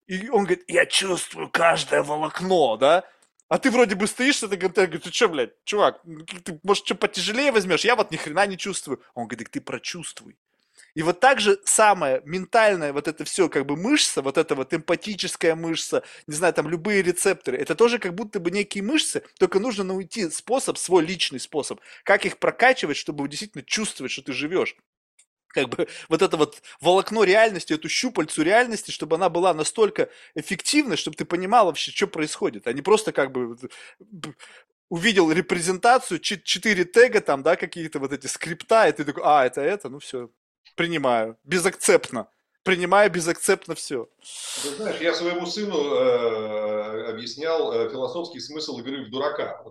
[0.06, 3.04] и он говорит, я чувствую каждое волокно, да?
[3.48, 6.00] А ты вроде бы стоишь с этой гантелькой, говорит, ты что, блядь, чувак,
[6.44, 7.84] ты, может, что потяжелее возьмешь?
[7.84, 9.02] Я вот ни хрена не чувствую.
[9.14, 10.36] Он говорит, ты прочувствуй.
[10.94, 14.72] И вот так же самое ментальное, вот это все как бы мышца, вот эта вот
[14.72, 19.58] эмпатическая мышца, не знаю, там любые рецепторы, это тоже как будто бы некие мышцы, только
[19.58, 24.76] нужно найти способ, свой личный способ, как их прокачивать, чтобы действительно чувствовать, что ты живешь
[25.54, 30.96] как бы вот это вот волокно реальности, эту щупальцу реальности, чтобы она была настолько эффективной,
[30.96, 33.56] чтобы ты понимал вообще, что происходит, а не просто как бы
[34.90, 39.60] увидел репрезентацию, четыре тега там, да, какие-то вот эти скрипта, и ты такой, а, это
[39.62, 40.30] это, ну все,
[40.74, 42.28] принимаю, безакцептно.
[42.64, 44.08] Принимаю безакцептно все.
[44.62, 49.62] Ты знаешь, я своему сыну э, объяснял э, философский смысл игры в дурака.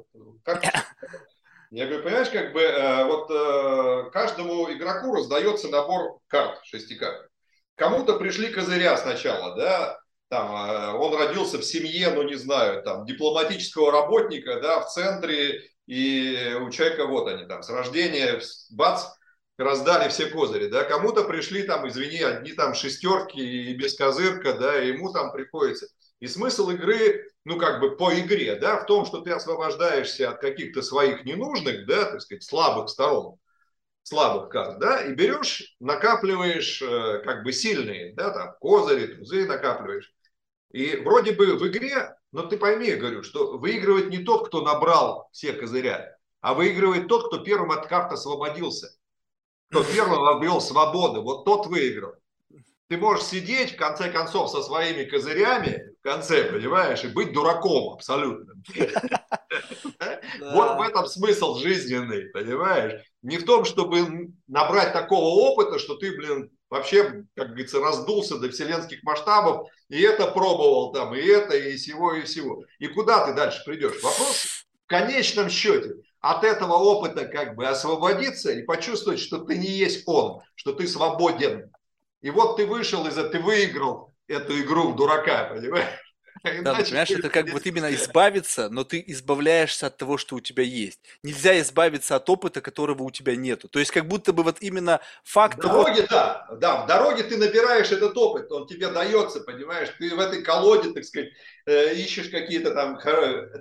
[0.43, 0.63] Как
[1.73, 7.27] Я говорю, понимаешь, как бы э, вот э, каждому игроку раздается набор карт, шести карт.
[7.73, 13.05] Кому-то пришли козыря сначала, да, там, э, он родился в семье, ну не знаю, там,
[13.05, 18.39] дипломатического работника, да, в центре, и у человека вот они там, с рождения,
[18.69, 19.05] бац,
[19.57, 24.75] раздали все козыри, да, кому-то пришли там, извини, одни там шестерки и без козырка, да,
[24.75, 25.87] ему там приходится.
[26.23, 30.39] И смысл игры ну, как бы по игре, да, в том, что ты освобождаешься от
[30.39, 33.39] каких-то своих ненужных, да, так сказать, слабых сторон,
[34.03, 40.13] слабых карт, да, и берешь, накапливаешь э, как бы сильные, да, там, козыри, тузы накапливаешь.
[40.71, 44.61] И вроде бы в игре, но ты пойми, я говорю, что выигрывает не тот, кто
[44.61, 48.95] набрал все козыря, а выигрывает тот, кто первым от карт освободился.
[49.71, 52.13] Кто первым обрел свободу, вот тот выиграл.
[52.89, 57.93] Ты можешь сидеть, в конце концов, со своими козырями, в конце, понимаешь, и быть дураком
[57.93, 58.53] абсолютно.
[60.39, 63.01] Вот в этом смысл жизненный, понимаешь?
[63.21, 68.49] Не в том, чтобы набрать такого опыта, что ты, блин, вообще, как говорится, раздулся до
[68.49, 72.63] вселенских масштабов, и это пробовал там, и это, и всего, и всего.
[72.79, 74.01] И куда ты дальше придешь?
[74.01, 79.69] Вопрос в конечном счете от этого опыта как бы освободиться и почувствовать, что ты не
[79.69, 81.71] есть он, что ты свободен,
[82.23, 85.85] и вот ты вышел из этого, ты выиграл эту игру в дурака, понимаешь?
[86.43, 90.63] Да, понимаешь, это как вот именно избавиться, но ты избавляешься от того, что у тебя
[90.63, 90.99] есть.
[91.21, 93.69] Нельзя избавиться от опыта, которого у тебя нету.
[93.69, 95.57] То есть как будто бы вот именно факт...
[95.57, 96.07] В дороге, того...
[96.09, 100.41] да, да, в дороге ты набираешь этот опыт, он тебе дается, понимаешь, ты в этой
[100.41, 101.29] колоде, так сказать,
[101.65, 102.99] э, ищешь какие-то там...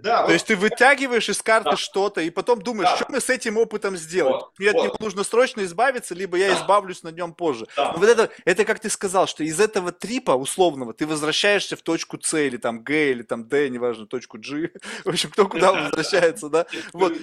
[0.03, 0.33] Да, То вот...
[0.33, 1.77] есть ты вытягиваешь из карты да.
[1.77, 2.97] что-то, и потом думаешь, да.
[2.97, 4.43] что мы с этим опытом сделать?
[4.43, 4.79] Вот, Мне вот.
[4.79, 6.61] от него нужно срочно избавиться, либо я да.
[6.61, 7.67] избавлюсь на нем позже.
[7.77, 7.93] Да.
[7.93, 11.83] Но вот это, это как ты сказал, что из этого трипа условного ты возвращаешься в
[11.83, 14.71] точку С или там Г или там Д, неважно, точку G.
[15.05, 16.67] В общем, кто куда возвращается, да?
[16.93, 17.15] Вот.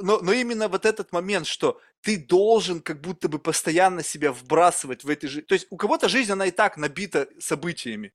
[0.00, 5.04] Но, но именно вот этот момент, что ты должен как будто бы постоянно себя вбрасывать
[5.04, 5.46] в этой жизни.
[5.46, 8.12] То есть у кого-то жизнь, она и так набита событиями.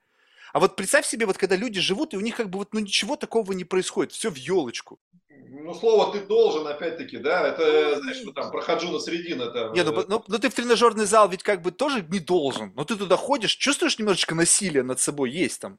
[0.55, 2.79] А вот представь себе, вот когда люди живут, и у них как бы вот ну
[2.79, 5.01] ничего такого не происходит, все в елочку.
[5.27, 9.43] Ну, слово ты должен, опять-таки, да, это, знаешь, ну, там, прохожу на середину.
[9.43, 9.73] Это...
[9.75, 12.71] Не, ну, ну, но ну, ты в тренажерный зал ведь как бы тоже не должен,
[12.73, 15.77] но ты туда ходишь, чувствуешь немножечко насилие над собой, есть там.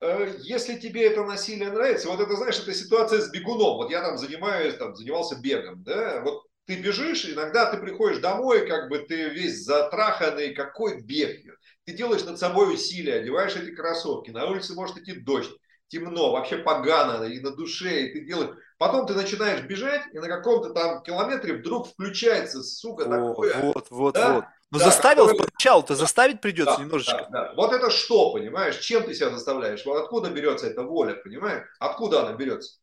[0.00, 3.76] Э, если тебе это насилие нравится, вот это, знаешь, это ситуация с бегуном.
[3.76, 8.68] Вот я там занимаюсь, там, занимался бегом, да, вот ты бежишь, иногда ты приходишь домой,
[8.68, 11.40] как бы ты весь затраханный, какой бег.
[11.84, 15.50] Ты делаешь над собой усилия, одеваешь эти кроссовки, на улице может идти дождь,
[15.88, 18.56] темно, вообще погано, и на душе, и ты делаешь...
[18.78, 23.54] Потом ты начинаешь бежать, и на каком-то там километре вдруг включается, сука, такое.
[23.60, 24.34] Вот, вот, да?
[24.34, 24.44] вот.
[24.70, 25.46] Но да, заставил который...
[25.46, 27.28] поначалу-то заставить придется да, немножечко.
[27.30, 27.54] Да, да.
[27.54, 28.78] Вот это что, понимаешь?
[28.78, 29.86] Чем ты себя заставляешь?
[29.86, 31.64] Вот откуда берется эта воля, понимаешь?
[31.78, 32.80] Откуда она берется?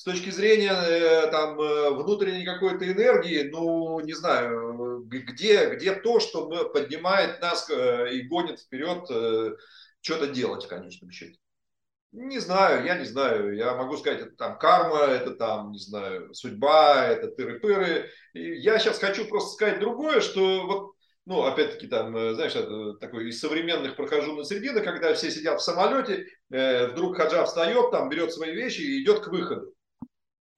[0.00, 6.20] С точки зрения э, там, э, внутренней какой-то энергии, ну, не знаю, где, где то,
[6.20, 9.04] что поднимает нас э, и гонит вперед
[10.00, 11.38] что-то делать в конечном счете.
[12.12, 13.54] Не знаю, я не знаю.
[13.54, 18.08] Я могу сказать, это там карма, это там, не знаю, судьба, это тыры-пыры.
[18.32, 20.92] И я сейчас хочу просто сказать другое, что вот
[21.26, 25.62] ну, опять-таки, там, знаешь, это такой из современных прохожу на середину, когда все сидят в
[25.62, 29.74] самолете, вдруг Хаджа встает, там, берет свои вещи и идет к выходу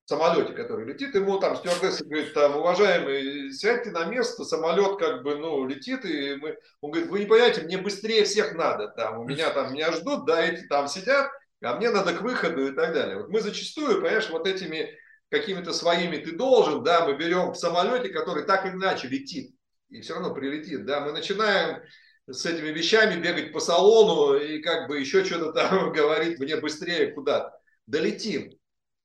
[0.04, 5.36] самолете, который летит, ему там стюардесса говорит, там, уважаемый, сядьте на место, самолет как бы,
[5.36, 9.24] ну, летит, и мы, он говорит, вы не понимаете, мне быстрее всех надо, там, у
[9.24, 11.30] меня там, меня ждут, да, эти там сидят,
[11.62, 13.18] а мне надо к выходу и так далее.
[13.18, 14.90] Вот мы зачастую, понимаешь, вот этими
[15.30, 19.54] какими-то своими ты должен, да, мы берем в самолете, который так или иначе летит,
[19.88, 21.80] и все равно прилетит, да, мы начинаем
[22.28, 27.12] с этими вещами бегать по салону и как бы еще что-то там говорить, мне быстрее
[27.12, 27.56] куда-то.
[27.86, 28.52] Долетим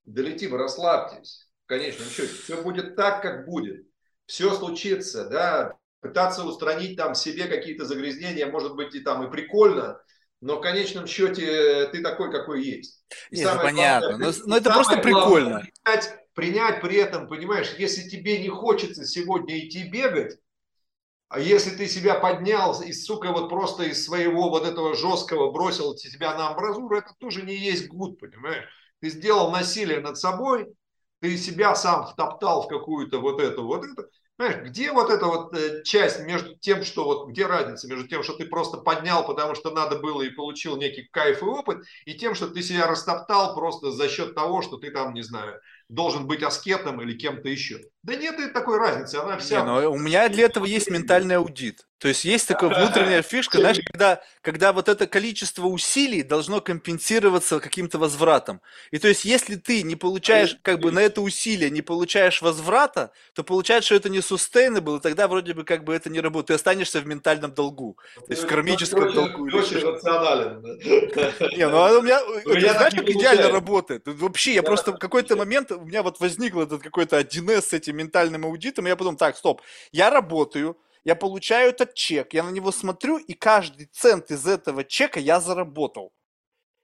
[0.07, 1.47] долетим, расслабьтесь.
[1.65, 3.85] В конечном счете, все будет так, как будет.
[4.25, 10.01] Все случится, да, пытаться устранить там себе какие-то загрязнения, может быть, и там и прикольно,
[10.41, 13.03] но в конечном счете ты такой, какой есть.
[13.31, 15.65] И Нет, понятно, главное, но, но это просто прикольно.
[15.83, 20.37] принять, принять при этом, понимаешь, если тебе не хочется сегодня идти бегать,
[21.29, 25.95] а если ты себя поднял и, сука, вот просто из своего вот этого жесткого бросил
[25.95, 28.69] тебя на амбразуру, это тоже не есть гуд, понимаешь?
[28.99, 30.67] Ты сделал насилие над собой,
[31.19, 34.07] ты себя сам втоптал в какую-то вот эту, вот это.
[34.37, 38.21] Понимаешь, где вот эта вот э, часть между тем, что вот, где разница между тем,
[38.21, 42.13] что ты просто поднял, потому что надо было и получил некий кайф и опыт, и
[42.13, 45.59] тем, что ты себя растоптал просто за счет того, что ты там, не знаю,
[45.89, 47.81] должен быть аскетом или кем-то еще.
[48.07, 49.59] Да нет такой разницы, она вся...
[49.59, 51.85] Не, но у меня для этого есть ментальный аудит.
[51.97, 57.59] То есть есть такая внутренняя фишка, знаешь, когда, когда вот это количество усилий должно компенсироваться
[57.59, 58.61] каким-то возвратом.
[58.91, 63.11] И то есть если ты не получаешь, как бы на это усилие не получаешь возврата,
[63.33, 66.47] то получается, что это не sustainable, и тогда вроде бы как бы это не работает.
[66.47, 67.97] Ты останешься в ментальном долгу.
[68.15, 69.45] То есть в кармическом долгу.
[69.47, 70.61] Очень рационален.
[71.57, 74.03] Не, ну а у меня, знаешь, как идеально работает.
[74.05, 77.96] Вообще, я просто в какой-то момент, у меня вот возник этот какой-то 1С с этим
[77.97, 79.61] ментальным аудитом, я потом, так, стоп,
[79.91, 84.83] я работаю, я получаю этот чек, я на него смотрю, и каждый цент из этого
[84.83, 86.11] чека я заработал.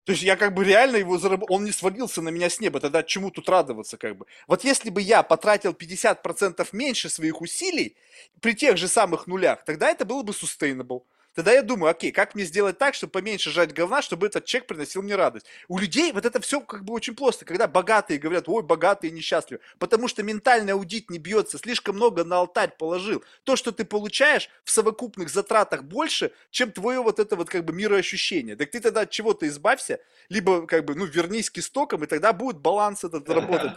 [0.05, 2.81] То есть я как бы реально его заработал, он не свалился на меня с неба,
[2.81, 4.25] тогда чему тут радоваться как бы.
[4.47, 7.95] Вот если бы я потратил 50% меньше своих усилий
[8.41, 11.03] при тех же самых нулях, тогда это было бы sustainable.
[11.33, 14.67] Тогда я думаю, окей, как мне сделать так, чтобы поменьше жать говна, чтобы этот чек
[14.67, 15.47] приносил мне радость.
[15.67, 19.61] У людей вот это все как бы очень просто, когда богатые говорят, ой, богатые несчастливы,
[19.79, 23.23] потому что ментальный аудит не бьется, слишком много на алтарь положил.
[23.43, 27.73] То, что ты получаешь в совокупных затратах больше, чем твое вот это вот как бы
[27.73, 28.55] мироощущение.
[28.55, 29.99] Так ты тогда от чего-то избавься,
[30.29, 33.73] либо как бы, ну, вернись к истокам, и тогда будет баланс этот работать.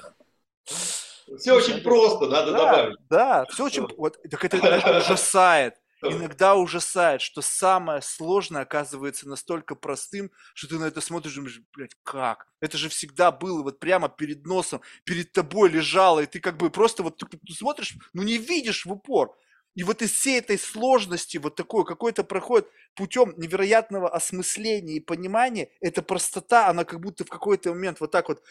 [1.39, 2.97] Все очень просто, надо да, добавить.
[3.09, 3.89] Да, все очень...
[3.97, 5.77] Вот, так это ужасает
[6.13, 11.61] иногда ужасает, что самое сложное оказывается настолько простым, что ты на это смотришь и думаешь,
[11.75, 12.49] блядь, как?
[12.61, 16.71] Это же всегда было вот прямо перед носом, перед тобой лежало, и ты как бы
[16.71, 19.37] просто вот ты, ты смотришь, ну не видишь в упор.
[19.75, 25.71] И вот из всей этой сложности, вот такой какой-то проходит путем невероятного осмысления и понимания,
[25.81, 28.43] эта простота, она как будто в какой-то момент вот так вот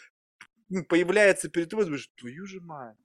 [0.68, 2.96] ну, появляется перед тобой, думаешь, твою же мать.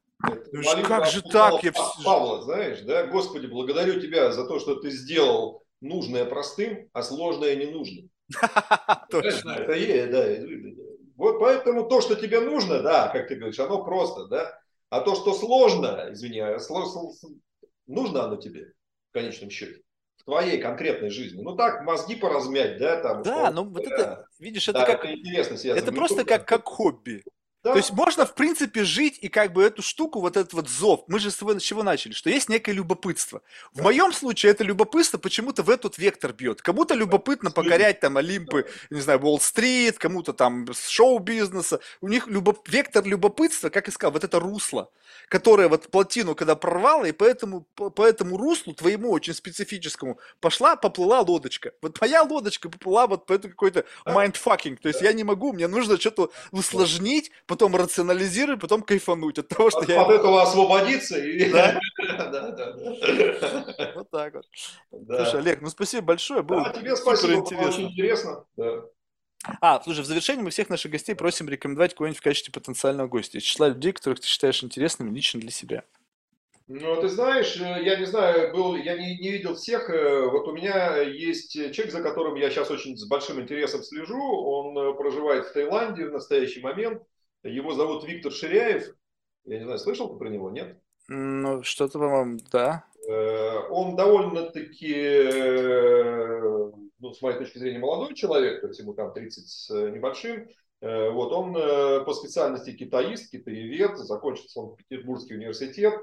[0.51, 1.63] Ну, как же так?
[1.63, 1.71] Я...
[2.03, 7.55] Павла, знаешь, да, Господи, благодарю Тебя за то, что Ты сделал нужное простым, а сложное
[7.55, 8.09] ненужным.
[9.09, 9.51] Точно.
[9.51, 10.71] Это да.
[11.15, 14.57] Вот поэтому то, что тебе нужно, да, как ты говоришь, оно просто, да.
[14.89, 16.57] А то, что сложно, извини, а
[17.87, 18.73] нужно оно тебе
[19.09, 19.81] в конечном счете
[20.21, 21.41] в твоей конкретной жизни.
[21.41, 23.23] Ну так, мозги поразмять, да, там.
[23.23, 25.03] Да, ну вот это, видишь, это как...
[25.03, 25.55] Это интересно.
[25.69, 27.23] Это просто как, как хобби.
[27.63, 27.73] Да.
[27.73, 31.03] То есть можно, в принципе, жить и как бы эту штуку, вот этот вот зов,
[31.07, 33.43] мы же с чего начали, что есть некое любопытство.
[33.71, 33.83] В да.
[33.83, 36.61] моем случае это любопытство почему-то в этот вектор бьет.
[36.61, 41.81] Кому-то любопытно покорять там Олимпы, не знаю, Уолл-стрит, кому-то там шоу-бизнеса.
[42.01, 42.67] У них любоп...
[42.67, 44.89] вектор любопытства, как и сказал, вот это русло,
[45.27, 50.75] которое вот плотину когда прорвало, и поэтому, по, по этому руслу твоему очень специфическому пошла,
[50.75, 51.73] поплыла лодочка.
[51.83, 54.77] Вот моя лодочка поплыла вот по этому какой-то mindfucking.
[54.77, 59.69] То есть я не могу, мне нужно что-то усложнить, потом рационализировать, потом кайфануть от того,
[59.69, 60.01] что от, я...
[60.01, 61.51] От этого освободиться и...
[61.51, 61.77] Да?
[61.97, 63.91] да, да, да.
[63.95, 64.45] Вот так вот.
[64.91, 65.25] Да.
[65.25, 67.67] Слушай, Олег, ну спасибо большое, было да, тебе спасибо, интересно.
[67.67, 68.45] очень интересно.
[68.55, 68.85] Да.
[69.59, 73.37] А, слушай, в завершении мы всех наших гостей просим рекомендовать кого-нибудь в качестве потенциального гостя
[73.37, 75.83] из числа людей, которых ты считаешь интересными лично для себя.
[76.69, 79.89] Ну, ты знаешь, э, я не знаю, был, я не, не видел всех.
[79.89, 84.21] Э, вот у меня есть человек, за которым я сейчас очень с большим интересом слежу.
[84.21, 87.03] Он э, проживает в Таиланде в настоящий момент.
[87.43, 88.95] Его зовут Виктор Ширяев.
[89.45, 90.77] Я не знаю, слышал ты про него, нет?
[91.07, 92.85] Ну, что-то, по-моему, да.
[93.07, 96.41] Э, он довольно-таки, э,
[96.99, 100.47] ну, с моей точки зрения, молодой человек, то есть ему там 30 с небольшим.
[100.81, 101.53] Э, вот он
[102.05, 105.93] по специальности китаист, китаевед, закончил он Петербургский университет.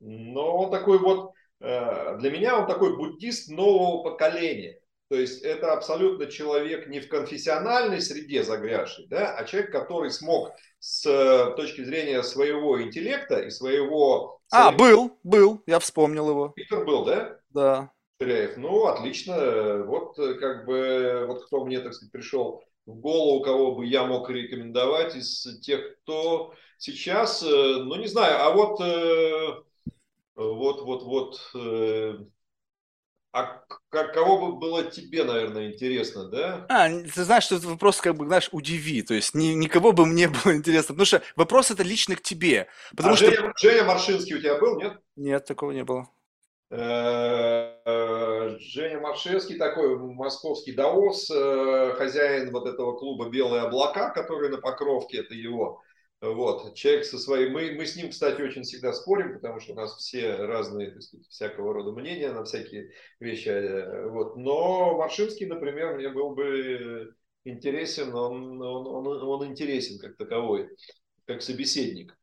[0.00, 4.78] Но он такой вот, для меня он такой буддист нового поколения.
[5.08, 10.52] То есть это абсолютно человек не в конфессиональной среде загрязший, да, а человек, который смог
[10.78, 14.40] с точки зрения своего интеллекта и своего...
[14.50, 16.52] А, был, был, я вспомнил его.
[16.56, 17.38] Виктор был, да?
[17.50, 17.90] Да.
[18.20, 18.56] Ширяев.
[18.56, 19.84] Ну, отлично.
[19.84, 24.28] Вот как бы, вот кто мне, так сказать, пришел в голову, кого бы я мог
[24.30, 29.62] рекомендовать из тех, кто сейчас, э, ну, не знаю, а вот, э,
[30.34, 32.18] вот, вот, вот, э,
[33.34, 36.66] а кого бы было тебе, наверное, интересно, да?
[36.68, 39.02] А, ты знаешь, что этот вопрос, как бы, знаешь, удиви.
[39.02, 40.94] То есть ни, никого бы мне было интересно.
[40.94, 42.68] Потому что вопрос это лично к тебе.
[42.96, 43.26] Потому а что...
[43.26, 45.00] Женя, Женя Маршинский у тебя был, нет?
[45.16, 46.08] Нет, такого не было.
[46.70, 54.48] Э, э, Женя Маршевский, такой московский даос, э, хозяин вот этого клуба «Белые облака», который
[54.48, 55.82] на Покровке, это его
[56.20, 57.52] вот, человек со своим...
[57.52, 61.02] Мы, мы с ним, кстати, очень всегда спорим, потому что у нас все разные, так
[61.02, 63.48] сказать, всякого рода мнения на всякие вещи.
[63.48, 64.36] Э, вот.
[64.36, 70.70] Но Маршинский, например, мне был бы интересен, он, он, он, он интересен как таковой,
[71.26, 72.16] как собеседник.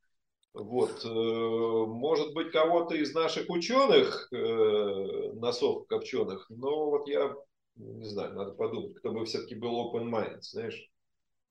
[0.54, 1.06] Вот.
[1.06, 7.36] Э, может быть, кого-то из наших ученых, э, носов копченых, но вот я
[7.76, 10.91] не знаю, надо подумать, кто бы все-таки был open mind, знаешь.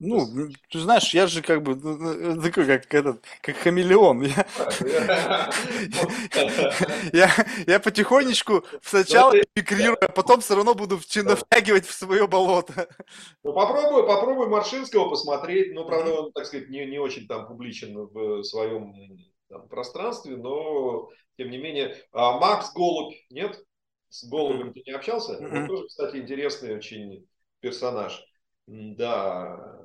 [0.03, 4.23] Ну, ты знаешь, я же как бы ну, ну, такой, как этот, как хамелеон.
[4.23, 4.47] Я,
[7.13, 7.29] я,
[7.67, 12.89] я потихонечку сначала мигрирую, а потом все равно буду втягивать в свое болото.
[13.43, 15.75] Ну, попробуй, попробуй Маршинского посмотреть.
[15.75, 21.11] Ну, правда, он, так сказать, не, не очень там публичен в своем там, пространстве, но,
[21.37, 21.95] тем не менее.
[22.11, 23.63] А Макс Голубь, нет?
[24.09, 25.37] С Голубем ты не общался?
[25.37, 27.27] Он тоже, кстати, интересный очень
[27.59, 28.25] персонаж.
[28.65, 29.80] Да.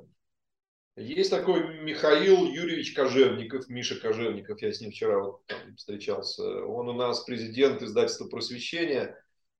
[0.96, 5.42] Есть такой Михаил Юрьевич Кожевников, Миша Кожевников, я с ним вчера вот
[5.76, 6.42] встречался.
[6.64, 9.14] Он у нас президент издательства «Просвещение»,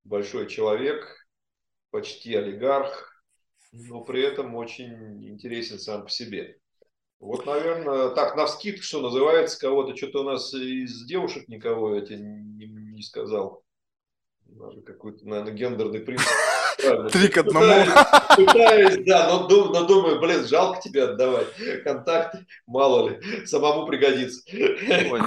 [0.05, 1.28] большой человек,
[1.90, 3.23] почти олигарх,
[3.70, 6.58] но при этом очень интересен сам по себе.
[7.18, 12.00] Вот, наверное, так, на вскид, что называется, кого-то, что-то у нас из девушек никого я
[12.00, 13.62] тебе не, не сказал.
[14.47, 16.26] Надо какой-то, наверное, гендерный принцип
[17.10, 17.84] Три к одному.
[18.36, 21.48] Пытаюсь, да, но, но думаю, блин, жалко тебе отдавать
[21.84, 24.42] контакты, мало ли, самому пригодится.
[24.50, 25.20] Ой,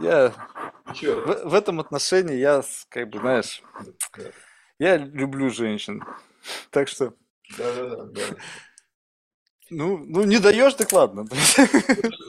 [0.00, 0.32] я
[1.02, 3.62] в, в этом отношении я, как бы, знаешь,
[4.78, 6.04] я люблю женщин,
[6.70, 7.14] так что.
[7.58, 8.22] Да, да, да.
[9.70, 11.26] Ну, ну не даешь, так ладно.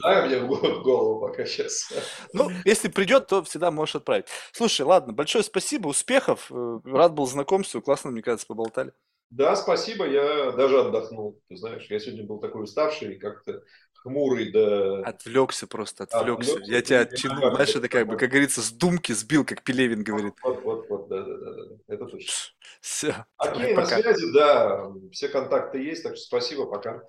[0.02, 1.92] Дай мне в голову пока сейчас.
[2.32, 4.26] Ну, если придет, то всегда можешь отправить.
[4.52, 6.50] Слушай, ладно, большое спасибо, успехов.
[6.50, 8.92] Э, рад был знакомству, классно, мне кажется, поболтали.
[9.30, 11.40] Да, спасибо, я даже отдохнул.
[11.48, 13.62] Ты знаешь, я сегодня был такой уставший, как-то
[14.02, 15.00] хмурый, да.
[15.02, 16.52] Отвлекся просто, отвлекся.
[16.52, 20.02] отвлекся я тебя оттянул, знаешь, это как бы, как говорится, с думки сбил, как Пелевин
[20.02, 20.34] говорит.
[20.42, 21.76] Вот, вот, вот, да, да, да, да.
[21.88, 22.32] это точно.
[22.80, 23.26] Все.
[23.36, 27.02] Окей, на связи, да, все контакты есть, так что спасибо, пока.